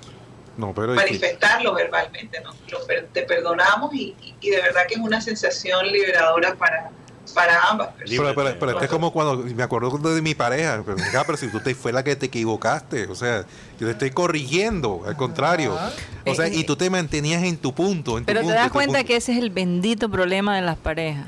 No, 0.58 0.73
pero 0.73 0.93
y- 0.93 0.97
manifestarlo 0.97 1.73
verbalmente, 1.73 2.41
¿no? 2.41 2.51
Lo 2.69 2.80
te 3.13 3.21
perdonamos 3.23 3.93
y- 3.93 4.15
y 4.41 4.49
de 4.49 4.58
verdad 4.62 4.82
que 4.88 4.95
es 4.95 4.99
una 4.99 5.21
sensación 5.21 5.88
liberadora 5.91 6.56
para, 6.56 6.89
para 7.32 7.62
ambas 7.70 7.88
personas. 7.89 8.34
Pero, 8.34 8.36
pero, 8.36 8.60
pero 8.60 8.72
este 8.74 8.86
es 8.86 8.91
como 8.91 9.12
cuando 9.12 9.38
me 9.38 9.63
acuerdo 9.63 9.89
de 10.13 10.22
mi 10.22 10.36
pareja. 10.36 10.82
Pero, 10.86 10.98
"Venga, 10.98 11.24
pero 11.26 11.38
si 11.38 11.48
tú 11.50 11.60
te 11.60 11.74
fue 11.76 11.91
la 11.91 12.04
que 12.04 12.15
te 12.15 12.28
equivocaste. 12.28 13.08
O 13.08 13.15
sea, 13.15 13.46
yo 13.80 13.88
te 13.88 13.91
estoy 13.91 14.12
corrigiendo. 14.12 15.04
Al 15.08 15.15
contrario. 15.15 15.78
O 16.26 16.36
sea, 16.36 16.48
Eh, 16.48 16.56
y 16.56 16.63
tú 16.63 16.76
te 16.76 16.89
mantenías 16.89 17.44
en 17.44 17.58
tu 17.58 17.74
punto. 17.74 18.17
En 18.17 18.24
tu 18.24 18.28
Pero 18.28 18.41
te 18.41 18.54
das 18.54 18.72
cuenta 18.72 19.00
punto. 19.00 19.08
que 19.08 19.15
ese 19.15 19.32
es 19.34 19.38
el 19.39 19.50
bendito 19.50 20.10
problema 20.10 20.56
de 20.56 20.62
las 20.62 20.78
parejas. 20.78 21.26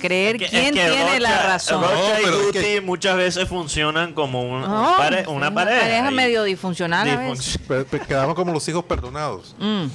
Creer 0.00 0.36
Es 0.36 0.42
que- 0.42 0.48
quién 0.50 0.76
es 0.76 0.84
que 0.86 0.90
tiene 0.92 1.20
la 1.20 1.42
razón. 1.46 1.80
Rocha 1.82 1.94
No, 1.94 2.20
y 2.20 2.24
es 2.24 2.46
Guti 2.46 2.58
que- 2.58 2.80
muchas 2.82 3.16
veces 3.16 3.48
funcionan 3.48 4.12
como 4.12 4.42
un- 4.42 4.60
No, 4.62 4.90
un 4.90 4.96
pare- 4.98 5.20
una 5.22 5.30
una 5.30 5.54
pareja. 5.54 5.80
pareja 5.80 6.10
medio 6.10 6.42
disfuncional 6.42 7.08
a 7.08 7.12
disfunc- 7.14 7.30
veces. 7.38 7.58
Pero- 7.68 7.86
pero 7.90 8.06
quedamos 8.06 8.34
como 8.34 8.52
los 8.52 8.68
hijos 8.68 8.84
perdonados. 8.84 9.54
Mm. 9.58 9.86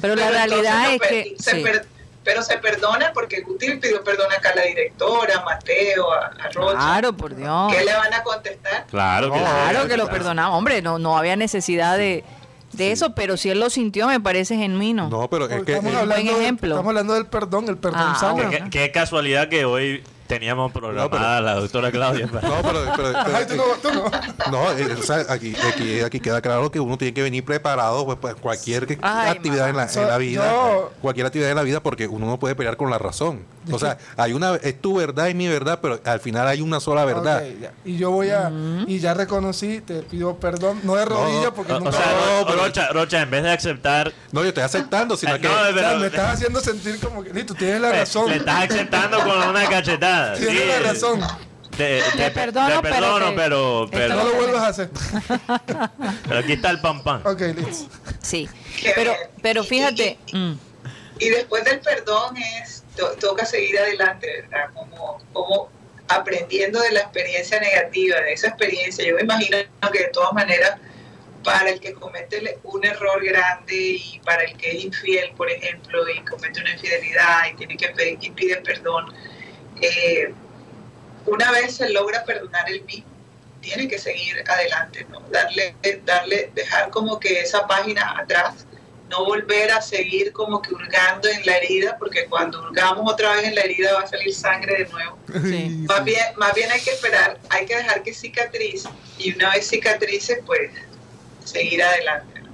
Pero 0.00 0.16
la 0.16 0.30
realidad 0.30 0.94
es 0.94 1.00
que... 1.00 1.34
se 1.38 1.50
sí. 1.56 1.62
per- 1.62 1.86
pero 2.24 2.42
se 2.42 2.58
perdona 2.58 3.12
porque 3.12 3.40
Guti 3.40 3.68
le 3.68 3.76
pidió 3.78 4.02
perdón 4.04 4.30
acá 4.32 4.50
a 4.50 4.54
la 4.56 4.62
directora, 4.62 5.38
a 5.38 5.44
Mateo, 5.44 6.12
a, 6.12 6.26
a 6.26 6.48
Rocha. 6.52 6.72
Claro, 6.76 7.12
por 7.16 7.34
Dios. 7.34 7.72
¿Qué 7.72 7.84
le 7.84 7.92
van 7.94 8.12
a 8.14 8.22
contestar? 8.22 8.86
Claro 8.90 9.32
que 9.32 9.38
Claro 9.38 9.88
que 9.88 9.96
lo 9.96 10.08
perdonamos. 10.08 10.56
Hombre, 10.58 10.82
no, 10.82 10.98
no 10.98 11.16
había 11.18 11.36
necesidad 11.36 11.96
de, 11.98 12.24
de 12.72 12.92
eso, 12.92 13.14
pero 13.14 13.36
si 13.36 13.50
él 13.50 13.60
lo 13.60 13.70
sintió, 13.70 14.06
me 14.08 14.20
parece 14.20 14.56
genuino. 14.56 15.08
No, 15.08 15.28
pero 15.28 15.46
es 15.48 15.62
que. 15.64 15.72
estamos, 15.72 15.92
eh, 15.92 15.96
hablando 15.96 16.14
buen 16.24 16.26
del- 16.34 16.42
ejemplo. 16.42 16.68
estamos 16.74 16.88
hablando 16.90 17.14
del 17.14 17.26
perdón, 17.26 17.68
el 17.68 17.76
perdón 17.78 18.00
Ah, 18.04 18.16
sana. 18.18 18.32
bueno. 18.34 18.50
Qué, 18.50 18.70
qué 18.70 18.90
casualidad 18.92 19.48
que 19.48 19.64
hoy 19.64 20.02
Teníamos 20.26 20.72
programada 20.72 21.36
a 21.38 21.40
la 21.40 21.54
doctora 21.56 21.90
Claudia. 21.90 22.26
para- 22.26 22.48
No, 22.48 22.54
pero, 22.62 22.80
pero- 22.96 23.12
pero- 23.24 23.36
Ay, 23.36 23.46
tú 23.46 23.56
no, 23.56 23.64
tú 23.82 23.92
no. 23.92 24.50
no, 24.50 24.72
eh, 24.72 24.96
o 24.98 25.02
sea, 25.02 25.26
aquí, 25.28 25.54
aquí, 25.68 26.00
aquí 26.00 26.20
queda 26.20 26.40
claro 26.40 26.70
que 26.70 26.80
uno 26.80 26.96
tiene 26.96 27.12
que 27.12 27.22
venir 27.22 27.44
preparado 27.44 28.04
pues, 28.06 28.18
para 28.18 28.34
cualquier 28.34 28.98
Ay, 29.02 29.30
actividad 29.30 29.68
en 29.68 29.76
la, 29.76 29.86
en 29.92 30.08
la 30.08 30.18
vida, 30.18 30.50
yo- 30.50 30.90
cualquier 31.02 31.26
actividad 31.26 31.50
en 31.50 31.56
la 31.56 31.62
vida, 31.62 31.80
porque 31.82 32.06
uno 32.06 32.26
no 32.26 32.38
puede 32.38 32.54
pelear 32.54 32.76
con 32.76 32.88
la 32.90 32.98
razón. 32.98 33.44
O 33.70 33.78
sea, 33.78 33.96
hay 34.16 34.32
una, 34.32 34.56
es 34.56 34.80
tu 34.80 34.96
verdad 34.96 35.28
y 35.28 35.34
mi 35.34 35.46
verdad, 35.48 35.78
pero 35.80 36.00
al 36.04 36.20
final 36.20 36.48
hay 36.48 36.60
una 36.60 36.80
sola 36.80 37.04
verdad. 37.04 37.42
Y 37.84 37.96
yo 37.96 38.10
voy 38.10 38.30
a. 38.30 38.50
Y 38.86 38.98
ya 38.98 39.14
reconocí, 39.14 39.80
te 39.80 40.02
pido 40.02 40.36
perdón. 40.36 40.80
No 40.82 40.94
de 40.96 41.04
rodillas 41.04 41.52
porque 41.54 41.72
O, 41.72 41.78
nunca. 41.78 41.90
o 41.90 41.92
sea, 41.92 42.06
No, 42.06 42.40
Ro- 42.40 42.46
pero- 42.46 42.64
Rocha, 42.64 42.88
Rocha, 42.88 43.22
en 43.22 43.30
vez 43.30 43.42
de 43.44 43.50
aceptar. 43.52 44.12
No, 44.32 44.42
yo 44.42 44.48
estoy 44.48 44.62
aceptando, 44.64 45.16
sino 45.16 45.34
Eh, 45.36 45.40
que 45.40 45.48
no, 45.48 45.54
O 45.54 45.56
sea, 45.64 45.72
pero- 45.74 45.98
me 45.98 46.06
estás 46.06 46.34
haciendo 46.34 46.60
sentir 46.60 46.98
como 46.98 47.22
que. 47.22 47.32
Listo, 47.32 47.54
tienes 47.54 47.80
la 47.80 47.92
razón. 47.92 48.28
Le 48.30 48.36
estás 48.36 48.64
aceptando 48.70 49.18
con 49.20 49.48
una 49.48 49.68
cachetada. 49.68 50.34
Tienes 50.38 50.60
Sí, 50.62 50.68
la 50.68 50.78
razón. 50.92 51.20
Te, 51.76 52.02
te- 52.02 52.16
Te 52.18 52.30
perdono, 52.32 52.82
te 52.82 52.82
perdono, 52.82 53.26
pero 53.34 53.36
pero, 53.36 53.88
que- 53.90 53.96
pero, 53.96 54.14
No 54.16 54.24
lo 54.24 54.34
vuelvas 54.34 54.62
a 54.62 54.66
hacer. 54.68 54.90
pero 56.28 56.38
aquí 56.40 56.52
está 56.52 56.70
el 56.70 56.80
pan 56.80 57.02
pan. 57.02 57.22
Ok, 57.24 57.40
listo. 57.56 57.88
Sí. 58.20 58.48
Pero, 58.94 59.12
pero 59.40 59.62
Y- 59.62 59.66
fíjate. 59.66 60.18
y- 60.26 60.36
mm, 60.36 60.58
Y 61.18 61.28
después 61.28 61.64
del 61.64 61.78
perdón 61.80 62.36
es, 62.36 62.81
to- 62.96 63.16
toca 63.16 63.44
seguir 63.44 63.78
adelante, 63.78 64.42
¿verdad? 64.42 64.70
Como, 64.74 65.18
como 65.32 65.70
aprendiendo 66.08 66.80
de 66.80 66.92
la 66.92 67.00
experiencia 67.00 67.58
negativa, 67.60 68.20
de 68.20 68.32
esa 68.32 68.48
experiencia. 68.48 69.04
Yo 69.04 69.14
me 69.16 69.22
imagino 69.22 69.58
que 69.92 69.98
de 69.98 70.08
todas 70.08 70.32
maneras, 70.32 70.78
para 71.44 71.70
el 71.70 71.80
que 71.80 71.92
comete 71.94 72.58
un 72.64 72.84
error 72.84 73.24
grande 73.24 73.74
y 73.74 74.20
para 74.24 74.44
el 74.44 74.56
que 74.56 74.70
es 74.76 74.84
infiel, 74.84 75.32
por 75.36 75.50
ejemplo, 75.50 76.08
y 76.08 76.20
comete 76.24 76.60
una 76.60 76.70
infidelidad 76.72 77.46
y 77.50 77.56
tiene 77.56 77.76
que 77.76 77.88
pedir 77.88 78.18
y 78.20 78.30
pide 78.30 78.56
perdón, 78.56 79.12
eh, 79.80 80.32
una 81.26 81.50
vez 81.52 81.76
se 81.76 81.88
logra 81.90 82.24
perdonar 82.24 82.68
el 82.70 82.82
mismo, 82.84 83.10
tiene 83.60 83.88
que 83.88 83.98
seguir 83.98 84.42
adelante, 84.48 85.06
¿no? 85.10 85.20
Darle, 85.30 85.74
darle, 86.04 86.50
dejar 86.54 86.90
como 86.90 87.18
que 87.18 87.40
esa 87.40 87.66
página 87.66 88.18
atrás 88.18 88.66
no 89.12 89.24
volver 89.26 89.70
a 89.70 89.80
seguir 89.82 90.32
como 90.32 90.60
que 90.62 90.72
hurgando 90.74 91.28
en 91.28 91.44
la 91.46 91.56
herida, 91.58 91.96
porque 91.98 92.24
cuando 92.28 92.60
hurgamos 92.62 93.12
otra 93.12 93.34
vez 93.36 93.44
en 93.44 93.54
la 93.54 93.60
herida 93.60 93.92
va 93.94 94.00
a 94.00 94.06
salir 94.08 94.34
sangre 94.34 94.84
de 94.84 94.88
nuevo. 94.90 95.18
Sí. 95.44 95.84
Más 95.88 96.04
bien, 96.04 96.24
más 96.36 96.54
bien 96.54 96.70
hay 96.72 96.80
que 96.80 96.90
esperar, 96.90 97.38
hay 97.50 97.66
que 97.66 97.76
dejar 97.76 98.02
que 98.02 98.12
cicatrice 98.14 98.88
y 99.18 99.34
una 99.34 99.50
vez 99.50 99.68
cicatrice, 99.68 100.42
pues 100.46 100.70
seguir 101.44 101.82
adelante. 101.82 102.40
¿no? 102.40 102.48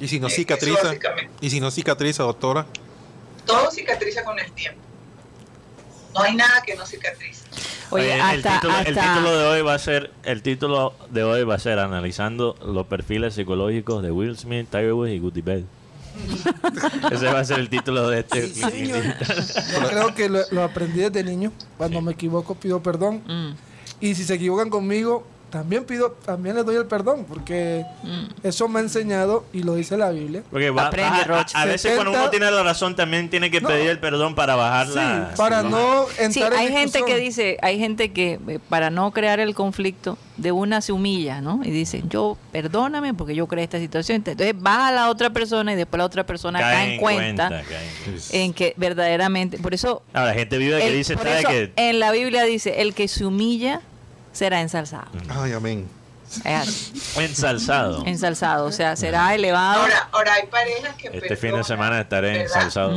Y 0.00 0.08
si 0.08 0.18
no 0.18 0.26
Eso 0.28 0.36
cicatriza, 0.36 0.94
y 1.40 1.50
si 1.50 1.60
no 1.60 1.70
cicatriza, 1.70 2.22
doctora, 2.22 2.66
Todo 3.46 3.70
cicatriza 3.70 4.24
con 4.24 4.38
el 4.38 4.50
tiempo. 4.52 4.80
No 6.14 6.22
hay 6.22 6.34
nada 6.34 6.60
que 6.62 6.74
no 6.74 6.84
cicatrice. 6.86 7.44
Oye, 7.90 8.04
Oye, 8.04 8.14
el, 8.14 8.20
hasta, 8.20 8.54
título, 8.60 8.78
el 8.78 8.86
hasta- 8.98 9.14
título 9.14 9.38
de 9.38 9.44
hoy 9.46 9.62
va 9.62 9.74
a 9.74 9.78
ser 9.78 10.10
el 10.24 10.42
título 10.42 10.94
de 11.10 11.24
hoy 11.24 11.42
va 11.44 11.54
a 11.56 11.58
ser 11.58 11.78
analizando 11.78 12.56
los 12.64 12.86
perfiles 12.86 13.34
psicológicos 13.34 14.02
de 14.02 14.10
Will 14.10 14.36
Smith, 14.38 14.68
Tiger 14.70 14.92
Woods 14.92 15.10
y 15.12 15.18
Goody 15.18 15.40
Bell. 15.42 15.66
Ese 17.10 17.26
va 17.26 17.40
a 17.40 17.44
ser 17.44 17.58
el 17.58 17.68
título 17.68 18.08
de 18.08 18.20
este. 18.20 18.46
Sí, 18.48 18.60
señor. 18.60 19.02
Yo 19.02 19.88
creo 19.88 20.14
que 20.14 20.28
lo, 20.28 20.40
lo 20.50 20.62
aprendí 20.64 21.00
desde 21.00 21.22
niño. 21.24 21.52
Cuando 21.76 22.00
me 22.00 22.12
equivoco 22.12 22.54
pido 22.54 22.82
perdón. 22.82 23.22
Mm, 23.26 23.54
Y 24.00 24.14
si 24.14 24.24
se 24.24 24.34
equivocan 24.34 24.70
conmigo, 24.70 25.26
también 25.50 25.84
pido, 25.84 26.12
también 26.24 26.56
les 26.56 26.64
doy 26.64 26.76
el 26.76 26.86
perdón, 26.86 27.26
porque 27.28 27.84
mm. 28.02 28.46
eso 28.46 28.68
me 28.68 28.78
ha 28.80 28.82
enseñado 28.82 29.44
y 29.52 29.62
lo 29.62 29.74
dice 29.74 29.96
la 29.96 30.10
Biblia. 30.10 30.42
Porque 30.50 30.70
va- 30.70 30.86
Aprende, 30.86 31.20
a- 31.32 31.46
a, 31.54 31.62
a 31.62 31.64
veces 31.66 31.92
cuando 31.94 32.12
uno 32.12 32.20
70 32.24 32.30
tiene 32.30 32.50
la 32.50 32.62
razón 32.62 32.96
también 32.96 33.28
tiene 33.28 33.50
que 33.50 33.60
No. 33.60 33.68
pedir 33.68 33.90
el 33.90 33.98
perdón 33.98 34.34
para 34.34 34.54
bajar 34.56 34.88
la... 34.88 35.30
Sí, 35.30 35.36
para 35.36 35.62
no 35.62 36.06
entrar 36.18 36.32
Sí, 36.32 36.40
en 36.42 36.52
hay 36.54 36.68
gente 36.72 37.02
que 37.04 37.16
dice, 37.16 37.58
hay 37.62 37.78
gente 37.78 38.12
que 38.12 38.38
eh, 38.48 38.58
para 38.68 38.90
no 38.90 39.10
crear 39.12 39.40
el 39.40 39.54
conflicto, 39.54 40.16
de 40.36 40.52
una 40.52 40.80
se 40.80 40.92
humilla, 40.92 41.42
¿no? 41.42 41.60
Y 41.62 41.70
dice, 41.70 42.02
yo 42.08 42.38
perdóname 42.50 43.12
porque 43.12 43.34
yo 43.34 43.46
creé 43.46 43.64
esta 43.64 43.78
situación. 43.78 44.22
Entonces 44.24 44.54
va 44.54 44.88
a 44.88 44.92
la 44.92 45.10
otra 45.10 45.28
persona 45.30 45.74
y 45.74 45.76
después 45.76 45.98
la 45.98 46.06
otra 46.06 46.24
persona 46.24 46.60
cae, 46.60 46.94
en 46.94 47.00
cuenta, 47.00 47.48
cae 47.50 47.62
en- 48.32 48.40
en 48.46 48.52
que 48.54 48.72
verdaderamente, 48.78 49.58
por 49.58 49.74
eso, 49.74 50.02
Ahora, 50.14 50.28
la 50.28 50.34
gente 50.34 50.56
vive 50.56 50.78
que 50.78 50.86
el- 50.88 50.94
dice, 50.94 51.14
por 51.16 51.26
¿sabe 51.26 51.40
eso 51.40 51.48
que 51.48 51.72
en 51.76 51.98
la 52.00 52.10
Biblia 52.12 52.44
dice, 52.44 52.80
el 52.80 52.94
que 52.94 53.06
se 53.08 53.26
humilla 53.26 53.82
será 54.32 54.60
ensalzado. 54.60 55.08
ay, 55.28 55.52
amén. 55.52 55.88
Es 56.44 56.46
así, 56.46 57.20
ensalzado? 57.20 58.04
ensalzado, 58.06 58.66
o 58.66 58.72
sea, 58.72 58.94
será 58.94 59.34
elevado. 59.34 59.80
Ahora, 59.82 60.08
ahora 60.12 60.34
hay 60.34 60.46
parejas 60.46 60.94
que 60.94 61.08
Este 61.08 61.36
fin 61.36 61.56
de 61.56 61.64
semana 61.64 62.00
estaré 62.00 62.28
¿verdad? 62.38 62.44
ensalzado. 62.44 62.92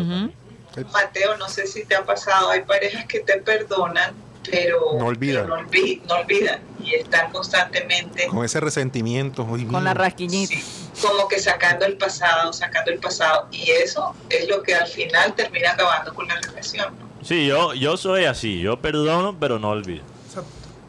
Mateo, 0.91 1.37
no 1.37 1.47
sé 1.49 1.67
si 1.67 1.83
te 1.85 1.95
ha 1.95 2.03
pasado, 2.03 2.49
hay 2.49 2.61
parejas 2.61 3.05
que 3.05 3.19
te 3.21 3.37
perdonan, 3.37 4.13
pero 4.49 4.79
No 4.99 5.05
olvidan. 5.07 5.43
pero 5.45 5.57
no, 5.61 5.67
olvi- 5.69 6.01
no 6.07 6.15
olvidan 6.15 6.59
y 6.83 6.95
están 6.95 7.31
constantemente 7.31 8.27
Con 8.27 8.43
ese 8.45 8.59
resentimiento. 8.59 9.47
ay, 9.55 9.65
Con 9.65 9.83
la 9.83 9.93
rasquiñita. 9.93 10.53
sí, 10.55 10.63
como 11.01 11.27
que 11.27 11.39
sacando 11.39 11.85
el 11.85 11.97
pasado, 11.97 12.53
sacando 12.53 12.91
el 12.91 12.99
pasado. 12.99 13.47
Y 13.51 13.69
eso 13.71 14.15
es 14.29 14.47
lo 14.47 14.61
que 14.63 14.75
al 14.75 14.87
final 14.87 15.33
termina 15.33 15.71
acabando 15.71 16.13
con 16.13 16.27
la 16.27 16.35
relación. 16.35 16.93
¿no? 16.99 17.25
Sí, 17.25 17.47
yo, 17.47 17.73
yo 17.73 17.95
soy 17.97 18.25
así. 18.25 18.59
Yo 18.59 18.79
perdono, 18.79 19.35
pero 19.39 19.57
no 19.59 19.69
olvido. 19.69 20.03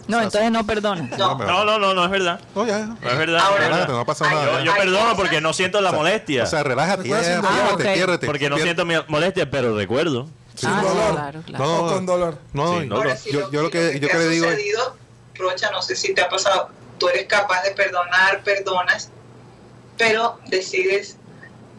No, 0.09 0.21
entonces 0.21 0.51
no 0.51 0.67
perdona. 0.67 1.09
No, 1.19 1.39
No, 1.39 1.65
no, 1.65 1.79
no, 1.79 1.95
no 1.95 2.05
es 2.05 2.11
verdad. 2.11 2.41
No, 2.55 2.67
ya. 2.67 2.79
No 2.87 2.97
es 3.11 3.19
verdad. 3.19 3.41
Ahora-. 3.41 3.65
Relájate, 3.69 3.93
no 3.93 4.05
pasa 4.07 4.29
nada. 4.31 4.59
Yo, 4.61 4.65
yo 4.65 4.75
perdono 4.77 5.17
porque 5.17 5.41
no 5.41 5.53
siento 5.53 5.81
la 5.81 5.91
O 5.91 5.93
sea, 5.93 5.99
molestia. 6.01 6.43
O 6.43 6.47
sea, 6.47 6.63
relájate, 6.63 7.09
ya, 7.09 7.41
Ah, 7.43 7.71
ok. 7.75 7.83
piérdete. 7.83 8.27
porque 8.27 8.51
no 8.51 8.59
siento 8.59 8.85
mi 8.85 8.95
molestia, 9.09 9.51
pero 9.51 9.75
recuerdo. 9.77 10.27
Sin 10.55 10.69
Ah, 10.69 10.81
sí, 10.83 10.87
dolor. 10.89 11.13
claro, 11.15 11.43
claro. 11.47 11.65
No, 11.65 11.87
con 11.89 12.07
dolor. 12.07 12.39
No, 12.53 12.81
Sí, 12.81 12.87
no, 12.87 12.97
Ahora, 12.97 13.11
no. 13.15 13.17
si 13.17 13.33
yo, 13.33 13.51
yo 13.51 13.63
lo 13.63 13.71
que, 13.71 13.99
yo 13.99 14.09
que 14.09 14.15
ha 14.15 14.19
le 14.19 14.29
digo 14.29 14.47
es, 14.47 14.53
sucedido, 14.53 14.97
Rocha, 15.37 15.71
no 15.73 15.83
sé 15.83 15.97
si 15.97 16.15
te 16.15 16.21
ha 16.23 16.29
pasado, 16.29 16.69
tú 16.99 17.09
eres 17.09 17.27
capaz 17.27 17.63
de 17.63 17.73
perdonar, 17.73 18.43
perdonas, 18.45 19.11
pero 19.99 20.39
decides 20.47 21.17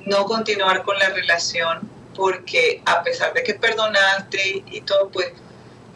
no 0.06 0.26
continuar 0.26 0.84
con 0.84 0.98
la 1.00 1.10
relación 1.10 1.90
porque 2.16 2.82
a 2.86 3.02
pesar 3.04 3.34
de 3.34 3.44
que 3.44 3.54
perdonaste 3.56 4.64
y 4.70 4.82
todo, 4.82 5.10
pues 5.10 5.32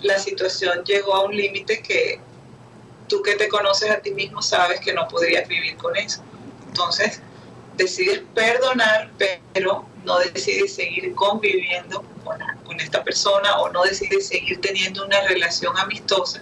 la 0.01 0.17
situación 0.17 0.83
llegó 0.85 1.15
a 1.15 1.25
un 1.25 1.35
límite 1.35 1.81
que 1.81 2.19
tú 3.07 3.21
que 3.21 3.35
te 3.35 3.49
conoces 3.49 3.89
a 3.89 3.99
ti 3.99 4.11
mismo 4.11 4.41
sabes 4.41 4.79
que 4.79 4.93
no 4.93 5.07
podrías 5.07 5.47
vivir 5.47 5.75
con 5.77 5.95
eso. 5.95 6.23
Entonces, 6.67 7.21
decides 7.75 8.21
perdonar, 8.35 9.11
pero 9.53 9.85
no 10.05 10.19
decides 10.19 10.75
seguir 10.75 11.13
conviviendo 11.15 12.03
con, 12.23 12.39
esta 12.79 13.03
persona 13.03 13.57
o 13.57 13.69
no 13.69 13.83
decides 13.83 14.27
seguir 14.27 14.61
teniendo 14.61 15.05
una 15.05 15.19
relación 15.27 15.77
amistosa, 15.77 16.41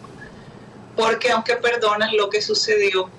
porque 0.96 1.32
aunque 1.32 1.56
perdonas 1.56 2.14
lo 2.14 2.30
que 2.30 2.44
sucedió, 2.44 3.10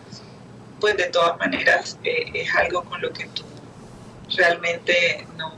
pues 0.78 0.96
de 0.96 1.06
todas 1.06 1.36
maneras 1.38 1.98
eh, 2.04 2.30
es 2.32 2.54
algo 2.54 2.84
con 2.84 3.02
lo 3.02 3.12
que 3.12 3.26
tú 3.28 3.42
realmente 4.36 5.26
no 5.36 5.52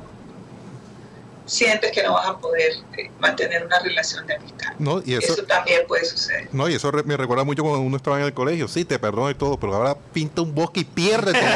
sientes 1.51 1.91
que 1.91 2.03
no 2.05 2.13
vas 2.15 2.29
a 2.29 2.39
poder 2.39 2.73
eh, 2.97 3.11
mantener 3.19 3.67
una 3.67 3.79
relación 3.81 4.27
de 4.27 4.37
amistad. 4.37 4.73
no, 4.79 5.03
y 5.05 5.15
eso, 5.15 5.33
Eso 5.33 5.43
también 5.45 5.81
puede 5.89 6.05
suceder. 6.05 6.49
no, 6.53 6.69
y 6.69 6.75
eso 6.75 6.91
re- 6.93 7.03
me 7.03 7.17
recuerda 7.17 7.43
mucho 7.45 7.63
cuando 7.63 7.81
uno 7.81 7.97
estaba 7.97 8.19
en 8.21 8.25
el 8.27 8.33
colegio. 8.33 8.69
Sí, 8.69 8.85
te 8.85 8.99
perdono 8.99 9.29
y 9.31 9.35
todo, 9.35 9.59
pero 9.59 9.75
ahora 9.75 9.95
pinta 10.13 10.43
un 10.43 10.55
bosque 10.55 10.81
y 10.81 10.85
piérdete. 10.85 11.41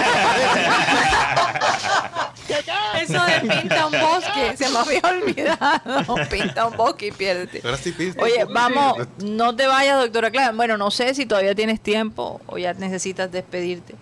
Eso 3.03 3.23
de 3.25 3.41
pinta 3.41 3.87
un 3.87 3.93
bosque, 3.93 4.57
se 4.57 4.69
me 4.71 4.79
había 4.79 5.01
olvidado. 5.01 6.15
Pinta 6.31 6.67
un 6.67 6.77
bosque 6.77 7.09
y 7.09 7.13
piérdete. 7.13 7.61
ahora 7.65 7.77
sí 7.77 7.93
pinta. 7.93 8.23
Oye, 8.23 8.45
vamos, 8.45 8.99
no 9.19 9.55
te 9.57 9.67
vayas, 9.67 9.99
doctora 10.01 10.31
Clara. 10.31 10.53
Bueno, 10.53 10.77
no 10.79 10.91
sé 10.91 11.15
si 11.15 11.27
todavía 11.27 11.55
tienes 11.55 11.81
tiempo 11.81 12.41
o 12.47 12.57
ya 12.59 12.73
necesitas 12.75 13.31
despedirte. 13.33 13.95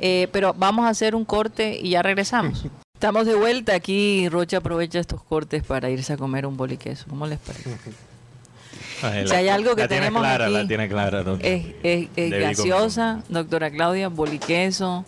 Eh, 0.00 0.28
pero 0.32 0.54
vamos 0.54 0.86
a 0.86 0.90
hacer 0.90 1.14
un 1.14 1.24
corte 1.24 1.78
y 1.80 1.90
ya 1.90 2.02
regresamos. 2.02 2.66
Estamos 2.98 3.26
de 3.26 3.36
vuelta 3.36 3.76
aquí. 3.76 4.28
Rocha 4.28 4.56
aprovecha 4.56 4.98
estos 4.98 5.22
cortes 5.22 5.62
para 5.62 5.88
irse 5.88 6.14
a 6.14 6.16
comer 6.16 6.44
un 6.46 6.56
boliqueso. 6.56 7.04
¿Cómo 7.08 7.28
les 7.28 7.38
parece? 7.38 7.70
Ay, 9.02 9.28
Si 9.28 9.34
hay 9.36 9.48
algo 9.48 9.76
que 9.76 9.82
la 9.82 9.88
tiene 9.88 10.06
tenemos 10.06 10.22
clara, 10.22 10.44
aquí, 10.46 10.54
la 10.54 10.66
tiene 10.66 10.88
clara. 10.88 11.24
Es, 11.40 11.66
es- 11.84 12.08
es 12.16 12.30
gaseosa, 12.32 13.22
doctora 13.28 13.70
Claudia, 13.70 14.08
boliqueso. 14.08 15.04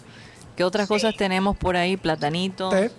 ¿Qué 0.56 0.62
otras 0.62 0.86
Sí. 0.86 0.94
cosas 0.94 1.16
tenemos 1.16 1.56
por 1.56 1.76
ahí? 1.76 1.96
Platanito, 1.96 2.68
Té. 2.68 2.92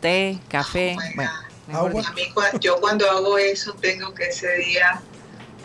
té, 0.00 0.38
café. 0.48 0.96
Oh 0.98 1.12
Bueno, 1.14 1.30
Agua. 1.72 2.02
A 2.08 2.12
mí, 2.12 2.22
yo 2.60 2.80
cuando 2.80 3.08
hago 3.08 3.38
eso 3.38 3.74
tengo 3.74 4.12
que 4.12 4.24
ese 4.24 4.48
día 4.56 5.00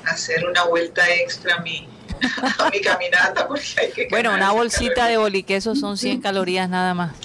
hacer 0.05 0.45
una 0.47 0.65
vuelta 0.65 1.01
extra 1.15 1.55
a 1.55 1.61
mi, 1.61 1.89
a 2.59 2.69
mi 2.69 2.79
caminata 2.81 3.47
porque 3.47 3.65
hay 3.81 3.91
que 3.91 4.07
Bueno, 4.11 4.35
una 4.35 4.51
bolsita 4.51 4.93
caloría. 4.93 5.11
de 5.13 5.17
boliqueso 5.17 5.75
son 5.75 5.97
100 5.97 6.21
calorías 6.21 6.69
nada 6.69 6.93
más. 6.93 7.15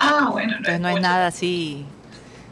Ah, 0.00 0.28
bueno, 0.32 0.52
no 0.52 0.56
Entonces 0.58 0.80
no 0.80 0.88
es 0.88 1.00
nada 1.00 1.26
así, 1.28 1.84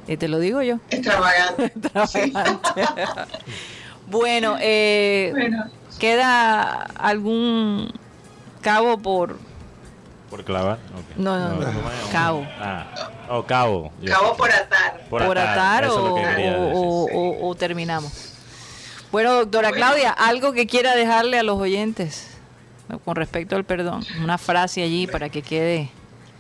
eh, 0.06 0.16
te 0.16 0.28
lo 0.28 0.38
digo 0.38 0.62
yo. 0.62 0.76
extravagante. 0.90 1.64
Extravagante. 1.74 2.82
bueno, 4.06 4.56
eh, 4.60 5.30
Bueno, 5.32 5.64
¿queda 5.98 6.82
algún 6.96 7.90
cabo 8.60 8.98
por... 8.98 9.38
¿Por 10.30 10.44
clavar? 10.44 10.78
No, 11.16 11.38
no, 11.38 11.48
no, 11.48 11.56
¿cómo 11.56 11.90
es? 11.90 12.12
cabo. 12.12 12.46
Ah, 12.60 12.84
oh, 13.30 13.42
cabo. 13.44 13.90
Yo- 14.02 14.14
acabo 14.14 14.36
por 14.36 14.50
atar. 14.50 15.00
Por 15.08 15.24
por 15.24 15.38
atar, 15.38 15.84
es 15.84 15.90
o, 15.90 16.12
o- 16.14 16.14
decir. 16.16 16.54
o- 16.54 17.06
o- 17.14 17.48
o 17.48 17.54
terminamos? 17.54 18.12
Bueno, 19.10 19.32
doctora 19.32 19.70
Bueno. 19.70 19.86
Claudia, 19.86 20.10
algo 20.10 20.52
que 20.52 20.66
quiera 20.66 20.94
dejarle 20.94 21.38
a 21.38 21.42
los 21.42 21.58
oyentes 21.58 22.28
con 23.06 23.16
respecto 23.16 23.56
al 23.56 23.64
perdón. 23.64 24.04
Una 24.22 24.36
frase 24.36 24.82
allí 24.82 25.06
para 25.06 25.30
que 25.30 25.40
quede 25.40 25.88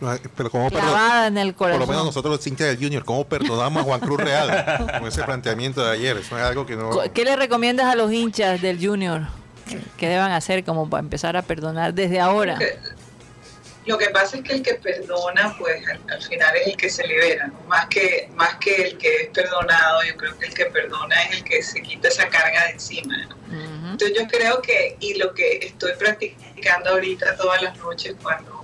Pero 0.00 0.50
¿cómo 0.50 0.70
perdonamos? 0.70 0.94
clavada 1.00 1.26
en 1.26 1.38
el 1.38 1.54
Por 1.54 1.68
lo 1.68 1.72
menos 1.74 1.86
corazón. 1.86 2.06
nosotros 2.06 2.36
los 2.36 2.46
hinchas 2.46 2.68
del 2.68 2.78
Junior, 2.78 3.04
¿cómo 3.04 3.24
perdonamos 3.26 3.82
a 3.82 3.84
Juan 3.84 4.00
Cruz 4.00 4.20
Real 4.20 4.88
con 4.98 5.08
ese 5.08 5.22
planteamiento 5.24 5.84
de 5.84 5.92
ayer? 5.92 6.16
Eso 6.18 6.36
es 6.38 6.44
algo 6.44 6.64
que 6.66 6.76
no... 6.76 6.90
¿Qué 7.12 7.24
le 7.24 7.34
recomiendas 7.36 7.86
a 7.86 7.96
los 7.96 8.12
hinchas 8.12 8.60
del 8.62 8.84
Junior? 8.84 9.22
¿Qué 9.96 10.08
deban 10.08 10.30
hacer 10.32 10.64
como 10.64 10.88
para 10.88 11.00
empezar 11.02 11.36
a 11.36 11.42
perdonar 11.42 11.94
desde 11.94 12.20
ahora? 12.20 12.58
Lo 13.86 13.96
que 13.96 14.10
pasa 14.10 14.36
es 14.36 14.42
que 14.42 14.52
el 14.52 14.62
que 14.62 14.74
perdona, 14.74 15.56
pues 15.58 15.82
al, 15.88 16.00
al 16.14 16.22
final 16.22 16.56
es 16.56 16.66
el 16.68 16.76
que 16.76 16.90
se 16.90 17.06
libera, 17.06 17.46
¿no? 17.46 17.58
más 17.68 17.86
que 17.86 18.28
más 18.34 18.56
que 18.56 18.74
el 18.88 18.98
que 18.98 19.22
es 19.22 19.28
perdonado. 19.30 20.02
Yo 20.02 20.14
creo 20.14 20.38
que 20.38 20.46
el 20.46 20.54
que 20.54 20.66
perdona 20.66 21.22
es 21.24 21.38
el 21.38 21.44
que 21.44 21.62
se 21.62 21.80
quita 21.80 22.08
esa 22.08 22.28
carga 22.28 22.64
de 22.66 22.70
encima. 22.72 23.16
¿no? 23.28 23.36
Ujú. 23.46 23.86
Entonces 23.92 24.12
yo 24.18 24.26
creo 24.28 24.60
que, 24.60 24.96
y 25.00 25.14
lo 25.14 25.32
que 25.32 25.56
estoy 25.66 25.92
practicando 25.98 26.90
ahorita 26.90 27.34
todas 27.36 27.62
las 27.62 27.78
noches 27.78 28.14
cuando 28.22 28.57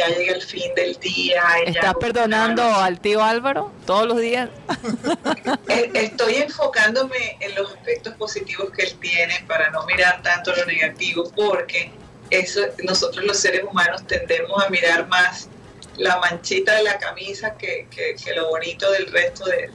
ya 0.00 0.08
llega 0.16 0.34
el 0.34 0.42
fin 0.42 0.74
del 0.74 0.98
día. 1.00 1.42
¿Estás 1.66 1.94
perdonando 2.00 2.62
al 2.62 3.00
tío 3.00 3.22
Álvaro 3.22 3.70
todos 3.86 4.06
los 4.06 4.18
días? 4.20 4.48
Estoy 5.94 6.36
enfocándome 6.36 7.36
en 7.40 7.54
los 7.54 7.72
aspectos 7.72 8.14
positivos 8.14 8.70
que 8.70 8.82
él 8.84 8.94
tiene 9.00 9.44
para 9.46 9.70
no 9.70 9.84
mirar 9.86 10.22
tanto 10.22 10.54
lo 10.54 10.64
negativo, 10.66 11.30
porque 11.36 11.90
eso 12.30 12.60
nosotros 12.84 13.24
los 13.24 13.36
seres 13.38 13.62
humanos 13.64 14.06
tendemos 14.06 14.62
a 14.64 14.68
mirar 14.70 15.06
más 15.08 15.48
la 15.96 16.18
manchita 16.18 16.76
de 16.76 16.84
la 16.84 16.98
camisa 16.98 17.56
que, 17.58 17.86
que- 17.90 18.14
que 18.22 18.34
lo 18.34 18.48
bonito 18.48 18.90
del 18.92 19.06
resto 19.12 19.44
de, 19.46 19.64
Eso 19.64 19.72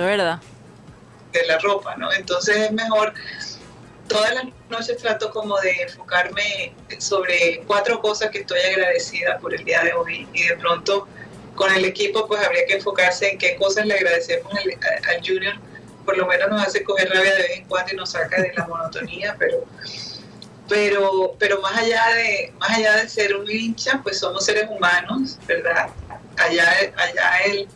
es 0.00 0.06
verdad. 0.06 0.40
de 1.32 1.46
la 1.46 1.58
ropa, 1.58 1.94
¿no? 1.96 2.10
Entonces 2.12 2.56
es 2.56 2.72
mejor, 2.72 3.12
todas 4.08 4.34
las 4.34 4.44
noches 4.70 4.96
trato 4.98 5.30
como 5.30 5.58
de 5.60 5.82
enfocarme 5.82 6.72
sobre 6.98 7.62
cuatro 7.66 8.00
cosas 8.00 8.30
que 8.30 8.40
estoy 8.40 8.60
agradecida 8.60 9.38
por 9.38 9.54
el 9.54 9.64
día 9.64 9.82
de 9.82 9.92
hoy 9.92 10.26
y 10.32 10.48
de 10.48 10.56
pronto 10.56 11.06
con 11.54 11.72
el 11.72 11.84
equipo 11.84 12.26
pues 12.26 12.44
habría 12.44 12.66
que 12.66 12.74
enfocarse 12.74 13.30
en 13.30 13.38
qué 13.38 13.56
cosas 13.56 13.86
le 13.86 13.94
agradecemos 13.94 14.52
al, 14.52 15.26
Junior, 15.26 15.54
por 16.04 16.16
lo 16.16 16.26
menos 16.26 16.48
nos 16.48 16.66
hace 16.66 16.84
coger 16.84 17.08
rabia 17.10 17.34
de 17.34 17.42
vez 17.42 17.50
en 17.58 17.64
cuando 17.66 17.92
y 17.92 17.96
nos 17.96 18.12
saca 18.12 18.40
de 18.40 18.52
la 18.54 18.66
monotonía, 18.66 19.36
pero 19.38 19.64
pero 20.68 21.34
pero 21.38 21.60
más 21.60 21.76
allá 21.76 22.04
de 22.14 22.52
más 22.58 22.70
allá 22.70 22.96
de 22.96 23.08
ser 23.08 23.36
un 23.36 23.50
hincha, 23.50 24.00
pues 24.02 24.18
somos 24.18 24.44
seres 24.44 24.66
humanos, 24.68 25.38
¿verdad? 25.46 25.88
Allá 26.36 26.70
allá 26.96 27.38
él 27.46 27.68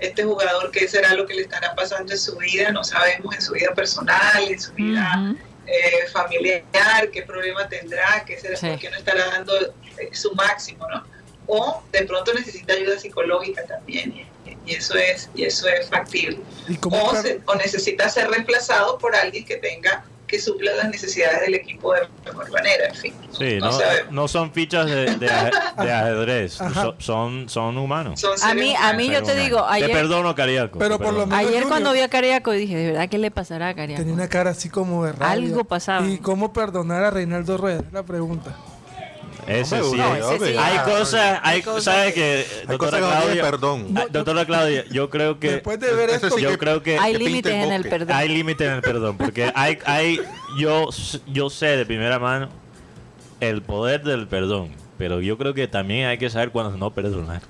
este 0.00 0.24
jugador 0.24 0.70
qué 0.70 0.86
será 0.86 1.14
lo 1.14 1.26
que 1.26 1.34
le 1.34 1.42
estará 1.42 1.74
pasando 1.74 2.12
en 2.12 2.18
su 2.18 2.36
vida, 2.36 2.70
no 2.70 2.84
sabemos 2.84 3.34
en 3.34 3.40
su 3.40 3.52
vida 3.52 3.72
personal, 3.74 4.44
en 4.48 4.60
su 4.60 4.72
vida. 4.74 5.34
Eh, 5.66 6.06
familiar, 6.12 7.10
qué 7.12 7.22
problema 7.22 7.68
tendrá, 7.68 8.24
qué 8.26 8.38
será, 8.38 8.56
Sí. 8.56 8.68
por 8.68 8.78
qué 8.78 8.90
no 8.90 8.96
estará 8.96 9.26
dando 9.26 9.56
eh, 9.60 10.10
su 10.12 10.32
máximo, 10.34 10.86
¿no? 10.88 11.04
O 11.46 11.82
de 11.92 12.02
pronto 12.04 12.32
necesita 12.32 12.72
ayuda 12.74 12.98
psicológica 12.98 13.64
también, 13.66 14.12
y, 14.12 14.26
y 14.66 14.74
eso 14.76 14.94
es 14.96 15.28
y 15.34 15.44
eso 15.44 15.68
es 15.68 15.88
factible. 15.88 16.38
¿Y 16.68 16.76
cómo 16.76 17.02
O, 17.02 17.12
per- 17.12 17.22
se- 17.22 17.40
o 17.46 17.54
necesita 17.56 18.08
ser 18.08 18.28
reemplazado 18.30 18.98
por 18.98 19.14
alguien 19.14 19.44
que 19.44 19.56
tenga 19.56 20.04
que 20.34 20.40
supla 20.40 20.72
las 20.74 20.88
necesidades 20.90 21.40
del 21.42 21.54
equipo 21.54 21.92
de 21.94 22.00
mejor 22.26 22.50
manera, 22.50 22.86
en 22.88 22.94
fin. 22.94 23.14
Sí, 23.38 23.58
no 23.60 23.70
no, 23.70 23.78
no 24.10 24.28
son 24.28 24.52
fichas 24.52 24.86
de, 24.86 25.06
de 25.16 25.26
de 25.78 25.92
ajedrez, 25.92 26.52
so- 26.54 26.94
son, 26.98 27.48
son 27.48 27.78
humanos. 27.78 28.20
Son 28.20 28.32
A 28.42 28.54
mí, 28.54 28.74
a 28.76 28.92
mí 28.94 29.08
yo 29.10 29.22
te 29.22 29.34
digo, 29.36 29.58
Te 29.66 29.74
ayer, 29.74 29.92
perdono, 29.92 30.34
Cariaco. 30.34 30.78
Pero 30.78 30.98
te 30.98 31.04
por 31.04 31.14
lo 31.14 31.26
menos- 31.26 31.38
ayer 31.38 31.52
Junior. 31.52 31.68
cuando 31.68 31.92
vi 31.92 32.00
a 32.00 32.08
Cariaco 32.08 32.50
dije, 32.52 32.76
¿de 32.76 32.86
verdad 32.92 33.08
qué 33.08 33.18
le 33.18 33.30
pasará 33.30 33.68
a 33.68 33.74
Cariaco? 33.74 34.00
Tenía 34.00 34.14
una 34.14 34.28
cara 34.28 34.50
así 34.50 34.68
como 34.70 35.04
de 35.04 35.12
rabia. 35.12 35.30
Algo 35.30 35.64
pasaba. 35.64 36.06
¿Y 36.06 36.18
cómo 36.18 36.52
perdonar 36.52 37.04
a 37.04 37.10
Reinaldo 37.10 37.56
Rueda? 37.56 37.80
Es 37.86 37.92
La 37.92 38.02
pregunta. 38.02 38.56
Ese 39.46 39.82
sí. 39.82 40.00
Hay 40.58 40.78
cosas, 40.84 41.40
hay 41.42 41.62
cosas 41.62 41.84
¿sabes 41.84 42.14
que 42.14 42.46
Doctora 42.66 42.98
Claudia, 42.98 43.42
perdón. 43.42 43.94
Doctora 44.10 44.44
Claudia, 44.44 44.84
yo 44.90 45.10
creo 45.10 45.38
que 45.38 45.50
Después 45.52 45.78
de 45.80 45.92
ver 45.94 46.10
esto, 46.10 46.38
yo 46.38 46.56
creo 46.58 46.82
que 46.82 46.98
Hay 46.98 47.16
límites 47.16 47.52
en 47.52 47.72
el 47.72 47.88
perdón. 47.88 48.16
hay 48.16 48.28
límites 48.28 48.66
en 48.66 48.74
el 48.74 48.82
perdón, 48.82 49.16
porque 49.18 49.52
hay, 49.54 49.78
hay, 49.84 50.20
yo, 50.58 50.88
yo 51.26 51.50
sé 51.50 51.76
de 51.76 51.86
primera 51.86 52.18
mano 52.18 52.48
el 53.40 53.62
poder 53.62 54.02
del 54.02 54.26
perdón, 54.28 54.70
pero 54.98 55.20
yo 55.20 55.36
creo 55.36 55.52
que 55.54 55.68
también 55.68 56.06
hay 56.08 56.18
que 56.18 56.30
saber 56.30 56.50
cuándo 56.50 56.76
no 56.76 56.90
perdonar. 56.92 57.42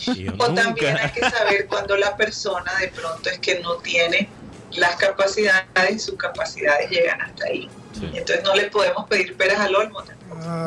Yo 0.00 0.32
O 0.38 0.52
también 0.52 0.66
nunca- 0.94 1.04
hay 1.04 1.10
que 1.12 1.20
saber 1.30 1.66
cuando 1.68 1.96
la 1.96 2.16
persona 2.16 2.72
de 2.80 2.88
pronto 2.88 3.30
es 3.30 3.38
que 3.38 3.60
no 3.60 3.76
tiene 3.76 4.28
las 4.72 4.96
capacidades 4.96 5.66
y 5.92 5.98
sus 6.00 6.16
capacidades 6.16 6.90
llegan 6.90 7.20
hasta 7.20 7.46
ahí. 7.46 7.68
Sí. 7.92 8.10
Entonces 8.12 8.42
no 8.44 8.54
le 8.54 8.64
podemos 8.64 9.06
pedir 9.08 9.36
peras 9.36 9.60
al 9.60 9.74
olmo. 9.76 9.98
tampoco. 10.02 10.15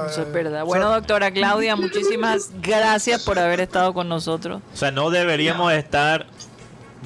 Eso 0.07 0.21
es 0.23 0.31
verdad. 0.33 0.63
Bueno, 0.65 0.89
doctora 0.91 1.31
Claudia, 1.31 1.75
muchísimas 1.75 2.51
gracias 2.61 3.23
por 3.23 3.37
haber 3.39 3.59
estado 3.59 3.93
con 3.93 4.07
nosotros. 4.09 4.61
O 4.73 4.77
sea, 4.77 4.91
no 4.91 5.09
deberíamos 5.09 5.73
estar 5.73 6.25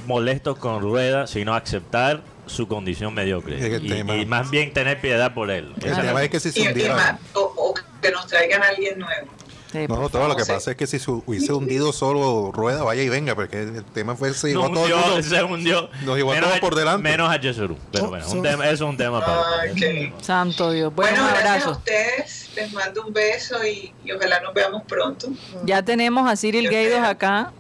molestos 0.07 0.57
con 0.57 0.81
Rueda, 0.81 1.27
sino 1.27 1.53
aceptar 1.55 2.21
su 2.45 2.67
condición 2.67 3.13
mediocre. 3.13 3.77
Y, 3.77 4.25
más 4.25 4.49
bien 4.51 4.73
tener 4.73 4.99
piedad 4.99 5.33
por 5.33 5.49
él. 5.51 5.73
El 5.81 5.91
Esa- 5.91 6.01
tema 6.01 6.23
es 6.23 6.29
que 6.29 6.39
si 6.39 6.51
se 6.51 6.59
Y, 6.59 6.63
y 6.63 6.67
hundiera... 6.67 6.95
más, 6.95 7.15
o, 7.33 7.41
o 7.55 7.73
que 8.01 8.11
nos 8.11 8.27
traigan 8.27 8.61
a 8.63 8.67
alguien 8.67 8.99
nuevo. 8.99 9.27
Sí, 9.73 9.87
No, 9.89 9.97
no, 9.99 10.07
todo 10.09 10.27
lo 10.27 10.35
que 10.35 10.45
Sí. 10.45 10.51
pasa 10.51 10.71
es 10.71 10.77
que 10.77 10.85
si 10.87 10.99
se 10.99 11.09
hubiese 11.09 11.51
hundido 11.51 11.91
solo 11.91 12.51
rueda, 12.53 12.83
vaya 12.83 13.01
y 13.01 13.09
venga, 13.09 13.33
porque 13.33 13.63
el 13.63 13.83
tema 13.85 14.15
fue 14.15 14.31
se 14.35 14.49
llevó 14.49 14.67
el 14.67 14.77
hundió, 14.77 14.97
mundo. 14.97 15.23
se 15.23 15.43
hundió. 15.43 15.89
Nos 16.05 16.15
llevó 16.15 16.31
a 16.31 16.35
Menos 16.35 16.49
todos 16.49 16.57
a- 16.59 16.61
por 16.61 16.75
delante. 16.75 17.01
Menos 17.09 17.29
a 17.31 17.37
Yesurú. 17.41 17.75
Pero 17.91 18.05
Oh, 18.05 18.09
bueno, 18.09 18.23
so- 18.25 18.35
un 18.37 18.43
tema, 18.43 18.65
eso 18.65 18.73
es 18.85 18.89
un 18.91 18.97
tema 18.97 19.19
para. 19.19 19.39
Ah, 19.39 19.43
ok. 19.71 20.21
Santo 20.21 20.71
Dios. 20.71 20.93
Bueno, 20.93 21.17
Bueno, 21.17 21.27
un 21.33 21.39
gracias 21.41 21.65
a 21.65 21.71
ustedes. 21.71 22.49
Les 22.55 22.71
mando 22.71 23.03
un 23.05 23.11
beso 23.13 23.65
y, 23.65 23.91
y 24.05 24.11
ojalá 24.11 24.39
nos 24.41 24.53
veamos 24.53 24.83
pronto. 24.83 25.27
Ya 25.65 25.81
tenemos 25.83 26.29
a 26.31 26.35
Cyril 26.37 26.67
feo. 26.69 27.03
acá, 27.03 27.51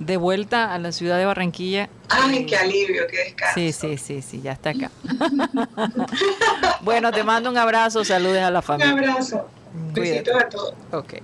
de 0.00 0.16
vuelta 0.16 0.74
a 0.74 0.78
la 0.78 0.90
ciudad 0.90 1.18
de 1.18 1.24
Barranquilla. 1.24 1.88
Ay, 2.08 2.46
qué 2.46 2.56
alivio, 2.56 3.06
qué 3.08 3.16
descanso. 3.18 3.54
Sí, 3.54 3.72
sí, 3.72 3.96
sí, 3.98 4.22
sí, 4.22 4.40
ya 4.42 4.52
está 4.52 4.70
acá. 4.70 4.90
bueno, 6.82 7.12
te 7.12 7.22
mando 7.22 7.50
un 7.50 7.58
abrazo, 7.58 8.04
saludes 8.04 8.42
a 8.42 8.50
la 8.50 8.58
Un 8.60 8.64
familia. 8.64 8.92
abrazo. 9.12 9.48
Cuídate. 9.94 10.00
Besitos 10.30 10.42
a 10.42 10.48
todos. 10.48 10.74
Ok. 10.92 11.14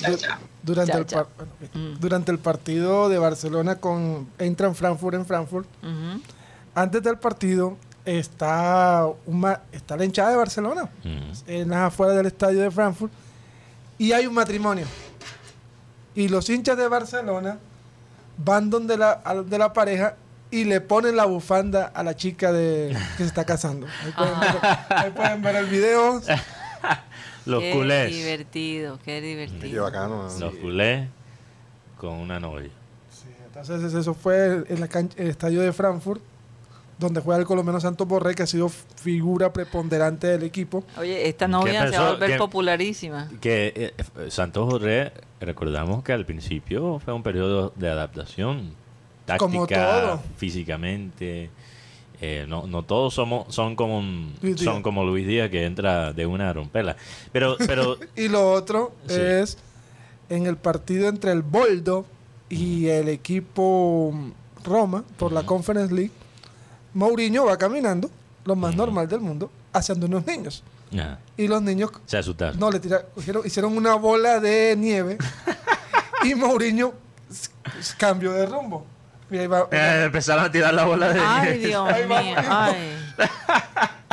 Chao, 0.00 0.10
du- 0.12 0.16
chao. 0.18 0.38
Durante, 0.62 0.92
Chao, 0.92 1.00
el 1.00 1.06
chao. 1.06 1.26
par- 1.28 1.46
Mm. 1.74 1.98
durante 2.00 2.30
el 2.32 2.38
partido 2.38 3.08
de 3.08 3.18
Barcelona 3.18 3.76
con 3.76 4.28
Eintracht 4.38 4.76
Frankfurt 4.76 5.14
en 5.16 5.26
Frankfurt, 5.26 5.66
antes 6.74 7.02
del 7.02 7.18
partido 7.18 7.76
está, 8.04 9.06
una, 9.26 9.60
está 9.72 9.96
la 9.96 10.04
hinchada 10.04 10.30
de 10.30 10.36
Barcelona 10.36 10.88
Mm. 11.04 11.32
en 11.46 11.68
las 11.70 11.78
afueras 11.80 12.16
del 12.16 12.26
estadio 12.26 12.60
de 12.60 12.70
Frankfurt 12.70 13.12
y 13.98 14.12
hay 14.12 14.26
un 14.26 14.34
matrimonio. 14.34 14.86
Y 16.14 16.28
los 16.28 16.48
hinchas 16.50 16.76
de 16.76 16.86
Barcelona 16.88 17.58
van 18.38 18.70
donde 18.70 18.96
la, 18.96 19.20
a- 19.24 19.34
de 19.42 19.58
la 19.58 19.72
pareja 19.72 20.14
y 20.50 20.64
le 20.64 20.80
ponen 20.80 21.16
la 21.16 21.24
bufanda 21.24 21.86
a 21.94 22.02
la 22.02 22.14
chica 22.14 22.52
de, 22.52 22.94
que 23.16 23.22
se 23.22 23.28
está 23.28 23.44
casando. 23.44 23.86
Ahí 24.04 24.12
pueden, 24.12 24.40
ver, 24.40 24.58
ahí 24.90 25.10
pueden 25.10 25.42
ver 25.42 25.56
el 25.56 25.66
video. 25.66 26.20
Los 27.46 27.60
qué 27.62 27.72
culés. 27.72 28.10
divertido, 28.14 28.98
qué 28.98 29.04
Qué 29.04 29.20
divertido. 29.20 29.84
bacano. 29.84 30.28
Los 30.38 30.54
culés 30.56 31.08
con 31.98 32.14
una 32.14 32.38
novia. 32.40 32.70
Sí, 33.10 33.28
entonces 33.46 33.94
eso 33.94 34.14
fue 34.14 34.64
en 34.68 34.80
la 34.80 34.88
cancha- 34.88 35.16
el 35.20 35.28
estadio 35.28 35.60
de 35.60 35.72
Frankfurt, 35.72 36.20
donde 36.98 37.20
juega 37.20 37.40
el 37.40 37.46
colombiano 37.46 37.80
Santos 37.80 38.06
Borré, 38.06 38.34
que 38.34 38.44
ha 38.44 38.46
sido 38.46 38.68
figura 38.68 39.52
preponderante 39.52 40.28
del 40.28 40.44
equipo. 40.44 40.84
Oye, 40.98 41.28
esta 41.28 41.48
novia 41.48 41.88
se 41.90 41.98
va 41.98 42.08
a 42.08 42.12
volver 42.12 42.30
¿Qué- 42.32 42.38
popularísima. 42.38 43.28
Que 43.40 43.72
eh, 43.74 43.94
eh, 43.96 44.30
Santos 44.30 44.70
Jorge, 44.70 45.12
recordamos 45.40 46.04
que 46.04 46.12
al 46.12 46.24
principio 46.24 47.00
fue 47.00 47.12
un 47.12 47.22
periodo 47.24 47.72
de 47.76 47.88
adaptación 47.88 48.74
táctica, 49.26 49.38
Como 49.38 49.66
todo. 49.66 50.22
físicamente. 50.36 51.50
Eh, 52.24 52.46
no, 52.48 52.68
no 52.68 52.84
todos 52.84 53.12
somos 53.14 53.52
son 53.52 53.74
como 53.74 53.98
un- 53.98 54.32
son 54.56 54.82
como 54.82 55.04
Luis 55.04 55.26
Díaz 55.26 55.50
que 55.50 55.64
entra 55.64 56.12
de 56.12 56.24
una 56.24 56.50
a 56.50 56.52
romperla. 56.52 56.96
Pero, 57.32 57.56
pero 57.66 57.96
Y 58.16 58.28
lo 58.28 58.52
otro 58.52 58.92
Sí. 59.08 59.16
es 59.18 59.58
en 60.28 60.46
el 60.46 60.56
partido 60.56 61.08
entre 61.08 61.32
el 61.32 61.42
Boldo 61.42 62.06
y 62.48 62.86
el 62.86 63.08
equipo 63.08 64.14
Roma 64.62 65.02
por 65.18 65.32
la 65.32 65.44
Conference 65.44 65.92
League, 65.92 66.12
Mourinho 66.94 67.44
va 67.46 67.56
caminando, 67.58 68.08
lo 68.44 68.54
más 68.54 68.76
normal 68.76 69.08
del 69.08 69.20
mundo, 69.20 69.50
haciendo 69.72 70.06
unos 70.06 70.24
niños. 70.26 70.62
Y 71.36 71.48
los 71.48 71.60
niños 71.62 71.90
se 72.06 72.18
asustaron. 72.18 72.60
no 72.60 72.70
le 72.70 72.78
tiraron, 72.78 73.06
hicieron 73.44 73.76
una 73.76 73.94
bola 73.96 74.38
de 74.40 74.76
nieve 74.78 75.16
y 76.24 76.34
Mourinho 76.34 76.92
cambió 77.98 78.32
de 78.32 78.46
rumbo. 78.46 78.84
Ahí 79.40 79.46
va- 79.46 79.68
Eh, 79.70 80.02
empezaron 80.06 80.44
a 80.44 80.50
tirar 80.50 80.74
la 80.74 80.84
bola 80.84 81.12
de 81.12 81.20
Ay, 81.20 81.58
Dios 81.58 81.88
Ahí 81.88 82.06
va 82.06 82.22
mío. 82.22 82.36
Ay. 82.48 82.76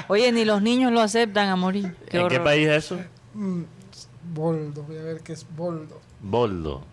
Oye, 0.07 0.31
ni 0.31 0.45
los 0.45 0.61
niños 0.61 0.91
lo 0.91 1.01
aceptan 1.01 1.49
a 1.49 1.55
morir. 1.55 1.95
Qué 2.09 2.17
¿En 2.19 2.27
qué 2.27 2.35
horror. 2.35 2.43
país 2.43 2.67
es 2.67 2.85
eso? 2.85 2.99
Mm, 3.33 3.61
Boldo, 4.33 4.83
voy 4.83 4.97
a 4.97 5.03
ver 5.03 5.21
qué 5.21 5.33
es 5.33 5.45
Boldo. 5.55 5.99
Boldo. 6.21 6.83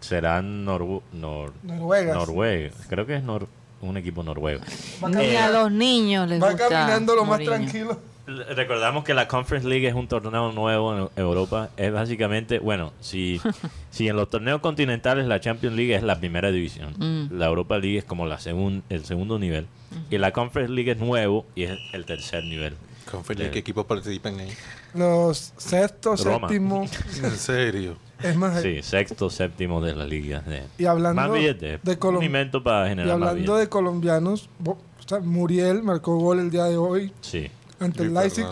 Será 0.00 0.40
Norgu- 0.42 1.02
Nor- 1.12 1.52
Noruega. 1.62 2.14
Noruega. 2.14 2.74
Creo 2.88 3.06
que 3.06 3.16
es 3.16 3.22
Nor 3.22 3.46
un 3.80 3.96
equipo 3.96 4.22
noruego. 4.22 4.60
Ni 5.08 5.36
a 5.36 5.48
los 5.50 5.70
niños 5.72 6.28
les 6.28 6.42
Va 6.42 6.50
gusta 6.52 6.68
caminando 6.68 7.14
lo 7.16 7.24
más 7.24 7.40
Mourinho. 7.40 7.52
tranquilo. 7.52 7.98
Recordamos 8.26 9.02
que 9.04 9.14
la 9.14 9.26
Conference 9.26 9.66
League 9.68 9.86
es 9.88 9.94
un 9.94 10.06
torneo 10.06 10.52
nuevo 10.52 10.96
en 10.96 11.08
Europa. 11.16 11.70
Es 11.76 11.92
básicamente, 11.92 12.58
bueno, 12.60 12.92
si, 13.00 13.40
si 13.90 14.08
en 14.08 14.16
los 14.16 14.30
torneos 14.30 14.60
continentales 14.60 15.26
la 15.26 15.40
Champions 15.40 15.74
League 15.76 15.94
es 15.94 16.02
la 16.02 16.18
primera 16.18 16.50
división, 16.52 16.94
Mm. 16.98 17.36
la 17.36 17.46
Europa 17.46 17.78
League 17.78 17.98
es 17.98 18.04
como 18.04 18.26
la 18.26 18.38
segun- 18.38 18.82
el 18.90 19.04
segundo 19.04 19.38
nivel, 19.38 19.66
y 20.10 20.18
la 20.18 20.30
Conference 20.32 20.72
League 20.72 20.92
es 20.92 20.98
nuevo 20.98 21.46
y 21.54 21.64
es 21.64 21.78
el 21.92 22.04
tercer 22.04 22.44
nivel. 22.44 22.74
Conference, 23.10 23.50
¿Qué 23.50 23.58
equipos 23.58 23.84
participan 23.86 24.38
ahí? 24.38 24.50
Los 24.94 25.52
sexto, 25.56 26.14
Roma. 26.16 26.48
séptimo. 26.48 26.86
En 27.24 27.30
serio. 27.36 27.96
Es 28.22 28.36
más, 28.36 28.62
Sí, 28.62 28.82
sexto, 28.82 29.28
séptimo 29.30 29.80
de 29.80 29.96
la 29.96 30.06
liga. 30.06 30.40
De, 30.40 30.62
y 30.78 30.84
hablando 30.84 31.20
más 31.20 31.32
billetes. 31.32 31.80
de 31.82 31.96
para 31.96 32.92
y 32.92 32.94
más 32.94 33.08
hablando 33.10 33.56
de 33.56 33.68
colombianos, 33.68 34.48
bo- 34.60 34.78
o 35.04 35.08
sea, 35.08 35.18
Muriel 35.18 35.82
marcó 35.82 36.16
gol 36.18 36.38
el 36.38 36.50
día 36.52 36.64
de 36.66 36.76
hoy 36.76 37.12
Sí, 37.20 37.50
ante 37.82 38.02
el 38.02 38.14
Leipzig. 38.14 38.44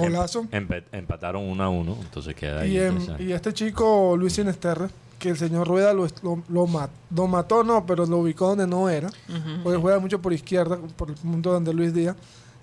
Golazo. 0.00 0.42
Empe- 0.50 0.84
empataron 0.92 1.42
uno 1.42 1.62
a 1.64 1.68
uno, 1.68 1.96
entonces 2.00 2.34
queda 2.34 2.60
ahí. 2.60 2.72
Y, 2.76 2.78
em- 2.80 2.98
y 3.20 3.32
este 3.32 3.52
chico, 3.52 4.16
Luis 4.16 4.34
Sinesterre, 4.34 4.88
que 5.18 5.30
el 5.30 5.36
señor 5.36 5.66
Rueda 5.68 5.92
lo, 5.94 6.06
lo, 6.22 6.42
lo 6.48 6.66
ma- 6.66 6.90
lo 7.14 7.26
mató, 7.26 7.64
no, 7.64 7.86
pero 7.86 8.04
lo 8.06 8.18
ubicó 8.18 8.48
donde 8.48 8.66
no 8.66 8.88
era. 8.88 9.10
Porque 9.62 9.78
juega 9.78 9.98
mucho 9.98 10.20
por 10.20 10.32
izquierda, 10.32 10.78
por 10.96 11.08
el 11.10 11.14
punto 11.16 11.52
donde 11.52 11.72
Luis 11.72 11.94
Díaz. 11.94 12.16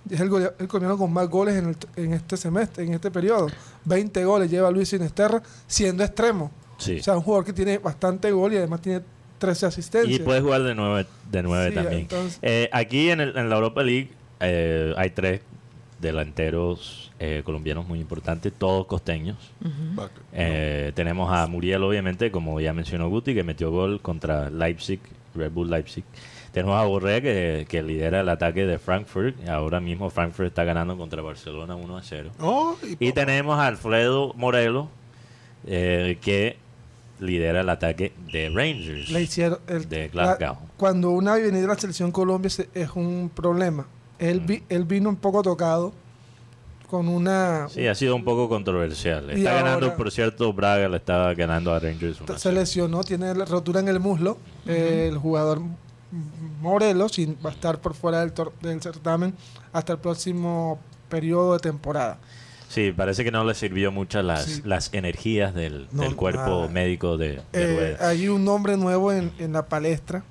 Es 0.10 0.20
el, 0.20 0.30
colombiano 0.30 0.98
con 0.98 1.14
más 1.14 1.30
goles 1.30 1.56
en, 1.56 1.70
el- 1.70 1.78
en 2.04 2.14
este 2.14 2.36
semestre, 2.38 2.84
en 2.86 2.94
este 2.94 3.12
periodo. 3.12 3.48
20 3.86 4.24
goles 4.26 4.50
lleva 4.50 4.72
Luis 4.72 4.90
Sinesterra 4.90 5.42
siendo 5.68 6.04
extremo. 6.04 6.50
Sí. 6.78 7.00
O 7.00 7.04
sea, 7.04 7.16
un 7.16 7.22
jugador 7.22 7.46
que 7.46 7.54
tiene 7.54 7.78
bastante 7.78 8.32
gol 8.32 8.54
y 8.54 8.58
además 8.58 8.82
tiene 8.82 9.02
13 9.38 9.68
asistencias. 9.68 10.20
Y 10.20 10.24
puede 10.24 10.42
jugar 10.42 10.64
de 10.64 10.74
nueve, 10.76 11.06
de 11.32 11.44
nueve 11.44 11.70
Sí, 11.70 11.76
también. 11.76 12.02
entonces- 12.02 12.40
Eh, 12.42 12.68
aquí 12.74 13.10
en, 13.12 13.22
el- 13.22 13.38
en 13.38 13.50
la 13.50 13.56
Europa 13.56 13.84
League 13.84 14.12
eh, 14.40 14.94
hay 14.98 15.12
tres 15.12 15.42
delanteros 16.02 17.12
eh, 17.20 17.42
colombianos 17.46 17.88
muy 17.88 18.00
importantes, 18.00 18.52
todos 18.58 18.86
costeños. 18.88 19.38
Eh, 20.34 20.92
tenemos 20.96 21.32
a 21.32 21.46
Muriel, 21.48 21.84
obviamente, 21.84 22.32
como 22.32 22.60
ya 22.60 22.74
mencionó 22.74 23.10
Guti, 23.10 23.34
que 23.34 23.44
metió 23.44 23.72
gol 23.72 24.02
contra 24.02 24.50
Leipzig, 24.50 25.00
Red 25.36 25.52
Bull 25.52 25.70
Leipzig. 25.70 26.04
Tenemos 26.52 26.76
a 26.76 26.84
Borré, 26.86 27.22
que, 27.22 27.66
que 27.70 27.82
lidera 27.82 28.20
el 28.22 28.30
ataque 28.30 28.66
de 28.66 28.78
Frankfurt. 28.78 29.48
Ahora 29.48 29.80
mismo 29.80 30.10
Frankfurt 30.10 30.48
está 30.50 30.64
ganando 30.66 30.98
contra 30.98 31.22
Barcelona 31.22 31.76
1 31.76 31.98
a 31.98 32.04
0. 32.04 32.32
Oh, 32.42 32.76
y 33.00 33.08
Y 33.08 33.14
tenemos 33.14 33.58
a 33.58 33.68
Alfredo 33.68 34.34
Morelo, 34.34 34.90
eh, 35.66 36.18
que 36.22 36.58
lidera 37.20 37.62
el 37.62 37.70
ataque 37.70 38.12
de 38.34 38.50
Rangers. 38.50 39.10
Le 39.12 39.22
hicieron 39.22 39.60
el- 39.68 39.88
de 39.88 40.10
la- 40.14 40.34
cuando 40.76 41.12
una 41.12 41.36
venida 41.36 41.62
de 41.62 41.68
la 41.68 41.76
selección 41.76 42.12
Colombia 42.12 42.50
se- 42.50 42.68
es 42.74 42.90
un 42.96 43.32
problema. 43.34 43.86
Él, 44.22 44.40
vi- 44.40 44.64
él 44.70 44.86
vino 44.86 45.10
un 45.10 45.16
poco 45.18 45.42
tocado 45.42 45.92
con 46.90 47.08
una... 47.08 47.68
Sí, 47.70 47.88
ha 47.88 47.96
sido 47.96 48.16
un 48.16 48.24
poco 48.24 48.48
controversial. 48.50 49.26
Y 49.32 49.40
Está 49.40 49.54
ganando, 49.56 49.88
ahora- 49.88 49.98
por 49.98 50.12
cierto, 50.12 50.54
Braga 50.54 50.88
le 50.90 50.98
estaba 50.98 51.34
ganando 51.34 51.74
a 51.74 51.80
Rangers. 51.80 52.22
1 52.22 52.34
a 52.34 52.38
se 52.38 52.50
0. 52.50 52.56
lesionó, 52.60 53.04
tiene 53.04 53.34
la 53.34 53.46
rotura 53.46 53.80
en 53.80 53.88
el 53.88 54.00
muslo. 54.00 54.38
Eh, 54.66 55.08
el 55.12 55.18
jugador 55.18 55.62
Morelos 56.60 57.18
y 57.20 57.26
va 57.44 57.50
a 57.50 57.54
estar 57.54 57.80
por 57.80 57.94
fuera 57.94 58.20
del, 58.20 58.34
tor- 58.34 58.52
del 58.62 58.82
certamen 58.82 59.34
hasta 59.74 59.94
el 59.94 60.00
próximo 60.00 60.80
periodo 61.10 61.54
de 61.54 61.60
temporada. 61.60 62.18
Sí, 62.68 62.92
parece 62.96 63.24
que 63.24 63.32
no 63.32 63.44
le 63.44 63.54
sirvió 63.54 63.92
mucho 63.92 64.22
las, 64.22 64.44
Sí. 64.46 64.62
las 64.66 64.94
energías 64.94 65.54
del, 65.54 65.88
No, 65.92 66.04
del 66.04 66.16
cuerpo 66.16 66.42
nada. 66.62 66.68
médico 66.68 67.18
de, 67.18 67.36
de 67.36 67.42
Eh, 67.54 67.98
hay 68.00 68.28
un 68.30 68.46
nombre 68.46 68.78
nuevo 68.78 69.12
en, 69.12 69.32
en 69.40 69.54
la 69.54 69.66
palestra 69.66 70.24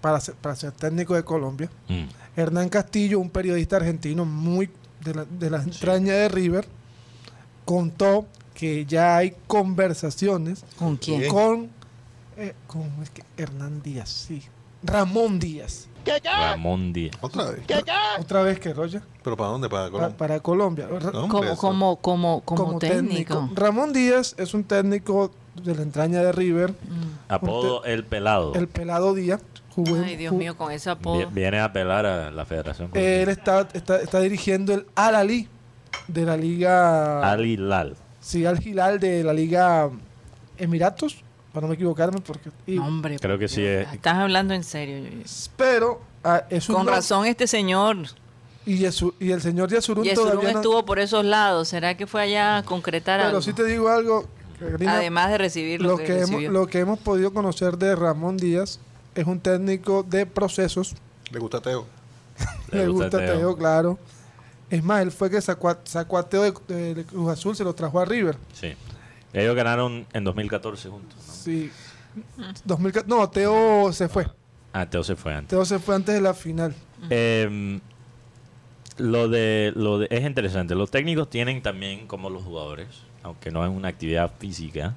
para 0.00 0.20
ser, 0.20 0.34
para 0.34 0.54
ser 0.56 0.72
técnico 0.72 1.14
de 1.14 1.24
Colombia. 1.24 1.70
Mm. 1.88 2.04
Hernán 2.36 2.68
Castillo, 2.68 3.20
un 3.20 3.30
periodista 3.30 3.76
argentino 3.76 4.24
muy 4.24 4.70
de 5.04 5.14
la, 5.14 5.24
de 5.24 5.50
la 5.50 5.62
entraña 5.62 6.14
de 6.14 6.28
River, 6.28 6.66
contó 7.64 8.26
que 8.54 8.84
ya 8.86 9.16
hay 9.16 9.34
conversaciones 9.46 10.64
¿Con 10.78 10.96
quién? 10.96 11.28
Con, 11.28 11.70
eh, 12.36 12.54
con 12.66 12.82
es 13.02 13.10
que 13.10 13.22
Hernán 13.36 13.82
Díaz, 13.82 14.08
sí, 14.08 14.42
Ramón 14.82 15.38
Díaz. 15.40 15.88
Ramón 16.24 16.92
Díaz. 16.92 17.16
Otra 17.22 17.50
vez. 17.50 17.62
Otra 18.20 18.42
vez 18.42 18.60
que 18.60 18.74
Roger, 18.74 19.02
¿Pero 19.22 19.36
para 19.36 19.50
dónde? 19.50 19.68
¿Para 19.70 19.86
Pa- 19.86 19.90
Colombia? 19.90 20.16
para 20.18 20.40
Colombia. 20.40 20.86
No, 21.12 21.28
Como, 21.28 21.56
como, 21.56 21.96
como, 21.96 22.40
como, 22.42 22.78
técnico. 22.78 23.48
Ramón 23.54 23.92
Díaz 23.94 24.34
es 24.38 24.52
un 24.52 24.64
técnico 24.64 25.30
de 25.62 25.74
la 25.74 25.82
entraña 25.82 26.20
de 26.22 26.32
River, 26.32 26.72
Mm. 26.72 27.13
Apodo 27.28 27.84
El 27.84 28.04
Pelado. 28.04 28.54
el 28.54 28.68
pelado 28.68 29.14
Díaz. 29.14 29.40
Ay, 30.04 30.16
Dios 30.16 30.32
mío, 30.32 30.56
con 30.56 30.70
ese 30.70 30.88
apodo. 30.90 31.28
Viene 31.30 31.58
a 31.58 31.64
apelar 31.64 32.06
a 32.06 32.30
la 32.30 32.44
federación. 32.44 32.90
Él 32.94 33.28
está, 33.28 33.66
está, 33.72 34.00
está 34.00 34.20
dirigiendo 34.20 34.72
el 34.72 34.86
Al 34.94 35.16
Ali 35.16 35.48
de 36.06 36.24
la 36.24 36.36
liga. 36.36 37.28
Ali 37.28 37.56
Lal. 37.56 37.96
Sí, 38.20 38.46
Al 38.46 38.64
Hilal 38.64 39.00
de 39.00 39.24
la 39.24 39.32
liga 39.32 39.90
Emiratos, 40.58 41.16
para 41.52 41.66
no 41.66 41.72
equivocarme. 41.72 42.20
porque 42.20 42.50
y- 42.66 42.76
No, 42.76 42.86
hombre. 42.86 43.18
Creo 43.18 43.38
que 43.38 43.48
sí 43.48 43.64
es. 43.64 43.92
Estás 43.92 44.14
hablando 44.14 44.54
en 44.54 44.62
serio. 44.64 45.08
Pero 45.56 46.00
ah, 46.22 46.44
es 46.50 46.68
un 46.68 46.76
Con 46.76 46.86
razón 46.86 47.26
este 47.26 47.46
señor. 47.46 47.96
Y, 48.66 48.78
Yesu- 48.78 49.12
y 49.20 49.30
el 49.32 49.42
señor 49.42 49.70
Yasurún 49.70 50.04
Yesurún 50.04 50.30
todavía 50.30 50.52
no. 50.52 50.58
estuvo 50.60 50.84
por 50.86 50.98
esos 50.98 51.24
lados. 51.24 51.68
¿Será 51.68 51.96
que 51.96 52.06
fue 52.06 52.22
allá 52.22 52.58
a 52.58 52.62
concretar 52.62 53.18
Pero 53.18 53.28
algo? 53.30 53.42
sí 53.42 53.52
te 53.52 53.64
digo 53.64 53.88
algo, 53.90 54.24
Además 54.86 55.30
de 55.30 55.38
recibir 55.38 55.80
lo, 55.80 55.90
lo, 55.90 55.96
que, 55.98 56.04
que 56.04 56.20
hemos, 56.20 56.42
lo 56.42 56.66
que 56.66 56.78
hemos 56.80 56.98
podido 56.98 57.32
conocer 57.32 57.76
de 57.78 57.94
Ramón 57.96 58.36
Díaz 58.36 58.80
es 59.14 59.26
un 59.26 59.40
técnico 59.40 60.02
de 60.02 60.26
procesos. 60.26 60.94
¿Le 61.30 61.38
gusta 61.38 61.60
Teo? 61.60 61.86
Le, 62.72 62.88
gusta 62.88 63.18
Teo. 63.18 63.56
claro. 63.56 63.98
Es 64.70 64.82
más, 64.82 65.02
él 65.02 65.12
fue 65.12 65.30
que 65.30 65.40
sacó 65.40 65.68
a, 65.68 65.78
sacó 65.84 66.18
a 66.18 66.28
Teo 66.28 66.42
de, 66.42 66.94
de 66.94 67.04
Cruz 67.04 67.30
Azul, 67.30 67.54
se 67.54 67.64
lo 67.64 67.74
trajo 67.74 68.00
a 68.00 68.04
River. 68.04 68.36
Sí. 68.52 68.74
Ellos 69.32 69.54
ganaron 69.54 70.06
en 70.12 70.24
2014 70.24 70.88
juntos. 70.88 71.18
¿no? 71.26 71.32
Sí. 71.32 71.70
2014 72.64 73.08
no, 73.08 73.28
Teo 73.30 73.92
se 73.92 74.08
fue. 74.08 74.26
Ah, 74.72 74.88
Teo 74.88 75.04
se 75.04 75.16
fue 75.16 75.34
antes. 75.34 75.50
Teo 75.50 75.64
se 75.64 75.78
fue 75.78 75.94
antes 75.94 76.14
de 76.14 76.20
la 76.20 76.34
final. 76.34 76.74
Eh, 77.10 77.80
lo 78.96 79.28
de, 79.28 79.72
lo 79.74 79.98
de, 79.98 80.08
es 80.10 80.24
interesante. 80.24 80.74
Los 80.74 80.90
técnicos 80.90 81.28
tienen 81.28 81.62
también, 81.62 82.06
como 82.06 82.30
los 82.30 82.42
jugadores, 82.42 82.88
aunque 83.24 83.50
no 83.50 83.64
es 83.64 83.70
una 83.70 83.88
actividad 83.88 84.30
física, 84.38 84.94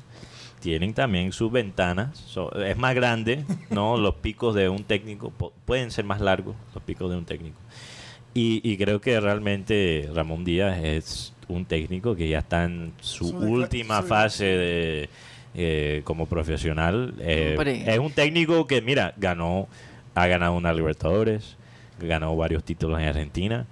tienen 0.60 0.94
también 0.94 1.32
sus 1.32 1.52
ventanas. 1.52 2.18
So- 2.18 2.52
es 2.63 2.78
más 2.78 2.94
grande, 2.94 3.44
¿no? 3.72 3.98
Los 3.98 4.16
picos 4.16 4.54
de 4.54 4.70
un 4.70 4.84
técnico 4.84 5.32
pueden 5.66 5.90
ser 5.92 6.06
más 6.06 6.22
largos, 6.22 6.56
los 6.76 6.84
picos 6.84 7.10
de 7.10 7.18
un 7.18 7.26
técnico. 7.26 7.58
Y, 8.34 8.62
y 8.70 8.78
creo 8.78 9.02
que 9.02 9.20
realmente 9.20 10.10
Ramón 10.13 10.44
Díaz 10.46 10.78
es 10.84 11.34
un 11.48 11.66
técnico 11.66 12.16
que 12.16 12.28
ya 12.30 12.40
está 12.40 12.66
en 12.66 12.94
su 13.00 13.30
última 13.36 14.04
fase 14.04 14.46
de, 14.46 15.10
eh, 15.56 16.02
como 16.04 16.28
profesional. 16.28 17.16
Eh, 17.20 17.56
es 17.88 17.98
un 18.00 18.12
técnico 18.12 18.68
que, 18.68 18.82
mira, 18.82 19.13
ganó, 19.18 19.68
ha 20.13 20.28
ganado 20.28 20.54
una 20.54 20.74
Libertadores, 20.74 21.56
ganó 22.00 22.36
varios 22.36 22.63
títulos 22.63 23.00
en 23.00 23.08
Argentina, 23.08 23.66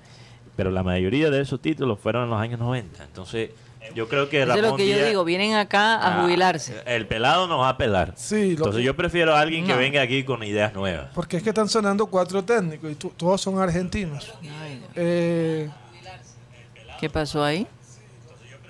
pero 0.56 0.72
la 0.72 0.82
mayoría 0.84 1.30
de 1.30 1.42
esos 1.42 1.62
títulos 1.62 2.00
fueron 2.00 2.24
en 2.24 2.30
los 2.32 2.40
años 2.40 2.60
90. 2.60 3.04
Entonces, 3.04 3.52
yo 3.94 4.08
creo 4.10 4.30
que 4.30 4.42
Eso 4.44 4.54
es 4.54 4.62
lo 4.62 4.76
que 4.76 4.88
yo 4.90 4.96
Díaz- 4.98 5.08
digo. 5.10 5.24
Vienen 5.26 5.54
acá 5.56 5.96
a 5.96 6.20
Ah, 6.20 6.22
jubilarse. 6.24 6.82
El 6.86 7.08
pelado 7.08 7.48
nos 7.48 7.60
va 7.62 7.70
a 7.70 7.78
pelar. 7.78 8.14
Sí, 8.16 8.36
lo 8.56 8.58
Entonces 8.58 8.80
que- 8.80 8.84
yo 8.86 8.96
prefiero 8.96 9.36
a 9.36 9.40
alguien 9.42 9.66
que 9.66 9.74
venga 9.76 10.02
aquí 10.02 10.24
con 10.24 10.44
ideas 10.44 10.74
nuevas. 10.74 11.08
Porque 11.14 11.38
es 11.38 11.44
que 11.44 11.50
están 11.50 11.70
sonando 11.70 12.06
cuatro 12.08 12.44
técnicos 12.44 12.92
y 12.92 12.96
to- 12.96 13.14
todos 13.16 13.40
son 13.42 13.60
argentinos. 13.60 14.34
Ay. 14.62 14.84
Eh, 14.96 15.70
¿Qué 17.00 17.10
pasó 17.10 17.44
ahí? 17.44 17.68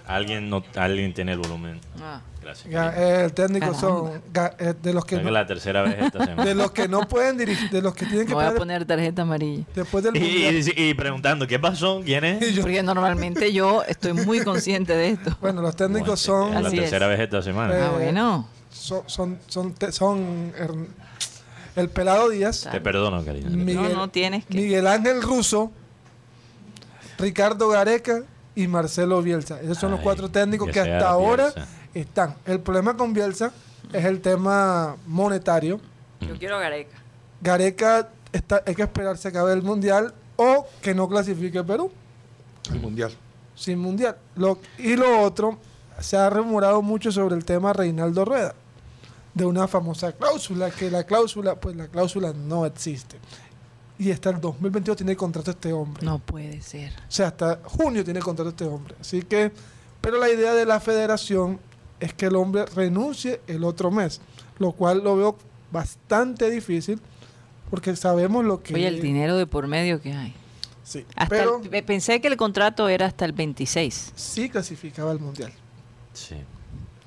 Alguien 0.07 0.49
no, 0.49 0.63
alguien 0.75 1.13
tiene 1.13 1.31
el 1.33 1.39
volumen. 1.39 1.79
Ah. 2.01 2.21
Gracias. 2.45 2.95
eh, 2.97 3.25
el 3.25 3.33
técnico 3.33 3.71
Caramba. 3.71 3.79
son 3.79 4.21
ga- 4.31 4.53
eh, 4.59 4.73
de 4.81 4.93
los 4.93 5.03
que 5.03 5.17
no, 5.17 5.31
la 5.31 5.47
tercera 5.47 5.81
vez 5.81 5.95
esta 5.99 6.19
semana. 6.25 6.45
de 6.45 6.53
los 6.55 6.71
que 6.71 6.87
no 6.87 7.01
pueden 7.07 7.37
dirigir, 7.37 7.69
de 7.71 7.81
los 7.81 7.93
que 7.95 8.05
tienen 8.05 8.19
Me 8.21 8.25
que 8.27 8.33
voy 8.35 8.45
a 8.45 8.53
poner 8.53 8.85
tarjeta 8.85 9.23
amarilla. 9.23 9.63
después 9.73 10.03
del 10.03 10.15
Y, 10.15 10.45
y- 10.47 10.89
y 10.89 10.93
preguntando, 10.93 11.47
¿qué 11.47 11.57
pasó? 11.57 12.01
¿Quién 12.05 12.23
es? 12.23 12.59
Porque 12.59 12.83
normalmente 12.83 13.51
yo 13.51 13.83
estoy 13.83 14.13
muy 14.13 14.41
consciente 14.43 14.93
de 14.95 15.09
esto. 15.09 15.35
bueno, 15.41 15.61
los 15.63 15.75
técnicos 15.75 16.25
Bueno, 16.27 16.43
son 16.45 16.53
es 16.57 16.61
la 16.61 16.67
Así 16.67 16.77
es. 16.77 16.83
tercera 16.83 17.07
vez 17.07 17.19
esta 17.19 17.41
semana. 17.41 17.73
Eh, 17.75 17.81
Ah, 17.83 17.91
bueno. 17.95 18.47
son 18.71 19.01
son 19.07 19.39
son, 19.47 19.73
te- 19.73 19.91
son 19.91 20.53
Hern- 20.53 20.87
el 21.75 21.89
pelado 21.89 22.29
Díaz, 22.29 22.67
Te 22.71 22.79
perdono, 22.79 23.25
cariño. 23.25 23.49
Miguel, 23.49 23.93
no 23.95 24.07
tienes 24.09 24.45
que- 24.45 24.53
Miguel 24.55 24.85
Ángel 24.87 25.21
Russo, 25.21 25.71
Ricardo 27.17 27.69
Gareca 27.69 28.21
y 28.55 28.67
Marcelo 28.67 29.21
Bielsa. 29.21 29.59
Esos 29.61 29.77
son 29.77 29.91
los 29.91 29.99
cuatro 29.99 30.29
técnicos 30.29 30.69
que 30.69 30.79
hasta 30.79 31.09
ahora 31.09 31.51
Bielsa. 31.53 31.67
Están. 32.01 32.35
El 32.45 32.59
problema 32.59 32.95
con 32.95 33.13
Bielsa 33.13 33.51
es 33.91 34.05
el 34.05 34.21
tema 34.21 34.95
monetario. 35.07 35.79
Yo 36.21 36.37
quiero 36.37 36.59
Gareca. 36.59 36.97
Gareca 37.41 38.09
está, 38.31 38.63
hay 38.65 38.75
que 38.75 38.83
esperar 38.83 39.17
se 39.17 39.27
acabe 39.29 39.53
el 39.53 39.61
mundial 39.63 40.13
o 40.35 40.65
que 40.81 40.93
no 40.93 41.07
clasifique 41.07 41.63
Perú 41.63 41.91
El 42.71 42.79
mundial. 42.81 43.11
sin 43.55 43.79
mundial. 43.79 44.17
Lo, 44.35 44.59
y 44.77 44.95
lo 44.95 45.21
otro, 45.21 45.57
se 45.99 46.17
ha 46.17 46.29
rumorado 46.29 46.81
mucho 46.81 47.11
sobre 47.11 47.35
el 47.35 47.45
tema 47.45 47.73
Reinaldo 47.73 48.25
Rueda. 48.25 48.53
de 49.33 49.45
una 49.45 49.67
famosa 49.67 50.11
cláusula, 50.13 50.71
que 50.71 50.89
la 50.89 51.03
cláusula, 51.03 51.55
pues 51.55 51.75
la 51.75 51.87
cláusula 51.87 52.31
no 52.33 52.65
existe. 52.65 53.17
Y 53.97 54.11
hasta 54.11 54.29
el 54.29 54.41
2022 54.41 54.97
tiene 54.97 55.15
contrato 55.15 55.51
este 55.51 55.71
hombre. 55.71 56.05
No 56.05 56.19
puede 56.19 56.61
ser. 56.61 56.91
O 56.91 57.11
sea, 57.11 57.27
hasta 57.27 57.59
junio 57.63 58.03
tiene 58.03 58.19
contrato 58.21 58.49
este 58.49 58.65
hombre. 58.65 58.95
Así 58.99 59.21
que, 59.23 59.51
pero 60.01 60.17
la 60.17 60.29
idea 60.29 60.53
de 60.53 60.65
la 60.65 60.79
federación 60.81 61.59
es 61.99 62.13
que 62.13 62.25
el 62.27 62.35
hombre 62.35 62.65
renuncie 62.75 63.41
el 63.47 63.63
otro 63.63 63.91
mes, 63.91 64.21
lo 64.59 64.71
cual 64.73 65.03
lo 65.03 65.15
veo 65.15 65.37
bastante 65.71 66.49
difícil 66.49 66.99
porque 67.69 67.95
sabemos 67.95 68.45
lo 68.45 68.61
que... 68.61 68.73
Oye, 68.75 68.87
el 68.87 69.01
dinero 69.01 69.37
de 69.37 69.47
por 69.47 69.67
medio 69.67 70.01
que 70.01 70.13
hay. 70.13 70.33
Sí, 70.83 71.03
Hasta 71.15 71.29
pero 71.29 71.61
el- 71.71 71.83
pensé 71.83 72.21
que 72.21 72.27
el 72.27 72.37
contrato 72.37 72.87
era 72.89 73.07
hasta 73.07 73.25
el 73.25 73.31
26. 73.33 74.11
sí 74.15 74.49
clasificaba 74.49 75.11
al 75.11 75.19
mundial. 75.19 75.51
Sí. 76.13 76.35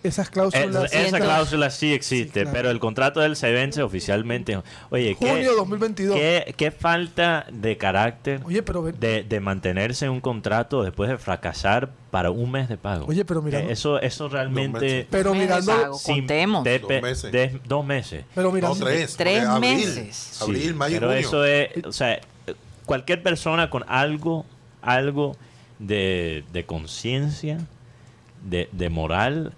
Esas 0.05 0.27
Es- 0.27 0.31
cláusulas... 0.31 0.67
esa 0.93 0.99
entonces- 1.01 1.21
cláusula 1.21 1.71
sí 1.71 1.93
existe, 1.93 2.41
Sí, 2.41 2.45
claro. 2.45 2.51
pero 2.53 2.71
el 2.71 2.79
contrato 2.79 3.19
de 3.19 3.27
él 3.27 3.35
se 3.37 3.51
vence 3.51 3.83
oficialmente. 3.83 4.57
Oye, 4.91 5.17
¿qué, 5.19 5.29
Junio 5.29 5.57
2022. 5.57 6.15
qué- 6.17 6.55
qué 6.57 6.71
falta 6.71 7.47
de 7.51 7.77
carácter 7.77 8.41
Oye, 8.45 8.63
pero 8.63 8.83
ven- 8.83 8.95
de, 9.01 9.25
de 9.25 9.41
mantenerse 9.41 10.05
en 10.05 10.13
un 10.13 10.21
contrato 10.21 10.85
después 10.85 11.11
de 11.11 11.19
fracasar 11.19 11.91
para 12.13 12.31
un 12.31 12.49
mes 12.51 12.69
de 12.69 12.77
pago? 12.77 13.07
Oye, 13.09 13.25
pero 13.25 13.43
mira, 13.43 13.59
Eh, 13.59 13.73
eso, 13.73 14.01
eso 14.01 14.29
realmente... 14.29 15.07
pero 15.11 15.35
mirando, 15.35 15.95
sin- 15.95 16.19
contemos. 16.21 16.63
de- 16.63 16.79
Dos 16.79 17.03
meses. 17.03 17.33
de- 17.33 17.61
dos 17.67 17.85
meses. 17.85 18.25
pero 18.37 18.49
No, 18.49 18.55
mirando, 18.55 18.85
tres. 18.85 19.17
Tres 19.17 19.45
porque 19.45 19.69
abril, 19.69 19.87
meses. 19.87 20.39
Abril, 20.43 20.63
Sí, 20.69 20.75
mayo 20.75 20.97
y 20.97 20.99
pero 21.01 21.09
junio. 21.09 21.21
eso 21.29 21.45
es, 21.45 21.71
o 21.85 21.93
sea, 21.93 22.21
cualquier 22.87 23.21
persona 23.23 23.69
con 23.69 23.85
algo, 23.89 24.47
algo 24.81 25.37
de, 25.81 26.45
de 26.53 26.65
conciencia, 26.65 27.59
de, 28.49 28.69
de 28.71 28.89
moral, 28.91 29.53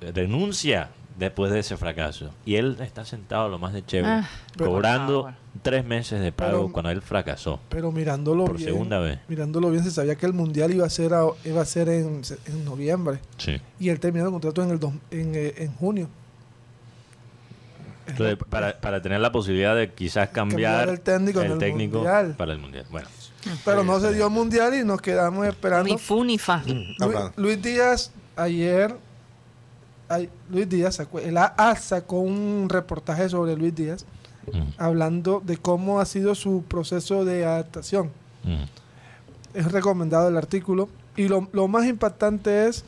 renuncia 0.00 0.90
después 1.18 1.52
de 1.52 1.58
ese 1.58 1.76
fracaso. 1.76 2.30
Y 2.46 2.56
él 2.56 2.78
está 2.80 3.04
sentado 3.04 3.48
lo 3.48 3.58
más 3.58 3.72
de 3.74 3.84
chévere, 3.84 4.08
Ah, 4.08 4.28
pero- 4.56 4.70
cobrando 4.70 5.22
favor. 5.24 5.34
tres 5.62 5.84
meses 5.84 6.20
de 6.20 6.32
pago 6.32 6.50
Pero- 6.62 6.72
cuando 6.72 6.90
él 6.90 7.02
fracasó. 7.02 7.60
pero 7.68 7.92
mirándolo 7.92 8.44
Por 8.46 8.56
bien, 8.56 8.70
segunda 8.70 8.98
vez. 9.00 9.18
mirándolo 9.28 9.70
bien, 9.70 9.84
se 9.84 9.90
sabía 9.90 10.14
que 10.14 10.24
el 10.26 10.32
mundial 10.32 10.72
iba 10.72 10.86
a 10.86 10.90
ser 10.90 11.12
a- 11.12 11.26
iba 11.44 11.60
a 11.60 11.64
ser 11.66 11.88
en, 11.90 12.22
en 12.46 12.64
noviembre 12.64 13.18
Sí. 13.36 13.60
y 13.78 13.90
él 13.90 14.00
terminó 14.00 14.24
el 14.26 14.30
contrato 14.32 14.62
en 14.62 14.70
el 14.70 14.78
dos- 14.78 14.94
en, 15.10 15.34
eh, 15.34 15.54
en 15.58 15.72
junio. 15.74 16.08
Entonces, 18.06 18.38
para, 18.48 18.80
para 18.80 19.00
tener 19.02 19.20
la 19.20 19.30
posibilidad 19.30 19.76
de 19.76 19.92
quizás 19.92 20.30
cambiar, 20.30 20.78
Cambiar 20.78 20.88
el 20.88 21.00
técnico 21.00 21.40
el 21.42 21.58
técnico 21.58 21.98
mundial. 21.98 22.34
para 22.36 22.52
el 22.52 22.58
mundial. 22.58 22.86
Bueno, 22.90 23.08
Pero 23.64 23.84
no 23.84 24.00
se 24.00 24.12
dio 24.14 24.26
el 24.26 24.32
mundial 24.32 24.74
y 24.74 24.84
nos 24.84 25.00
quedamos 25.00 25.46
esperando. 25.46 25.84
Ni 25.84 25.96
fu 25.98 26.24
ni 26.24 26.36
fa. 26.38 26.62
Lu- 26.66 26.82
Hablando. 27.00 27.32
Luis 27.36 27.62
Díaz 27.62 28.10
ayer, 28.36 28.96
Luis 30.50 30.68
Díaz 30.68 30.96
sacó, 30.96 31.20
el 31.20 31.36
AA 31.36 31.76
sacó 31.76 32.18
un 32.20 32.68
reportaje 32.68 33.28
sobre 33.28 33.56
Luis 33.56 33.74
Díaz 33.74 34.04
mm, 34.52 34.58
hablando 34.78 35.40
de 35.44 35.56
cómo 35.56 36.00
ha 36.00 36.04
sido 36.04 36.34
su 36.34 36.64
proceso 36.66 37.24
de 37.24 37.44
adaptación. 37.44 38.10
mm. 38.44 38.64
Es 39.54 39.70
recomendado 39.72 40.28
el 40.28 40.36
artículo 40.36 40.88
y 41.16 41.26
lo, 41.28 41.48
lo 41.52 41.66
más 41.68 41.84
impactante 41.86 42.68
es 42.68 42.84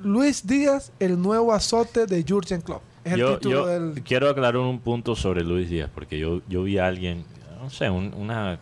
Luis 0.00 0.46
Díaz, 0.46 0.92
el 0.98 1.20
nuevo 1.20 1.52
azote 1.52 2.06
de 2.06 2.24
Jurgen 2.26 2.60
Klopp. 2.62 2.82
Es 3.04 3.12
el 3.14 3.20
yo, 3.20 3.34
título 3.38 3.60
yo 3.60 3.66
del 3.66 4.02
quiero 4.02 4.28
aclarar 4.30 4.56
un 4.58 4.80
punto 4.80 5.14
sobre 5.16 5.42
Luis 5.44 5.68
Díaz, 5.68 5.90
porque 5.94 6.18
yo, 6.18 6.40
yo 6.48 6.62
vi 6.62 6.78
a 6.78 6.86
alguien, 6.86 7.24
no 7.60 7.68
sé, 7.70 7.90
un- 7.90 8.14
una... 8.14 8.58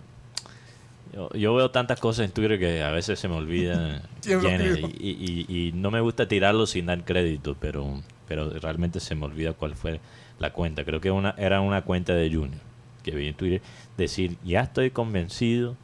Yo, 1.13 1.31
yo 1.33 1.55
veo 1.55 1.71
tantas 1.71 1.99
cosas 2.01 2.27
en 2.27 2.33
Twitter 2.33 2.59
que 2.59 2.83
a 2.83 2.91
veces 2.91 3.19
se 3.19 3.29
me 3.29 3.35
olvidan 3.37 4.03
¿Quién 4.23 4.35
lo 4.37 4.41
quiénes, 4.49 4.67
escribió? 4.79 4.97
y, 5.01 5.47
y- 5.49 5.69
y 5.69 5.73
no 5.73 5.91
me 5.91 6.01
gusta 6.01 6.27
tirarlo 6.29 6.67
sin 6.67 6.87
dar 6.87 7.05
crédito, 7.05 7.57
pero, 7.61 8.03
pero 8.29 8.51
realmente 8.59 9.01
se 9.01 9.15
me 9.15 9.25
olvida 9.25 9.53
cuál 9.53 9.75
fue 9.77 10.01
la 10.39 10.53
cuenta. 10.53 10.85
Creo 10.85 11.01
que 11.01 11.11
una, 11.11 11.35
era 11.39 11.61
una 11.61 11.83
cuenta 11.83 12.13
de 12.15 12.29
Junior 12.29 12.61
que 13.03 13.13
vi 13.13 13.29
en 13.29 13.35
Twitter 13.35 13.63
decir, 13.97 14.37
ya 14.45 14.63
estoy 14.63 14.91
convencido, 14.91 15.77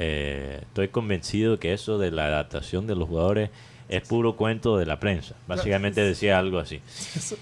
eh, 0.00 0.58
estoy 0.62 0.88
convencido 0.88 1.58
que 1.60 1.72
eso 1.72 1.98
de 1.98 2.10
la 2.10 2.26
adaptación 2.26 2.86
de 2.86 2.96
los 2.96 3.08
jugadores 3.08 3.50
es 3.88 4.06
puro 4.06 4.34
cuento 4.36 4.76
de 4.76 4.84
la 4.86 4.98
prensa. 5.00 5.34
Básicamente 5.46 6.00
decía 6.02 6.38
algo 6.38 6.58
así 6.58 6.80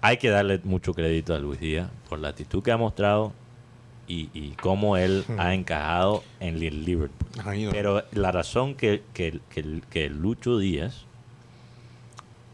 hay 0.00 0.16
que 0.16 0.28
darle 0.30 0.60
mucho 0.64 0.94
crédito 0.94 1.34
a 1.34 1.38
Luis 1.38 1.60
Díaz 1.60 1.88
por 2.08 2.18
la 2.18 2.28
actitud 2.28 2.62
que 2.62 2.72
ha 2.72 2.76
mostrado 2.76 3.32
y, 4.08 4.28
y 4.34 4.54
cómo 4.60 4.96
él 4.96 5.24
ha 5.38 5.54
encajado 5.54 6.22
en 6.40 6.62
el 6.62 6.84
Liverpool. 6.84 7.28
Pero 7.70 8.04
la 8.12 8.32
razón 8.32 8.74
que, 8.74 9.02
que, 9.14 9.40
que, 9.50 9.80
que 9.90 10.10
Lucho 10.10 10.58
Díaz 10.58 11.04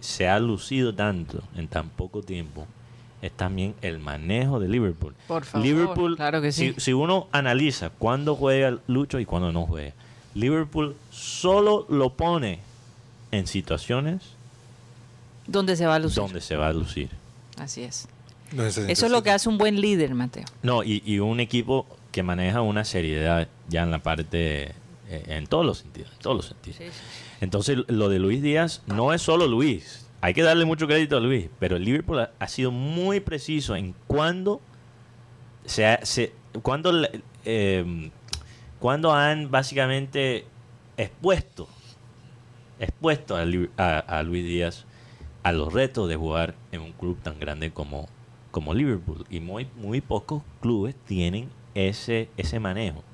se 0.00 0.28
ha 0.28 0.38
lucido 0.38 0.94
tanto 0.94 1.42
en 1.56 1.68
tan 1.68 1.88
poco 1.88 2.22
tiempo 2.22 2.66
es 3.20 3.32
también 3.32 3.74
el 3.82 3.98
manejo 3.98 4.60
de 4.60 4.68
Liverpool. 4.68 5.14
Por 5.26 5.44
favor, 5.44 5.66
Liverpool, 5.66 6.16
claro 6.16 6.40
que 6.40 6.52
sí. 6.52 6.74
si, 6.74 6.80
si 6.80 6.92
uno 6.92 7.26
analiza 7.32 7.90
cuándo 7.90 8.36
juega 8.36 8.78
Lucho 8.86 9.18
y 9.18 9.24
cuándo 9.24 9.50
no 9.52 9.66
juega, 9.66 9.92
Liverpool 10.34 10.94
solo 11.10 11.84
lo 11.88 12.10
pone 12.10 12.60
en 13.32 13.46
situaciones 13.46 14.22
¿Dónde 15.46 15.76
se 15.76 15.86
va 15.86 15.96
a 15.96 15.98
lucir? 15.98 16.22
donde 16.22 16.40
se 16.40 16.56
va 16.56 16.68
a 16.68 16.72
lucir. 16.72 17.08
Así 17.56 17.82
es. 17.82 18.06
No 18.52 18.64
Eso 18.64 18.82
es 19.06 19.10
lo 19.12 19.22
que 19.22 19.30
hace 19.30 19.48
un 19.48 19.58
buen 19.58 19.80
líder, 19.80 20.14
Mateo. 20.14 20.44
No, 20.62 20.82
y, 20.82 21.02
y 21.04 21.18
un 21.18 21.40
equipo 21.40 21.86
que 22.12 22.22
maneja 22.22 22.62
una 22.62 22.84
seriedad 22.84 23.48
ya 23.68 23.82
en 23.82 23.90
la 23.90 23.98
parte, 24.02 24.72
eh, 25.08 25.24
en 25.28 25.46
todos 25.46 25.64
los 25.66 25.78
sentidos, 25.78 26.10
en 26.12 26.18
todos 26.18 26.36
los 26.36 26.46
sentidos. 26.46 26.78
Entonces, 27.40 27.78
lo 27.88 28.08
de 28.08 28.18
Luis 28.18 28.42
Díaz 28.42 28.82
no 28.86 29.12
es 29.12 29.22
solo 29.22 29.46
Luis. 29.46 30.06
Hay 30.20 30.34
que 30.34 30.42
darle 30.42 30.64
mucho 30.64 30.86
crédito 30.86 31.16
a 31.16 31.20
Luis, 31.20 31.48
pero 31.60 31.76
el 31.76 31.84
Liverpool 31.84 32.18
ha, 32.20 32.30
ha 32.38 32.48
sido 32.48 32.70
muy 32.72 33.20
preciso 33.20 33.76
en 33.76 33.94
cuándo 34.06 34.60
se, 35.64 35.86
ha- 35.86 36.04
se 36.04 36.32
cuándo, 36.62 36.90
le- 36.92 37.22
eh, 37.44 38.10
cuándo 38.80 39.12
han 39.12 39.50
básicamente 39.50 40.44
expuesto 40.96 41.68
expuesto 42.80 43.36
a, 43.36 43.42
a- 43.76 43.98
a 43.98 44.22
Luis 44.22 44.44
Díaz 44.44 44.84
a 45.42 45.52
los 45.52 45.72
retos 45.72 46.08
de 46.08 46.16
jugar 46.16 46.54
en 46.72 46.80
un 46.80 46.92
club 46.92 47.18
tan 47.22 47.38
grande 47.38 47.70
como, 47.70 48.08
como 48.58 48.74
Liverpool. 48.74 49.24
Y 49.30 49.38
muy, 49.38 49.68
muy 49.76 50.00
pocos 50.00 50.42
clubes 50.60 50.96
tienen 51.06 51.48
ese, 51.76 52.28
ese 52.36 52.58
manejo. 52.58 53.04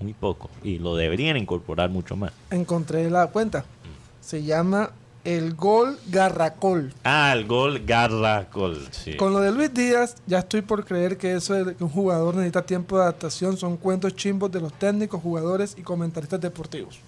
Muy 0.00 0.12
pocos. 0.12 0.50
Y 0.62 0.78
lo 0.78 0.96
deberían 0.96 1.38
incorporar 1.38 1.88
mucho 1.88 2.14
más. 2.14 2.32
encontré 2.50 3.08
la 3.08 3.28
cuenta. 3.28 3.64
Se 4.20 4.42
llama 4.42 4.90
El 5.24 5.54
Gol 5.54 5.98
Garracol. 6.10 6.92
Ah, 7.04 7.32
el 7.32 7.46
gol 7.46 7.80
Garracol. 7.86 8.86
Sí. 8.90 9.16
Con 9.16 9.32
lo 9.32 9.40
de 9.40 9.50
Luis 9.52 9.72
Díaz, 9.72 10.16
ya 10.26 10.40
estoy 10.40 10.60
por 10.60 10.84
creer 10.84 11.16
que 11.16 11.32
eso 11.36 11.54
de 11.54 11.74
que 11.74 11.82
un 11.84 11.90
jugador 11.90 12.34
necesita 12.34 12.62
tiempo 12.66 12.96
de 12.96 13.02
adaptación 13.04 13.56
son 13.56 13.76
cuentos 13.78 14.14
chimbos 14.14 14.52
de 14.52 14.60
los 14.60 14.72
técnicos, 14.74 15.22
jugadores 15.22 15.74
y 15.78 15.82
comentaristas 15.82 16.40
deportivos. 16.40 16.98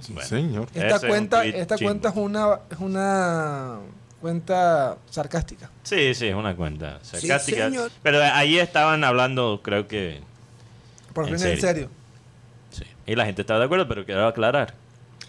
Sí, 0.00 0.12
Bueno. 0.12 0.28
señor. 0.28 0.68
Ese 0.74 0.80
Esta 0.86 0.96
es 0.96 1.02
un 1.04 1.08
cuenta, 1.08 1.40
tweet 1.42 1.58
esta 1.60 1.76
chimbo. 1.76 1.88
cuenta 1.88 2.08
es 2.10 2.16
una, 2.16 2.60
es 2.70 2.78
una 2.78 3.76
cuenta 4.24 4.96
sarcástica. 5.10 5.70
Sí, 5.82 6.14
sí, 6.14 6.28
es 6.28 6.34
una 6.34 6.56
cuenta 6.56 6.98
sarcástica. 7.02 7.66
señor. 7.68 7.90
pero 8.02 8.22
ahí 8.22 8.58
estaban 8.58 9.04
hablando, 9.04 9.60
creo 9.62 9.86
que. 9.86 10.22
Por 11.12 11.24
¿En 11.28 11.34
fin, 11.34 11.34
en 11.34 11.40
serio? 11.40 11.60
serio. 11.60 11.90
Sí. 12.70 12.84
Y 13.06 13.16
la 13.16 13.26
gente 13.26 13.42
estaba 13.42 13.60
de 13.60 13.66
acuerdo, 13.66 13.86
pero 13.86 14.06
quiero 14.06 14.26
aclarar. 14.26 14.72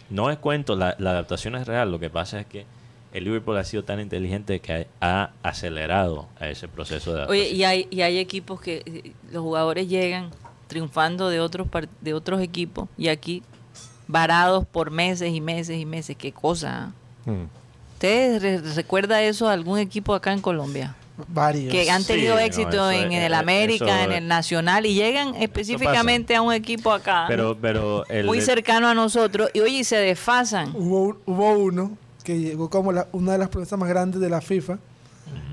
No 0.09 0.31
es 0.31 0.37
cuento, 0.37 0.77
la, 0.77 0.95
la 0.97 1.09
adaptación 1.09 1.55
es 1.57 1.67
real. 1.67 1.91
Lo 1.91 1.99
que 1.99 2.09
pasa 2.09 2.39
es 2.39 2.45
que 2.45 2.65
el 3.11 3.25
Liverpool 3.25 3.57
ha 3.57 3.65
sido 3.65 3.83
tan 3.83 3.99
inteligente 3.99 4.61
que 4.61 4.87
ha 5.01 5.31
acelerado 5.43 6.29
a 6.39 6.47
ese 6.47 6.69
proceso 6.69 7.11
de 7.11 7.17
adaptación. 7.17 7.45
Oye, 7.47 7.53
y 7.53 7.65
hay, 7.65 7.87
y 7.91 7.99
hay 8.01 8.17
equipos 8.17 8.61
que 8.61 8.81
eh, 8.85 9.11
los 9.29 9.43
jugadores 9.43 9.89
llegan 9.89 10.31
triunfando 10.67 11.27
de 11.27 11.41
otros 11.41 11.67
de 11.99 12.13
otros 12.13 12.39
equipos 12.39 12.87
y 12.97 13.09
aquí 13.09 13.43
varados 14.07 14.65
por 14.65 14.89
meses 14.89 15.33
y 15.33 15.41
meses 15.41 15.77
y 15.77 15.85
meses. 15.85 16.15
Qué 16.15 16.31
cosa. 16.31 16.93
¿ah? 17.27 17.33
¿Ustedes 18.05 18.41
re- 18.41 18.73
recuerda 18.75 19.21
eso 19.23 19.47
a 19.49 19.53
algún 19.53 19.79
equipo 19.79 20.13
acá 20.13 20.31
en 20.33 20.41
Colombia? 20.41 20.95
Varios. 21.29 21.71
Que 21.71 21.89
han 21.89 22.01
Sí, 22.01 22.07
tenido 22.13 22.35
no, 22.35 22.39
éxito 22.41 22.69
eso 22.69 22.91
en, 22.91 23.11
es- 23.13 23.23
el 23.23 23.31
eh, 23.33 23.35
América, 23.35 23.85
eso 24.03 24.11
en 24.11 24.11
el 24.11 24.27
Nacional 24.27 24.85
y 24.85 24.93
llegan 24.93 25.33
específicamente 25.35 26.35
a 26.35 26.41
un 26.41 26.51
equipo 26.53 26.91
acá 26.91 27.23
Pero, 27.27 27.57
pero 27.59 28.05
el, 28.07 28.25
muy 28.25 28.41
cercano 28.41 28.87
a 28.89 28.93
nosotros 28.93 29.49
y 29.53 29.61
oye, 29.61 29.79
y 29.79 29.83
se 29.85 29.95
desfasan. 29.95 30.71
Hubo, 30.75 31.01
un- 31.03 31.17
hubo 31.25 31.51
uno 31.53 31.97
que 32.23 32.37
llegó 32.39 32.69
como 32.69 32.91
la- 32.91 33.07
una 33.11 33.31
de 33.33 33.37
las 33.39 33.49
promesas 33.49 33.79
más 33.79 33.87
grandes 33.89 34.19
de 34.21 34.29
la 34.29 34.41
FIFA 34.41 34.77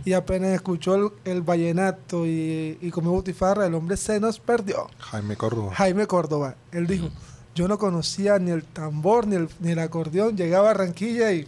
y 0.05 0.13
apenas 0.15 0.51
escuchó 0.51 0.95
el, 0.97 1.09
el 1.25 1.43
vallenato 1.43 2.27
y, 2.27 2.77
y 2.83 2.91
comió 2.91 3.13
butifarra, 3.13 3.67
el 3.67 3.75
hombre 3.75 3.97
se 3.97 4.19
nos 4.21 4.39
perdió. 4.41 4.89
Jaime 4.99 5.37
Córdoba. 5.37 5.73
Jaime 5.75 6.07
Córdoba, 6.07 6.57
él 6.73 6.87
dijo, 6.89 7.09
yo 7.55 7.69
no 7.69 7.79
conocía 7.79 8.39
ni 8.39 8.51
el 8.51 8.65
tambor 8.65 9.27
ni 9.29 9.37
el, 9.37 9.49
ni 9.61 9.71
el 9.73 9.79
acordeón, 9.79 10.37
llegaba 10.37 10.71
a 10.71 10.73
Barranquilla 10.75 11.33
y 11.33 11.47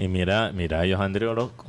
Y 0.00 0.08
mira, 0.08 0.50
mira 0.54 0.80
a 0.80 0.86
Johandri 0.88 1.26
Orozco. 1.26 1.66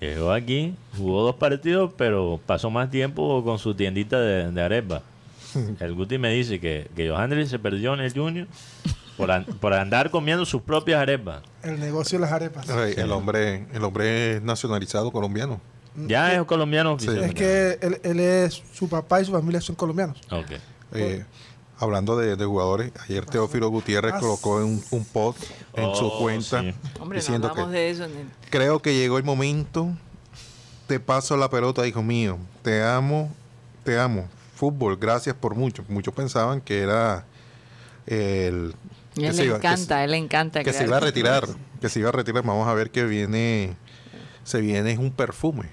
Llegó 0.00 0.32
aquí, 0.32 0.74
jugó 0.96 1.22
dos 1.22 1.36
partidos, 1.36 1.92
pero 1.96 2.40
pasó 2.44 2.70
más 2.70 2.90
tiempo 2.90 3.42
con 3.44 3.58
su 3.58 3.74
tiendita 3.74 4.20
de, 4.20 4.50
de 4.50 4.62
arepa. 4.62 5.02
El 5.80 5.94
Guti 5.94 6.18
me 6.18 6.30
dice 6.32 6.60
que, 6.60 6.88
que 6.96 7.08
Johandri 7.08 7.46
se 7.46 7.58
perdió 7.58 7.94
en 7.94 8.00
el 8.00 8.12
Junior 8.12 8.46
por, 9.16 9.30
an- 9.30 9.44
por 9.60 9.74
andar 9.74 10.10
comiendo 10.10 10.44
sus 10.44 10.62
propias 10.62 11.00
arepas. 11.00 11.42
El 11.62 11.80
negocio 11.80 12.18
de 12.18 12.22
las 12.24 12.32
arepas. 12.32 12.68
Ay. 12.70 12.94
El 12.96 13.10
hombre, 13.12 13.66
el 13.72 13.82
hombre 13.84 14.36
es 14.36 14.42
nacionalizado 14.42 15.10
colombiano. 15.10 15.60
Ya 16.06 16.32
es 16.34 16.42
colombiano 16.44 16.96
Sí. 16.98 17.08
oficial. 17.08 17.24
Es 17.30 17.34
que 17.34 17.78
él, 17.80 18.00
él 18.04 18.20
es, 18.20 18.62
su 18.72 18.88
papá 18.88 19.20
y 19.20 19.24
su 19.24 19.32
familia 19.32 19.60
son 19.60 19.74
colombianos. 19.74 20.20
Ok. 20.30 20.50
Eh, 20.94 21.24
hablando 21.78 22.16
de, 22.16 22.36
de 22.36 22.44
jugadores, 22.44 22.92
ayer 23.04 23.24
Teófilo 23.26 23.68
Gutiérrez 23.68 24.12
Ah, 24.14 24.20
colocó 24.20 24.56
un, 24.56 24.82
un 24.90 25.04
post 25.04 25.42
en 25.74 25.94
su 25.94 26.06
Oh, 26.06 26.18
cuenta 26.20 26.60
sí. 26.62 26.74
Hombre, 27.00 27.18
diciendo 27.20 27.52
que 27.52 27.62
de 27.66 27.90
eso. 27.90 28.06
creo 28.50 28.80
que 28.80 28.94
llegó 28.94 29.18
el 29.18 29.24
momento, 29.24 29.88
te 30.86 30.98
paso 31.00 31.36
la 31.36 31.48
pelota, 31.50 31.86
hijo 31.86 32.02
mío, 32.02 32.38
te 32.62 32.82
amo, 32.82 33.32
te 33.84 33.98
amo. 33.98 34.28
Fútbol, 34.56 34.96
gracias 34.96 35.36
por 35.36 35.54
mucho. 35.54 35.84
Muchos 35.88 36.12
pensaban 36.14 36.60
que 36.60 36.80
era 36.80 37.24
el... 38.06 38.74
Y 39.14 39.24
él 39.24 39.36
le 39.36 39.44
iba- 39.46 39.56
que 39.60 39.62
se- 39.68 39.72
encanta, 39.74 40.04
él 40.04 40.10
le 40.12 40.16
encanta. 40.16 40.64
que 40.64 40.72
se 40.72 40.84
iba 40.84 40.96
a 40.96 41.00
retirar, 41.00 41.40
cosas. 41.42 41.56
que 41.80 41.88
se 41.88 42.00
iba 42.00 42.08
a 42.08 42.12
retirar. 42.12 42.42
Vamos 42.44 42.66
a 42.68 42.74
ver 42.74 42.90
que 42.90 43.04
viene, 43.04 43.76
se 44.44 44.60
viene 44.60 44.92
es 44.92 44.98
un 44.98 45.10
perfume. 45.12 45.68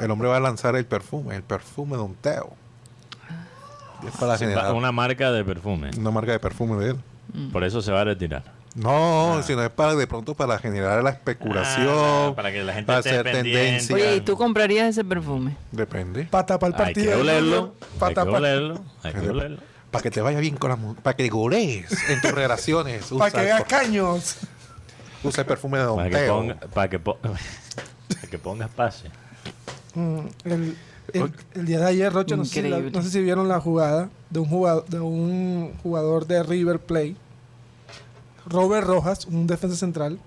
El 0.00 0.10
hombre 0.10 0.28
va 0.28 0.36
a 0.36 0.40
lanzar 0.40 0.76
el 0.76 0.84
perfume, 0.86 1.34
el 1.36 1.42
perfume 1.42 1.96
Don 1.96 2.14
Teo. 2.14 2.52
Es 4.06 4.16
para 4.18 4.38
generar 4.38 4.72
Una 4.74 4.92
marca 4.92 5.32
de 5.32 5.44
perfume. 5.44 5.90
una 5.98 6.10
marca 6.10 6.32
de 6.32 6.38
perfume 6.38 6.82
de 6.84 6.90
él. 6.92 6.96
Por 7.52 7.64
eso 7.64 7.82
se 7.82 7.92
va 7.92 8.02
a 8.02 8.04
retirar. 8.04 8.42
No, 8.74 9.40
sino 9.42 9.62
es 9.64 9.70
para 9.70 9.94
de 9.96 10.06
pronto 10.06 10.34
para 10.34 10.58
generar 10.58 11.02
la 11.02 11.10
especulación, 11.10 11.88
Ah, 11.88 12.32
para 12.36 12.52
que 12.52 12.62
la 12.62 12.72
gente 12.74 12.86
para 12.86 12.98
esté 13.00 13.10
hacer 13.10 13.32
tendencia. 13.32 13.94
Oye, 13.94 14.16
¿y 14.16 14.20
tú 14.20 14.36
comprarías 14.36 14.88
ese 14.90 15.04
perfume? 15.04 15.56
Depende. 15.72 16.24
Para 16.24 16.46
tapar 16.46 16.68
el 16.68 16.74
Hay 16.74 16.78
partido. 16.84 17.04
que 17.06 17.10
del 17.10 17.20
olerlo. 17.20 17.74
Hay 18.00 18.14
que 18.14 18.20
olerlo. 18.20 18.80
Hay 19.02 19.12
que 19.12 19.28
olerlo. 19.30 19.58
Para 19.90 20.02
que 20.02 20.10
te 20.10 20.20
vaya 20.20 20.38
bien 20.38 20.56
con 20.56 20.70
la 20.70 20.76
mu- 20.76 20.94
para 20.94 21.16
que 21.16 21.28
golees 21.28 21.90
en 22.10 22.20
tus 22.20 22.30
relaciones. 22.32 23.06
Para 23.18 23.30
que 23.30 23.40
veas 23.40 23.64
caños. 23.64 24.36
usa 25.24 25.40
el 25.40 25.46
perfume 25.46 25.78
de 25.78 25.84
Don 25.84 25.96
Para 25.96 26.10
que, 26.10 26.16
Teo. 26.16 26.34
ponga, 26.36 26.54
para, 26.72 26.88
que 26.90 26.98
po- 27.00 27.18
para 27.18 28.30
que 28.30 28.38
pongas 28.38 28.70
pase. 28.70 29.10
Mm, 29.94 30.20
el, 30.44 30.76
el- 31.12 31.32
el 31.54 31.66
día 31.66 31.78
de 31.80 31.86
ayer, 31.86 32.12
Rocha, 32.12 32.36
no 32.36 32.44
sé, 32.44 32.54
si 32.54 32.62
la- 32.62 32.68
Increíble. 32.78 32.90
no 32.98 33.02
sé 33.04 33.10
si 33.10 33.20
vieron 33.22 33.48
la 33.48 33.60
jugada 33.60 34.10
de 34.30 34.38
un 34.40 34.46
jugador, 34.46 34.84
de 34.88 35.00
un 35.00 35.72
jugador 35.82 36.26
de 36.26 36.42
River 36.42 36.78
Plate, 36.80 37.16
Robert 38.46 38.86
Rojas, 38.86 39.26
un 39.26 39.46
defensa 39.46 39.76
central. 39.76 40.18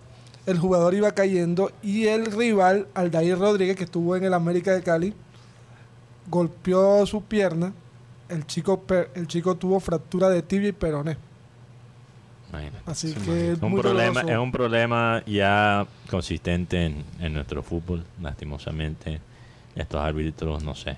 El 0.46 0.58
jugador 0.58 0.94
iba 0.96 1.12
cayendo 1.12 1.72
y 1.84 2.08
el 2.08 2.26
rival, 2.26 2.88
Aldair 2.96 3.38
Rodríguez, 3.38 3.76
que 3.76 3.84
estuvo 3.84 4.16
en 4.16 4.24
el 4.24 4.34
América 4.34 4.72
de 4.74 4.82
Cali, 4.82 5.14
golpeó 6.28 7.06
su 7.06 7.24
pierna. 7.24 7.74
El 8.30 8.46
chico, 8.48 8.84
el 9.14 9.28
chico 9.28 9.56
tuvo 9.56 9.80
fractura 9.80 10.30
de 10.30 10.42
tibia 10.42 10.70
y 10.70 10.72
peroné. 10.72 11.18
Imagínate. 12.50 12.78
Así 12.86 13.14
que 13.14 13.52
es 13.54 13.62
un, 13.62 13.72
muy 13.72 13.82
problema, 13.82 14.22
doloroso. 14.22 14.34
es 14.34 14.38
un 14.40 14.52
problema 14.52 15.24
ya 15.26 15.86
consistente 16.10 16.86
en, 16.86 17.04
en 17.20 17.34
nuestro 17.34 17.62
fútbol, 17.64 18.04
lastimosamente. 18.22 19.22
Estos 19.76 20.02
árbitros, 20.02 20.64
no 20.64 20.76
sé. 20.76 20.92
Es 20.92 20.98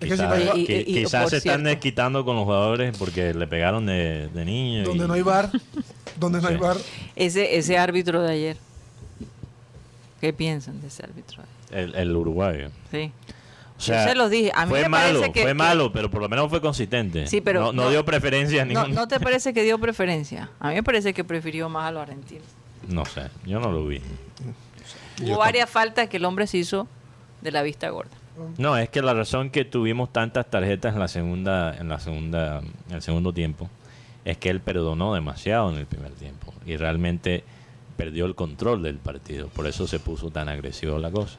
que 0.00 0.06
si 0.06 0.10
Quizás, 0.12 0.28
no 0.28 0.34
hay- 0.34 0.42
Y- 0.42 0.62
y- 0.62 0.66
qui- 0.66 0.80
y- 0.80 0.94
quizás 1.04 1.22
por 1.22 1.30
se 1.30 1.36
están 1.38 1.64
desquitando 1.64 2.24
con 2.24 2.36
los 2.36 2.44
jugadores 2.44 2.96
porque 2.98 3.32
le 3.32 3.46
pegaron 3.46 3.86
de, 3.86 4.28
de 4.28 4.44
niño. 4.44 4.84
Donde 4.84 5.04
y- 5.04 5.08
no 5.08 5.14
hay 5.14 5.22
bar, 5.22 5.50
donde 6.16 6.40
no 6.42 6.48
hay 6.48 6.56
bar. 6.56 6.76
Ese, 7.16 7.56
ese 7.56 7.78
árbitro 7.78 8.20
de 8.22 8.32
ayer. 8.32 8.56
¿Qué 10.20 10.32
piensan 10.32 10.80
de 10.80 10.88
ese 10.88 11.02
árbitro? 11.04 11.42
de 11.70 11.78
ayer? 11.78 11.88
el, 11.90 11.94
el 11.94 12.16
uruguayo. 12.16 12.70
Sí. 12.90 13.10
O 13.76 13.80
sea, 13.80 14.04
Yo 14.04 14.10
se 14.10 14.14
los 14.16 14.30
dije. 14.30 14.52
A 14.54 14.66
mí 14.66 14.70
fue 14.70 14.82
me 14.82 14.88
malo, 14.88 15.20
parece 15.20 15.32
que- 15.32 15.40
fue 15.42 15.50
que- 15.50 15.54
malo, 15.54 15.92
pero 15.92 16.10
por 16.10 16.20
lo 16.22 16.28
menos 16.28 16.48
fue 16.48 16.60
consistente. 16.60 17.26
Sí, 17.26 17.40
pero 17.40 17.60
no, 17.60 17.72
no 17.72 17.82
no- 17.84 17.90
dio 17.90 18.04
preferencia 18.04 18.62
a 18.62 18.64
No, 18.64 18.82
ningún. 18.82 18.94
¿No 18.94 19.08
te 19.08 19.18
parece 19.20 19.52
que 19.52 19.62
dio 19.62 19.78
preferencia? 19.78 20.50
A 20.60 20.68
mí 20.68 20.74
me 20.76 20.82
parece 20.82 21.12
que 21.14 21.24
prefirió 21.24 21.68
más 21.68 21.88
a 21.88 21.90
los 21.92 22.02
argentinos. 22.02 22.46
No 22.88 23.04
sé, 23.04 23.22
yo 23.46 23.58
no 23.60 23.72
lo 23.72 23.86
vi. 23.86 24.00
Hubo 25.22 25.38
varias 25.38 25.68
faltas 25.70 26.08
que 26.08 26.18
el 26.18 26.24
hombre 26.24 26.46
se 26.46 26.58
hizo 26.58 26.86
de 27.44 27.52
la 27.52 27.62
vista 27.62 27.90
gorda. 27.90 28.10
No, 28.58 28.76
es 28.76 28.88
que 28.88 29.02
la 29.02 29.14
razón 29.14 29.50
que 29.50 29.64
tuvimos 29.64 30.12
tantas 30.12 30.50
tarjetas 30.50 30.94
en 30.94 30.98
la 30.98 31.08
segunda, 31.08 31.76
en 31.76 31.88
la 31.88 32.00
segunda, 32.00 32.58
en 32.88 32.94
el 32.94 33.02
segundo 33.02 33.32
tiempo, 33.32 33.70
es 34.24 34.38
que 34.38 34.48
él 34.48 34.60
perdonó 34.60 35.14
demasiado 35.14 35.70
en 35.70 35.76
el 35.76 35.86
primer 35.86 36.12
tiempo 36.12 36.52
y 36.66 36.76
realmente 36.76 37.44
perdió 37.96 38.24
el 38.24 38.34
control 38.34 38.82
del 38.82 38.96
partido. 38.96 39.48
Por 39.48 39.66
eso 39.66 39.86
se 39.86 40.00
puso 40.00 40.30
tan 40.30 40.48
agresivo 40.48 40.98
la 40.98 41.12
cosa. 41.12 41.38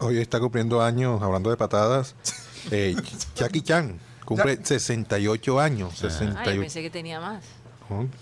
Hoy 0.00 0.18
está 0.18 0.40
cumpliendo 0.40 0.82
años, 0.82 1.22
hablando 1.22 1.48
de 1.48 1.56
patadas, 1.56 2.16
eh, 2.70 2.94
Jackie 3.36 3.62
Chan. 3.62 3.98
Cumple 4.24 4.58
68 4.62 5.58
años. 5.58 5.92
Ah. 5.94 6.06
Ay, 6.06 6.10
68. 6.10 6.60
pensé 6.60 6.82
que 6.82 6.90
tenía 6.90 7.20
más. 7.20 7.44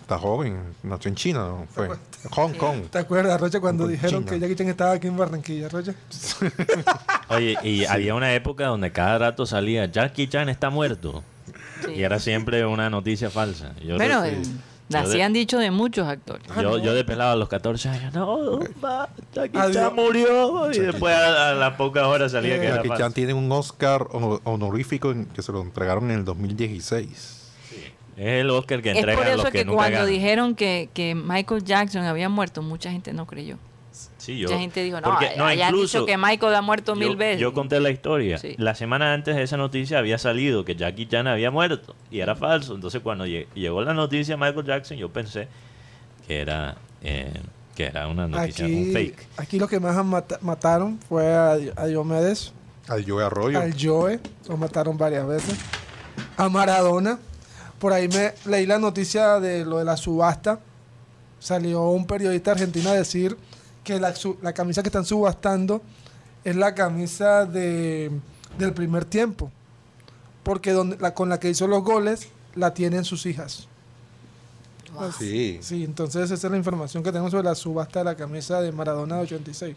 Está 0.00 0.18
joven. 0.18 0.58
Nació 0.82 1.08
en 1.10 1.14
China, 1.14 1.40
¿no? 1.40 1.66
Fue. 1.70 1.88
Hong 2.30 2.52
Kong. 2.54 2.82
¿Te 2.90 2.98
acuerdas, 2.98 3.40
Rocha, 3.40 3.60
cuando 3.60 3.86
dijeron 3.86 4.24
China. 4.24 4.30
que 4.32 4.40
Jackie 4.40 4.56
Chan 4.56 4.68
estaba 4.68 4.92
aquí 4.92 5.06
en 5.06 5.16
Barranquilla, 5.16 5.68
Rocha? 5.68 5.94
Oye, 7.28 7.56
y 7.62 7.84
había 7.84 8.14
una 8.14 8.34
época 8.34 8.66
donde 8.66 8.90
cada 8.92 9.18
rato 9.18 9.46
salía 9.46 9.86
Jackie 9.86 10.28
Chan 10.28 10.48
está 10.48 10.70
muerto. 10.70 11.22
Sí. 11.84 11.92
Y 11.92 12.02
era 12.02 12.18
siempre 12.18 12.64
una 12.66 12.90
noticia 12.90 13.30
falsa. 13.30 13.72
Yo, 13.84 13.98
de- 13.98 14.08
yo 14.90 14.98
así 14.98 15.18
de- 15.18 15.22
han 15.22 15.32
dicho 15.34 15.58
de 15.58 15.70
muchos 15.70 16.08
actores. 16.08 16.42
yo, 16.60 16.78
yo 16.78 16.94
de 16.94 17.04
pelado 17.04 17.32
a 17.32 17.36
los 17.36 17.48
14 17.48 17.88
años, 17.90 18.14
no, 18.14 18.58
va, 18.82 19.08
Jackie 19.34 19.58
Adiós. 19.58 19.74
Chan 19.76 19.94
murió. 19.94 20.72
Y 20.72 20.78
después 20.78 21.14
a, 21.14 21.50
a 21.50 21.54
las 21.54 21.74
pocas 21.74 22.04
horas 22.04 22.32
salía 22.32 22.56
Eh, 22.56 22.60
que 22.60 22.66
era 22.66 22.76
Jackie 22.76 22.88
falso. 22.88 23.02
Chan 23.04 23.12
tiene 23.12 23.34
un 23.34 23.52
Oscar 23.52 24.06
honor- 24.10 24.40
honorífico 24.44 25.10
en- 25.12 25.26
que 25.26 25.42
se 25.42 25.52
lo 25.52 25.60
entregaron 25.60 26.10
en 26.10 26.18
el 26.20 26.24
2016. 26.24 27.34
Es 28.18 28.40
el 28.40 28.50
Oscar 28.50 28.82
que 28.82 28.90
Es 28.90 28.96
entregan 28.98 29.18
por 29.22 29.26
a 29.28 29.36
los 29.36 29.40
eso 29.44 29.52
que, 29.52 29.58
que, 29.58 29.64
nunca 29.64 29.76
cuando 29.76 29.98
ganan. 29.98 30.10
dijeron 30.12 30.54
que, 30.56 30.88
que 30.92 31.14
Michael 31.14 31.62
Jackson 31.64 32.02
había 32.04 32.28
muerto, 32.28 32.62
mucha 32.62 32.90
gente 32.90 33.12
no 33.12 33.26
creyó. 33.26 33.56
Sí, 34.18 34.38
yo- 34.38 34.48
Mucha 34.48 34.60
gente 34.60 34.82
dijo, 34.82 35.00
no, 35.00 35.10
porque- 35.10 35.32
ya 35.56 35.68
han 35.68 35.74
dicho 35.74 36.04
que 36.04 36.16
Michael 36.18 36.54
ha 36.54 36.62
muerto 36.62 36.94
yo, 36.94 37.00
mil 37.00 37.16
veces. 37.16 37.40
Yo 37.40 37.52
conté 37.54 37.80
la 37.80 37.90
historia. 37.90 38.38
Sí. 38.38 38.54
La 38.58 38.74
semana 38.74 39.12
antes 39.14 39.34
de 39.36 39.42
esa 39.42 39.56
noticia 39.56 39.98
había 39.98 40.18
salido 40.18 40.64
que 40.64 40.74
Jackie 40.76 41.06
Chan 41.06 41.26
había 41.26 41.50
muerto 41.50 41.94
y 42.10 42.20
era 42.20 42.34
falso. 42.36 42.74
Entonces 42.74 43.00
cuando 43.02 43.24
lle- 43.26 43.46
llegó 43.54 43.82
la 43.82 43.94
noticia 43.94 44.36
de 44.36 44.40
Michael 44.44 44.66
Jackson, 44.66 44.96
yo 44.98 45.08
pensé 45.10 45.48
que 46.26 46.40
era 46.40 46.76
eh, 47.02 47.32
que 47.76 47.84
era 47.86 48.08
una 48.08 48.26
noticia, 48.26 48.66
un 48.66 48.90
fake. 48.92 49.26
aquí 49.36 49.58
lo 49.60 49.68
que 49.68 49.78
más 49.78 49.96
mataron 50.42 50.98
fue 51.08 51.32
a, 51.32 51.52
a 51.76 51.86
Diomedes, 51.86 52.52
Al 52.88 53.08
Joe 53.08 53.24
Arroyo. 53.24 53.60
al 53.60 53.72
Joe, 53.80 54.18
lo 54.48 54.56
mataron 54.56 54.98
varias 54.98 55.26
veces, 55.26 55.54
a 56.36 56.48
Maradona. 56.48 57.18
Por 57.78 57.92
ahí 57.92 58.08
me 58.08 58.34
leí 58.46 58.66
la 58.66 58.78
noticia 58.78 59.38
de 59.40 59.64
lo 59.64 59.78
de 59.78 59.84
la 59.84 59.96
subasta. 59.96 60.58
Salió 61.40 61.90
un 61.90 62.06
periodista 62.06 62.50
argentino 62.52 62.90
a 62.90 62.94
decir 62.94 63.36
que 63.84 64.00
la, 64.00 64.14
su- 64.16 64.36
la 64.42 64.52
camisa 64.52 64.82
que 64.82 64.88
están 64.88 65.04
subastando 65.04 65.80
es 66.44 66.56
la 66.56 66.74
camisa 66.74 67.44
de, 67.46 68.10
del 68.58 68.72
primer 68.72 69.04
tiempo. 69.04 69.50
Porque 70.42 70.72
donde, 70.72 70.96
la, 70.98 71.14
con 71.14 71.28
la 71.28 71.38
que 71.38 71.50
hizo 71.50 71.66
los 71.68 71.84
goles 71.84 72.28
la 72.54 72.74
tienen 72.74 73.04
sus 73.04 73.26
hijas. 73.26 73.68
Sí. 75.18 75.58
Sí, 75.62 75.84
entonces 75.84 76.30
esa 76.30 76.46
es 76.46 76.50
la 76.50 76.56
información 76.56 77.02
que 77.04 77.10
tenemos 77.12 77.30
sobre 77.30 77.44
la 77.44 77.54
subasta 77.54 78.00
de 78.00 78.04
la 78.06 78.16
camisa 78.16 78.60
de 78.60 78.72
Maradona 78.72 79.16
de 79.16 79.22
86. 79.22 79.76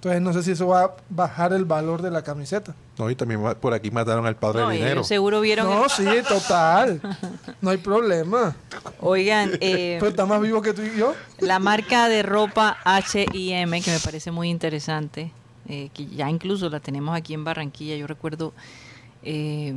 Entonces 0.00 0.22
no 0.22 0.32
sé 0.32 0.42
si 0.42 0.52
eso 0.52 0.66
va 0.68 0.84
a 0.84 0.90
bajar 1.10 1.52
el 1.52 1.66
valor 1.66 2.00
de 2.00 2.10
la 2.10 2.22
camiseta. 2.22 2.74
No, 2.96 3.10
y 3.10 3.14
también 3.14 3.42
por 3.60 3.74
aquí 3.74 3.90
mataron 3.90 4.24
al 4.24 4.34
padre 4.34 4.62
No, 4.62 4.70
dinero. 4.70 5.04
seguro 5.04 5.42
vieron. 5.42 5.66
No, 5.68 5.84
el- 5.84 5.90
sí, 5.90 6.04
total. 6.26 7.02
No 7.60 7.68
hay 7.68 7.76
problema. 7.76 8.56
Oigan, 9.00 9.50
eh, 9.60 9.98
Pero 10.00 10.08
está 10.10 10.24
más 10.24 10.40
vivo 10.40 10.62
que 10.62 10.72
tú 10.72 10.80
y 10.80 10.96
yo. 10.96 11.14
la 11.40 11.58
marca 11.58 12.08
de 12.08 12.22
ropa 12.22 12.78
H&M 12.84 13.82
que 13.82 13.90
me 13.90 13.98
parece 14.00 14.30
muy 14.30 14.48
interesante, 14.48 15.32
eh, 15.68 15.90
que 15.92 16.06
ya 16.06 16.30
incluso 16.30 16.70
la 16.70 16.80
tenemos 16.80 17.14
aquí 17.14 17.34
en 17.34 17.44
Barranquilla. 17.44 17.94
Yo 17.96 18.06
recuerdo 18.06 18.54
eh, 19.22 19.74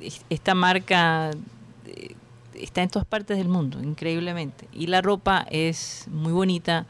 es- 0.00 0.22
esta 0.30 0.54
marca 0.54 1.32
eh, 1.86 2.14
está 2.54 2.82
en 2.82 2.88
todas 2.88 3.06
partes 3.06 3.36
del 3.36 3.48
mundo, 3.48 3.82
increíblemente. 3.82 4.66
Y 4.72 4.86
la 4.86 5.02
ropa 5.02 5.46
es 5.50 6.06
muy 6.10 6.32
bonita 6.32 6.86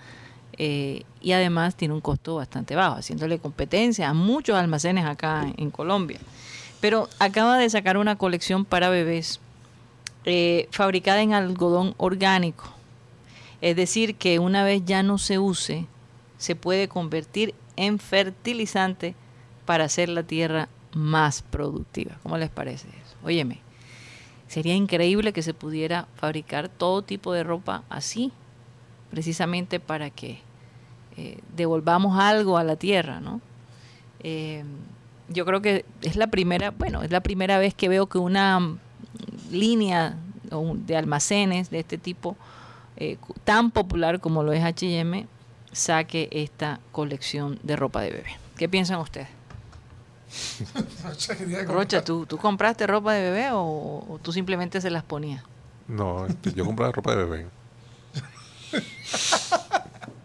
eh, 0.58 1.02
y 1.20 1.32
además 1.32 1.74
tiene 1.74 1.94
un 1.94 2.00
costo 2.00 2.36
bastante 2.36 2.74
bajo, 2.74 2.96
haciéndole 2.96 3.38
competencia 3.38 4.08
a 4.08 4.14
muchos 4.14 4.56
almacenes 4.56 5.04
acá 5.04 5.46
en 5.56 5.70
Colombia. 5.70 6.20
Pero 6.80 7.08
acaba 7.18 7.58
de 7.58 7.70
sacar 7.70 7.96
una 7.96 8.16
colección 8.16 8.64
para 8.64 8.88
bebés 8.88 9.40
eh, 10.24 10.68
fabricada 10.70 11.22
en 11.22 11.32
algodón 11.32 11.94
orgánico. 11.96 12.64
Es 13.60 13.76
decir, 13.76 14.16
que 14.16 14.38
una 14.38 14.64
vez 14.64 14.82
ya 14.84 15.02
no 15.02 15.18
se 15.18 15.38
use, 15.38 15.86
se 16.38 16.56
puede 16.56 16.88
convertir 16.88 17.54
en 17.76 17.98
fertilizante 17.98 19.14
para 19.64 19.84
hacer 19.84 20.08
la 20.08 20.22
tierra 20.22 20.68
más 20.92 21.42
productiva. 21.42 22.18
¿Cómo 22.22 22.36
les 22.38 22.50
parece 22.50 22.88
eso? 22.88 23.16
Óyeme, 23.24 23.60
sería 24.48 24.74
increíble 24.74 25.32
que 25.32 25.42
se 25.42 25.54
pudiera 25.54 26.06
fabricar 26.16 26.68
todo 26.68 27.02
tipo 27.02 27.32
de 27.32 27.42
ropa 27.42 27.82
así, 27.88 28.32
precisamente 29.14 29.78
para 29.78 30.10
que 30.10 30.40
eh, 31.16 31.38
devolvamos 31.54 32.18
algo 32.18 32.58
a 32.58 32.64
la 32.64 32.74
tierra, 32.74 33.20
¿no? 33.20 33.40
Eh, 34.24 34.64
yo 35.28 35.46
creo 35.46 35.62
que 35.62 35.84
es 36.02 36.16
la 36.16 36.26
primera, 36.26 36.72
bueno, 36.72 37.04
es 37.04 37.12
la 37.12 37.20
primera 37.20 37.58
vez 37.58 37.74
que 37.74 37.88
veo 37.88 38.08
que 38.08 38.18
una 38.18 38.58
mm, 38.58 38.78
línea 39.52 40.16
de 40.50 40.96
almacenes 40.96 41.70
de 41.70 41.78
este 41.78 41.96
tipo, 41.96 42.36
eh, 42.96 43.18
tan 43.44 43.70
popular 43.70 44.18
como 44.18 44.42
lo 44.42 44.52
es 44.52 44.64
HM, 44.64 45.28
saque 45.70 46.28
esta 46.32 46.80
colección 46.90 47.60
de 47.62 47.76
ropa 47.76 48.00
de 48.00 48.10
bebé. 48.10 48.36
¿Qué 48.56 48.68
piensan 48.68 48.98
ustedes? 48.98 49.28
Rocha, 51.68 52.02
¿tú, 52.02 52.26
¿tú 52.26 52.36
compraste 52.36 52.88
ropa 52.88 53.12
de 53.12 53.30
bebé 53.30 53.52
o, 53.52 54.04
o 54.08 54.18
tú 54.20 54.32
simplemente 54.32 54.80
se 54.80 54.90
las 54.90 55.04
ponías? 55.04 55.44
No, 55.86 56.26
este, 56.26 56.52
yo 56.52 56.64
compraba 56.64 56.90
ropa 56.90 57.14
de 57.14 57.24
bebé. 57.24 57.46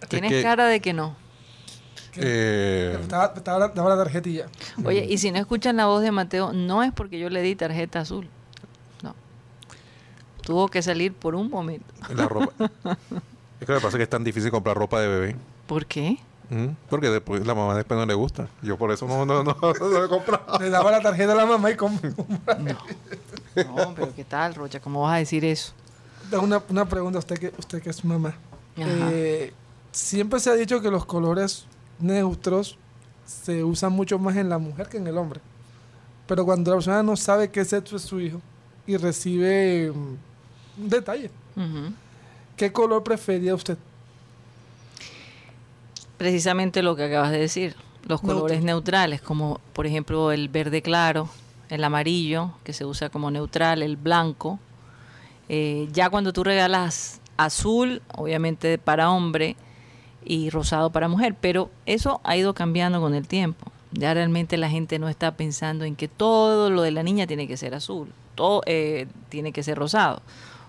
Tienes 0.10 0.32
que- 0.32 0.44
cara 0.44 0.66
de 0.68 0.80
que 0.82 0.94
no. 0.94 1.16
Eh, 2.16 2.98
Estaba, 3.02 3.34
la 3.60 3.98
tarjetilla. 4.04 4.48
Oye, 4.84 5.06
y 5.08 5.18
si 5.20 5.32
no 5.32 5.38
escuchan 5.38 5.78
la 5.78 5.86
voz 5.86 6.02
de 6.02 6.12
Mateo, 6.12 6.52
no 6.54 6.84
es 6.84 6.92
porque 6.92 7.20
yo 7.20 7.30
le 7.30 7.42
di 7.42 7.56
tarjeta 7.56 8.00
azul. 8.02 8.28
No. 9.04 9.16
Tuvo 10.42 10.68
que 10.68 10.82
salir 10.82 11.14
por 11.14 11.36
un 11.36 11.50
momento. 11.50 11.86
la 12.14 12.28
ropa. 12.28 12.52
Es 13.60 13.68
que 13.68 13.74
me 13.74 13.80
pasa 13.80 13.98
que 13.98 14.04
es 14.04 14.10
tan 14.10 14.24
difícil 14.24 14.52
comprar 14.52 14.76
ropa 14.76 15.00
de 15.02 15.08
bebé. 15.08 15.36
¿Por 15.68 15.86
qué? 15.86 16.18
¿Mm? 16.50 16.70
Porque 16.90 17.10
después 17.10 17.46
la 17.46 17.54
mamá 17.54 17.76
después 17.76 18.00
no 18.00 18.06
le 18.08 18.16
gusta. 18.16 18.48
Yo 18.64 18.76
por 18.78 18.92
eso 18.92 19.06
no, 19.08 19.26
no, 19.26 19.44
no, 19.44 19.56
no 19.80 20.04
he 20.04 20.10
comprado. 20.10 20.58
Le 20.60 20.70
daba 20.72 20.90
la 20.92 21.02
tarjeta 21.02 21.34
a 21.34 21.36
la 21.36 21.46
mamá 21.46 21.70
y 21.72 21.76
com- 21.76 22.00
No, 23.56 23.94
pero 23.96 24.16
¿qué 24.16 24.24
tal, 24.24 24.56
Rocha? 24.56 24.80
¿Cómo 24.80 25.02
vas 25.04 25.14
a 25.14 25.18
decir 25.18 25.46
eso? 25.46 25.74
Da 26.32 26.40
una, 26.40 26.62
una 26.70 26.86
pregunta 26.88 27.18
a 27.18 27.20
usted 27.20 27.38
que, 27.38 27.54
usted 27.58 27.82
que 27.82 27.90
es 27.92 28.04
mamá. 28.04 28.30
Ajá. 28.78 28.88
Eh, 29.12 29.54
siempre 29.92 30.40
se 30.40 30.50
ha 30.50 30.54
dicho 30.54 30.82
que 30.82 30.92
los 30.92 31.06
colores 31.06 31.66
neutros 32.00 32.78
se 33.26 33.64
usan 33.64 33.94
mucho 33.94 34.18
más 34.20 34.36
en 34.38 34.50
la 34.50 34.58
mujer 34.58 34.88
que 34.88 34.98
en 34.98 35.08
el 35.08 35.18
hombre. 35.18 35.40
Pero 36.28 36.46
cuando 36.46 36.72
la 36.72 36.78
persona 36.78 37.04
no 37.04 37.16
sabe 37.16 37.50
qué 37.50 37.66
sexo 37.66 37.96
es 37.96 38.04
su 38.04 38.20
hijo 38.20 38.42
y 38.86 38.98
recibe 38.98 39.92
mm, 39.92 40.84
un 40.84 40.90
detalle. 40.90 41.32
¿qué 42.56 42.72
color 42.72 43.04
prefería 43.04 43.54
usted? 43.54 43.78
Precisamente 46.18 46.82
lo 46.82 46.96
que 46.96 47.06
acabas 47.06 47.32
de 47.32 47.40
decir. 47.40 47.76
Los 48.08 48.22
colores 48.22 48.64
neutrales, 48.64 49.22
como 49.22 49.60
por 49.74 49.86
ejemplo 49.86 50.32
el 50.32 50.48
verde 50.48 50.82
claro, 50.82 51.30
el 51.70 51.84
amarillo, 51.84 52.52
que 52.64 52.74
se 52.74 52.86
usa 52.86 53.10
como 53.10 53.30
neutral, 53.30 53.84
el 53.84 53.98
blanco. 53.98 54.60
Eh, 55.50 55.90
ya 55.92 56.10
cuando 56.10 56.32
tú 56.32 56.44
regalas 56.44 57.20
azul, 57.38 58.02
obviamente 58.16 58.78
para 58.78 59.10
hombre, 59.10 59.56
y 60.26 60.50
rosado 60.50 60.92
para 60.92 61.08
mujer, 61.08 61.36
pero 61.40 61.70
eso 61.86 62.20
ha 62.24 62.36
ido 62.38 62.54
cambiando 62.54 63.00
con 63.02 63.14
el 63.16 63.28
tiempo. 63.28 63.72
Ya 63.92 64.14
realmente 64.14 64.58
la 64.58 64.70
gente 64.70 65.00
no 65.00 65.10
está 65.10 65.36
pensando 65.36 65.86
en 65.86 65.96
que 65.96 66.08
todo 66.08 66.70
lo 66.70 66.82
de 66.84 66.92
la 66.92 67.02
niña 67.04 67.26
tiene 67.26 67.48
que 67.48 67.58
ser 67.58 67.74
azul, 67.74 68.10
todo 68.36 68.62
eh, 68.68 69.08
tiene 69.30 69.52
que 69.52 69.64
ser 69.64 69.78
rosado, 69.78 70.22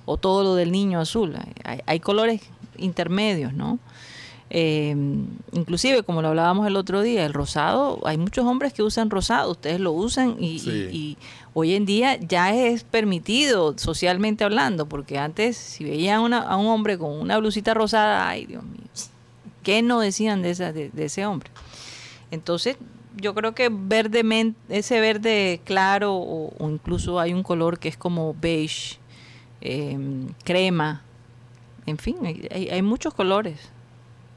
o 0.06 0.16
todo 0.16 0.42
lo 0.42 0.54
del 0.54 0.72
niño 0.72 1.00
azul. 1.00 1.36
Hay, 1.64 1.80
hay 1.86 2.00
colores 2.00 2.40
intermedios, 2.78 3.52
¿no? 3.52 3.78
Eh, 4.52 4.96
inclusive, 5.52 6.02
como 6.02 6.22
lo 6.22 6.28
hablábamos 6.28 6.66
el 6.66 6.74
otro 6.76 7.02
día, 7.02 7.24
el 7.24 7.32
rosado, 7.34 8.00
hay 8.04 8.16
muchos 8.16 8.44
hombres 8.46 8.72
que 8.72 8.82
usan 8.82 9.08
rosado, 9.10 9.52
ustedes 9.52 9.78
lo 9.78 9.92
usan 9.92 10.36
y, 10.42 10.58
Sí. 10.58 10.70
y- 10.70 10.96
y 10.96 11.18
hoy 11.54 11.74
en 11.74 11.86
día 11.86 12.16
ya 12.18 12.52
es 12.54 12.82
permitido 12.82 13.76
socialmente 13.78 14.42
hablando, 14.42 14.86
porque 14.86 15.18
antes 15.18 15.56
si 15.56 15.84
veían 15.84 16.22
una- 16.22 16.40
a 16.40 16.56
un 16.56 16.66
hombre 16.66 16.98
con 16.98 17.12
una 17.12 17.38
blusita 17.38 17.74
rosada, 17.74 18.28
ay 18.28 18.46
Dios 18.46 18.64
mío, 18.64 18.80
¿qué 19.62 19.82
no 19.82 20.00
decían 20.00 20.42
de, 20.42 20.50
esa, 20.50 20.72
de, 20.72 20.90
de 20.90 21.04
ese 21.04 21.26
hombre? 21.26 21.50
Entonces, 22.30 22.76
yo 23.16 23.34
creo 23.34 23.54
que 23.54 23.68
verde, 23.72 24.22
men- 24.22 24.56
ese 24.68 25.00
verde 25.00 25.60
claro 25.64 26.14
o, 26.14 26.52
o 26.58 26.70
incluso 26.70 27.18
hay 27.18 27.32
un 27.32 27.42
color 27.42 27.78
que 27.78 27.88
es 27.88 27.96
como 27.96 28.34
beige, 28.40 28.98
eh, 29.60 29.98
crema, 30.44 31.02
en 31.86 31.98
fin, 31.98 32.16
hay, 32.24 32.82
muchos 32.82 33.14
colores. 33.14 33.58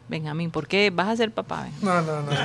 Benjamín, 0.10 0.52
¿por 0.52 0.68
qué 0.68 0.90
vas 0.90 1.08
a 1.08 1.16
ser 1.16 1.32
papá? 1.32 1.64
Ben? 1.64 1.74
No, 1.82 2.02
no, 2.02 2.22
no. 2.24 2.32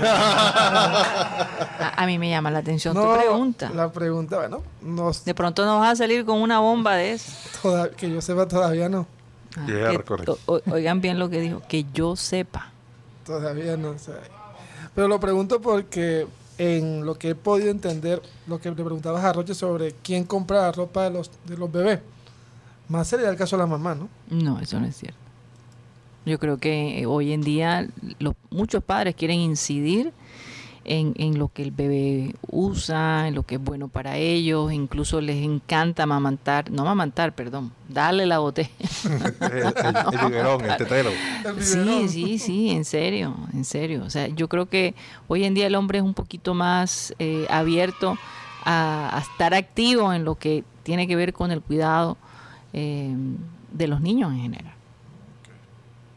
A, 1.81 1.93
a 1.97 2.07
mí 2.07 2.19
me 2.19 2.29
llama 2.31 2.51
la 2.51 2.59
atención 2.61 2.95
No, 2.95 3.03
tu 3.15 3.19
pregunta. 3.19 3.71
La 3.75 3.91
pregunta, 3.91 4.37
bueno, 4.39 4.63
no, 4.83 5.11
De 5.25 5.35
pronto 5.35 5.65
no 5.67 5.79
vas 5.81 5.93
a 5.93 5.97
salir 5.97 6.25
con 6.25 6.41
una 6.41 6.61
bomba 6.61 6.95
de 6.97 7.13
eso. 7.13 7.33
toda- 7.63 7.91
que 7.91 8.11
yo 8.11 8.21
sepa 8.21 8.47
todavía 8.47 8.89
no. 8.89 9.07
Ah, 9.61 9.93
to- 10.25 10.39
o- 10.47 10.61
oigan 10.71 11.01
bien 11.01 11.19
lo 11.19 11.29
que 11.29 11.41
dijo, 11.41 11.63
que 11.69 11.85
yo 11.93 12.17
sepa. 12.17 12.71
Todavía 13.25 13.77
no 13.77 13.99
sé. 13.99 14.13
Pero 14.95 15.09
lo 15.09 15.21
pregunto 15.21 15.61
porque 15.61 16.27
en 16.59 17.05
lo 17.05 17.17
que 17.17 17.31
he 17.31 17.35
podido 17.35 17.71
entender, 17.71 18.23
lo 18.47 18.61
que 18.61 18.69
le 18.71 18.75
preguntabas 18.77 19.25
a 19.25 19.33
Roche 19.33 19.55
sobre 19.55 19.93
quién 20.03 20.25
compra 20.25 20.63
la 20.63 20.73
ropa 20.73 21.05
de 21.05 21.11
los, 21.11 21.31
de 21.47 21.57
los 21.57 21.71
bebés, 21.71 22.01
más 22.89 23.07
sería 23.09 23.29
el 23.29 23.37
caso 23.37 23.57
de 23.57 23.63
la 23.63 23.67
mamá, 23.67 23.95
¿no? 23.95 24.09
No, 24.31 24.59
eso 24.61 24.81
no 24.81 24.87
es 24.87 24.97
cierto. 24.97 25.19
Yo 26.27 26.39
creo 26.39 26.59
que 26.59 27.05
hoy 27.07 27.33
en 27.33 27.43
día 27.43 27.89
los, 28.19 28.35
muchos 28.51 28.83
padres 28.83 29.15
quieren 29.15 29.39
incidir 29.39 30.13
en, 30.89 31.13
en 31.17 31.39
lo 31.39 31.49
que 31.49 31.63
el 31.63 31.71
bebé 31.71 32.35
usa, 32.51 33.29
en 33.29 33.35
lo 33.35 33.43
que 33.45 33.57
es 33.57 33.61
bueno 33.63 33.89
para 33.89 34.17
ellos, 34.17 34.73
incluso 34.73 35.21
les 35.21 35.37
encanta 35.45 36.05
amamantar, 36.05 36.71
no 36.71 36.83
amamantar, 36.83 37.35
perdón, 37.35 37.73
darle 37.89 38.25
la 38.27 38.39
botella. 38.39 38.71
el, 39.05 39.53
el- 39.53 39.65
el 40.13 40.27
biberón, 40.29 40.65
el 40.65 40.77
tetero. 40.77 41.11
El 41.45 41.63
Sí, 41.63 42.09
sí, 42.09 42.39
sí, 42.39 42.71
en 42.71 42.85
serio, 42.85 43.37
en 43.53 43.65
serio. 43.65 44.03
O 44.05 44.11
sea, 44.11 44.29
yo 44.29 44.49
creo 44.49 44.67
que 44.67 44.95
hoy 45.29 45.45
en 45.45 45.55
día 45.55 45.67
el 45.67 45.75
hombre 45.75 45.99
es 45.99 46.05
un 46.05 46.15
poquito 46.15 46.55
más 46.55 47.15
eh, 47.19 47.47
abierto 47.51 48.17
a, 48.65 49.17
a 49.17 49.21
estar 49.21 49.55
activo 49.55 50.13
en 50.13 50.25
lo 50.25 50.35
que 50.37 50.65
tiene 50.83 51.07
que 51.07 51.17
ver 51.17 51.33
con 51.33 51.51
el 51.53 51.61
cuidado 51.61 52.17
eh, 52.73 53.15
de 53.73 53.87
los 53.89 54.01
niños 54.01 54.33
en 54.33 54.41
general. 54.41 54.75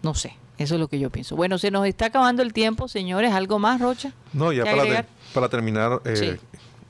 No 0.01 0.13
sé, 0.15 0.33
eso 0.57 0.75
es 0.75 0.79
lo 0.79 0.87
que 0.87 0.99
yo 0.99 1.09
pienso. 1.09 1.35
Bueno, 1.35 1.57
se 1.57 1.71
nos 1.71 1.87
está 1.87 2.07
acabando 2.07 2.41
el 2.43 2.53
tiempo, 2.53 2.87
señores. 2.87 3.33
¿Algo 3.33 3.59
más, 3.59 3.81
Rocha? 3.81 4.13
No, 4.33 4.51
ya 4.51 4.63
¿Qué 4.63 5.05
para, 5.33 5.49
terminar, 5.49 6.01
eh, 6.05 6.39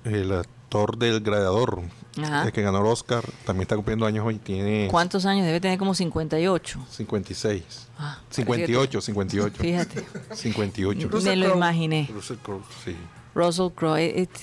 el 0.04 0.32
actor 0.34 0.98
del 0.98 1.22
Gladiador, 1.22 1.82
Ajá. 2.22 2.44
el 2.44 2.52
que 2.52 2.62
ganó 2.62 2.80
el 2.80 2.86
Oscar, 2.88 3.24
también 3.46 3.64
está 3.64 3.76
cumpliendo 3.76 4.06
años 4.06 4.26
hoy, 4.26 4.38
tiene 4.38 4.88
¿Cuántos 4.90 5.26
años? 5.26 5.46
Debe 5.46 5.60
tener 5.60 5.78
como 5.78 5.94
58. 5.94 6.80
56. 6.90 7.88
Ah, 8.00 8.20
58, 8.30 9.02
58. 9.02 9.58
Fíjate, 9.62 10.04
58. 10.34 11.08
me 11.08 11.12
Russell 11.12 11.40
lo 11.40 11.46
Crowe. 11.46 11.58
imaginé. 11.58 12.10
Russell 12.14 12.38
Crowe, 12.38 12.64
sí. 12.84 12.96
Russell 13.36 13.70
Crowe, 13.76 13.98
este 13.98 14.40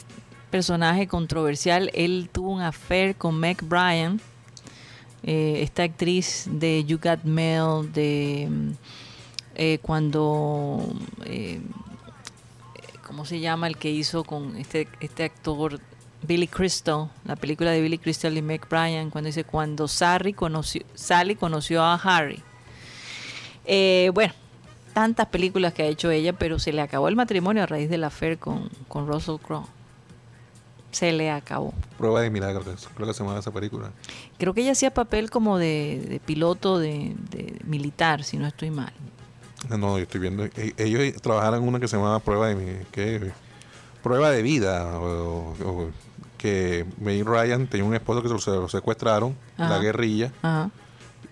personaje 0.51 1.07
controversial. 1.07 1.91
Él 1.93 2.31
tuvo 2.33 2.51
un 2.51 2.63
affair 2.63 3.17
con 3.17 3.39
Meg 3.39 3.63
Bryan, 3.63 4.21
eh, 5.23 5.61
esta 5.63 5.83
actriz 5.83 6.47
de 6.51 6.85
You 6.85 6.99
Got 7.03 7.25
Mail, 7.25 7.93
de 7.93 8.49
mm, 8.51 8.71
eh, 9.59 9.79
cuando, 9.83 10.83
eh, 11.27 11.61
¿cómo 13.07 13.27
se 13.27 13.41
llama 13.41 13.67
el 13.67 13.77
que 13.77 13.91
hizo 13.91 14.25
con 14.25 14.57
este, 14.57 14.89
este 15.01 15.25
actor? 15.25 15.79
Billy 16.23 16.49
Crystal, 16.49 17.09
la 17.25 17.37
película 17.37 17.71
de 17.71 17.81
Billy 17.81 17.99
Crystal 17.99 18.37
y 18.37 18.43
Meg 18.43 18.69
Bryan, 18.69 19.11
cuando 19.11 19.27
dice 19.27 19.45
cuando 19.45 19.87
Sally 19.87 20.33
conoció, 20.33 20.83
Sally 20.95 21.37
conoció 21.37 21.83
a 21.83 21.95
Harry. 21.95 22.43
Eh, 23.65 24.11
bueno, 24.13 24.35
tantas 24.95 25.29
películas 25.29 25.73
que 25.73 25.85
ha 25.85 25.87
hecho 25.87 26.11
ella, 26.11 26.33
pero 26.33 26.59
se 26.59 26.73
le 26.73 26.83
acabó 26.83 27.09
el 27.09 27.15
matrimonio 27.15 27.63
a 27.63 27.67
raíz 27.67 27.89
del 27.89 28.03
affair 28.03 28.39
con, 28.39 28.69
con 28.89 29.07
Russell 29.07 29.37
Crowe. 29.37 29.67
Se 30.91 31.13
le 31.13 31.31
acabó. 31.31 31.73
Prueba 31.99 32.23
de 32.23 32.31
milagro, 32.31 32.63
creo 32.63 33.07
que 33.07 33.15
se 33.15 33.23
llama 33.23 33.39
esa 33.39 33.53
película. 33.53 33.93
Creo 34.39 34.55
que 34.55 34.63
ella 34.63 34.73
hacía 34.73 34.93
papel 34.93 35.31
como 35.31 35.59
de, 35.59 36.05
de 36.09 36.19
piloto 36.19 36.79
de, 36.79 37.15
de 37.31 37.61
militar, 37.65 38.25
si 38.25 38.39
no 38.39 38.47
estoy 38.49 38.71
mal. 38.71 38.93
No, 39.69 39.97
yo 39.99 40.03
estoy 40.05 40.21
viendo. 40.21 40.45
e- 40.45 40.75
Ellos 40.77 41.21
trabajaron 41.21 41.63
en 41.63 41.69
una 41.69 41.81
que 41.81 41.89
se 41.89 41.97
llamaba 41.97 42.21
Prueba 42.21 42.49
de 42.49 42.87
¿qué? 42.93 43.33
Prueba 44.03 44.31
de 44.31 44.43
vida. 44.43 44.99
O, 44.99 45.55
o- 45.65 45.91
que 46.39 46.87
May 47.01 47.25
Ryan 47.25 47.67
tenía 47.67 47.85
un 47.85 47.95
esposo 47.95 48.23
que 48.23 48.29
se 48.29 48.35
lo, 48.35 48.41
se 48.41 48.51
lo 48.53 48.69
secuestraron, 48.69 49.37
Ajá. 49.57 49.71
la 49.71 49.79
guerrilla, 49.83 50.33
Ajá. 50.43 50.71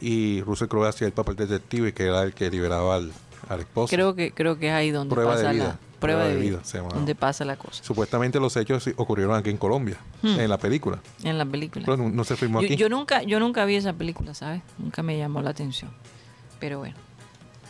y 0.01 0.43
Russell 0.43 0.66
Crowe 0.66 0.89
hacía 0.89 1.07
el 1.07 1.12
papel 1.12 1.37
de 1.37 1.47
detective, 1.47 1.95
que 1.95 2.07
era 2.07 2.24
el 2.24 2.35
que 2.35 2.51
liberaba 2.51 2.97
al, 2.97 3.12
al 3.49 3.61
esposo. 3.61 3.95
Creo 3.95 4.16
que 4.16 4.33
creo 4.33 4.59
que 4.59 4.66
es 4.66 4.72
ahí 4.74 4.91
donde 4.91 5.14
Prueba 5.14 5.37
de 5.37 5.43
pasa 5.45 5.53
vida. 5.53 5.64
la 5.64 5.79
prueba, 6.01 6.24
de 6.24 6.35
vida, 6.37 6.59
se 6.64 6.79
donde 6.79 7.14
pasa 7.14 7.45
la 7.45 7.57
cosa 7.57 7.83
Supuestamente 7.85 8.39
los 8.41 8.57
hechos 8.57 8.91
ocurrieron 8.97 9.37
aquí 9.37 9.49
en 9.51 9.57
Colombia, 9.59 9.97
Hmm. 10.22 10.41
en 10.41 10.51
la 10.51 10.59
película. 10.59 10.99
en 11.22 11.39
la 11.39 11.47
película. 11.47 11.85
Pero 11.85 11.97
no, 11.99 12.09
no 12.11 12.24
se 12.24 12.35
filmó 12.35 12.61
Yo, 12.61 12.66
aquí. 12.66 12.74
yo 12.77 12.89
nunca 12.89 13.22
yo 13.22 13.39
nunca 13.39 13.64
vi 13.64 13.77
esa 13.77 13.93
película, 13.93 14.35
¿sabes? 14.35 14.61
Nunca 14.77 15.05
me 15.05 15.16
llamó 15.16 15.41
la 15.41 15.51
atención. 15.51 15.93
Pero 16.59 16.81
bueno, 16.81 16.97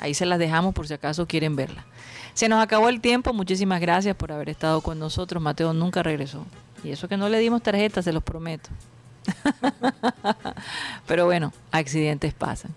ahí 0.00 0.14
se 0.14 0.26
las 0.26 0.38
dejamos 0.38 0.74
por 0.74 0.86
si 0.88 0.94
acaso 0.94 1.26
quieren 1.26 1.56
verla. 1.56 1.84
Se 2.34 2.48
nos 2.48 2.62
acabó 2.62 2.88
el 2.88 3.00
tiempo, 3.00 3.32
muchísimas 3.32 3.80
gracias 3.80 4.14
por 4.14 4.32
haber 4.32 4.50
estado 4.50 4.80
con 4.80 4.98
nosotros. 4.98 5.42
Mateo 5.42 5.72
nunca 5.72 6.02
regresó. 6.02 6.44
Y 6.84 6.90
eso 6.90 7.08
que 7.08 7.16
no 7.16 7.28
le 7.28 7.38
dimos 7.38 7.62
tarjeta, 7.62 8.02
se 8.02 8.12
los 8.12 8.22
prometo. 8.22 8.68
Pero 11.06 11.24
bueno, 11.24 11.52
accidentes 11.70 12.34
pasan. 12.34 12.72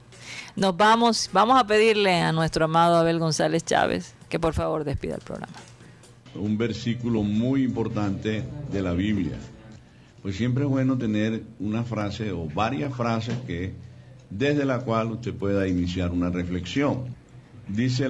Nos 0.56 0.76
vamos, 0.78 1.30
vamos 1.34 1.60
a 1.60 1.68
pedirle 1.68 2.22
a 2.22 2.32
nuestro 2.32 2.66
amado 2.66 2.98
Abel 2.98 3.20
González 3.20 3.64
Chávez 3.66 4.16
que 4.30 4.40
por 4.40 4.54
favor 4.54 4.84
despida 4.84 5.16
el 5.16 5.22
programa. 5.22 5.54
un 6.36 6.58
versículo 6.58 7.24
muy 7.24 7.64
importante 7.64 8.44
de 8.72 8.82
la 8.82 8.94
Biblia. 8.94 9.38
pues 10.22 10.36
siempre 10.36 10.64
es 10.64 10.70
bueno 10.70 10.98
tener 10.98 11.44
una 11.60 11.84
frase 11.84 12.32
o 12.32 12.46
varias 12.46 12.94
frases 12.96 13.38
que 13.48 13.74
desde 14.30 14.66
la 14.66 14.80
cual 14.80 15.12
usted 15.12 15.34
pueda 15.34 15.68
iniciar 15.68 16.12
una 16.12 16.30
reflexión. 16.30 17.18
Dice 17.68 18.08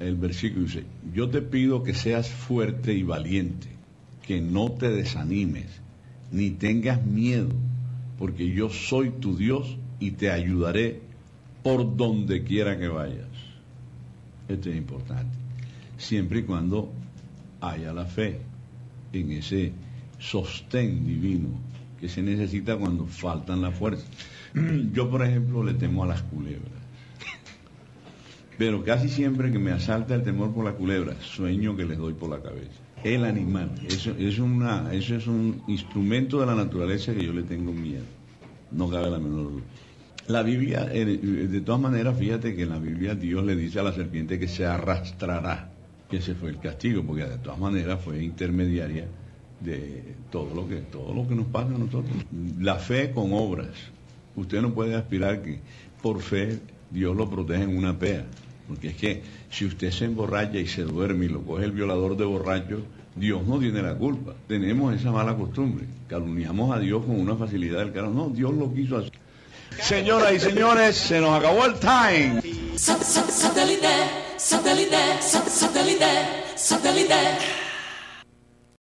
el 0.00 0.16
versículo, 0.16 0.66
dice, 0.66 0.84
yo 1.14 1.30
te 1.30 1.40
pido 1.40 1.82
que 1.82 1.94
seas 1.94 2.28
fuerte 2.28 2.92
y 2.92 3.02
valiente, 3.02 3.68
que 4.26 4.40
no 4.40 4.72
te 4.72 4.90
desanimes, 4.90 5.68
ni 6.30 6.50
tengas 6.50 7.04
miedo, 7.04 7.50
porque 8.18 8.50
yo 8.50 8.68
soy 8.68 9.10
tu 9.10 9.36
Dios 9.36 9.78
y 9.98 10.12
te 10.12 10.30
ayudaré 10.30 11.00
por 11.62 11.96
donde 11.96 12.44
quiera 12.44 12.78
que 12.78 12.88
vayas. 12.88 13.28
Esto 14.48 14.70
es 14.70 14.76
importante, 14.76 15.36
siempre 15.96 16.40
y 16.40 16.42
cuando 16.42 16.92
haya 17.60 17.92
la 17.92 18.04
fe 18.04 18.40
en 19.12 19.32
ese 19.32 19.72
sostén 20.18 21.06
divino 21.06 21.48
que 21.98 22.08
se 22.08 22.22
necesita 22.22 22.76
cuando 22.76 23.06
faltan 23.06 23.62
las 23.62 23.74
fuerzas. 23.74 24.06
Yo, 24.92 25.10
por 25.10 25.24
ejemplo, 25.24 25.62
le 25.64 25.74
temo 25.74 26.04
a 26.04 26.08
las 26.08 26.22
culebras. 26.22 26.80
Pero 28.58 28.84
casi 28.84 29.08
siempre 29.08 29.50
que 29.50 29.58
me 29.58 29.70
asalta 29.70 30.14
el 30.14 30.22
temor 30.22 30.52
por 30.52 30.66
la 30.66 30.72
culebra, 30.72 31.14
sueño 31.22 31.76
que 31.76 31.86
les 31.86 31.96
doy 31.96 32.12
por 32.12 32.28
la 32.28 32.42
cabeza. 32.42 32.78
El 33.02 33.24
animal, 33.24 33.70
eso, 33.88 34.14
es 34.18 35.26
un 35.26 35.62
instrumento 35.66 36.40
de 36.40 36.46
la 36.46 36.54
naturaleza 36.54 37.14
que 37.14 37.24
yo 37.24 37.32
le 37.32 37.44
tengo 37.44 37.72
miedo. 37.72 38.04
No 38.70 38.90
cabe 38.90 39.10
la 39.10 39.18
menor 39.18 39.52
duda. 39.52 39.62
La 40.26 40.42
Biblia, 40.42 40.90
eh, 40.92 41.06
de 41.06 41.60
todas 41.62 41.80
maneras, 41.80 42.18
fíjate 42.18 42.54
que 42.54 42.64
en 42.64 42.68
la 42.68 42.78
Biblia 42.78 43.14
Dios 43.14 43.42
le 43.46 43.56
dice 43.56 43.80
a 43.80 43.82
la 43.82 43.94
serpiente 43.94 44.38
que 44.38 44.46
se 44.46 44.66
arrastrará, 44.66 45.72
que 46.10 46.18
ese 46.18 46.34
fue 46.34 46.50
el 46.50 46.58
castigo, 46.58 47.02
porque 47.02 47.24
de 47.24 47.38
todas 47.38 47.58
maneras 47.58 47.98
fue 48.04 48.22
intermediaria 48.22 49.06
de 49.60 50.16
todo 50.30 50.54
lo 50.54 50.68
que 50.68 50.76
todo 50.76 51.14
lo 51.14 51.26
que 51.26 51.34
nos 51.34 51.46
pasa 51.46 51.74
a 51.74 51.78
nosotros. 51.78 52.14
La 52.58 52.76
fe 52.76 53.10
con 53.12 53.32
obras. 53.32 53.70
Usted 54.36 54.62
no 54.62 54.72
puede 54.72 54.94
aspirar 54.94 55.42
que 55.42 55.60
por 56.02 56.20
fe 56.22 56.60
Dios 56.90 57.16
lo 57.16 57.28
proteja 57.28 57.64
en 57.64 57.76
una 57.76 57.98
pea. 57.98 58.24
Porque 58.68 58.88
es 58.88 58.96
que 58.96 59.22
si 59.50 59.64
usted 59.66 59.90
se 59.90 60.04
emborracha 60.04 60.58
y 60.58 60.66
se 60.66 60.82
duerme 60.82 61.26
y 61.26 61.28
lo 61.28 61.42
coge 61.42 61.64
el 61.64 61.72
violador 61.72 62.16
de 62.16 62.24
borracho, 62.24 62.82
Dios 63.16 63.44
no 63.46 63.58
tiene 63.58 63.82
la 63.82 63.94
culpa. 63.94 64.34
Tenemos 64.46 64.94
esa 64.94 65.10
mala 65.10 65.36
costumbre. 65.36 65.86
Calumniamos 66.08 66.74
a 66.74 66.78
Dios 66.78 67.04
con 67.04 67.18
una 67.18 67.36
facilidad 67.36 67.80
del 67.80 67.92
carajo. 67.92 68.12
No, 68.12 68.28
Dios 68.28 68.54
lo 68.54 68.72
quiso 68.72 68.98
así. 68.98 69.10
Señoras 69.80 70.32
y 70.34 70.40
señores, 70.40 70.96
se 70.96 71.20
nos 71.20 71.38
acabó 71.38 71.66
el 71.66 71.74
time. 71.74 72.40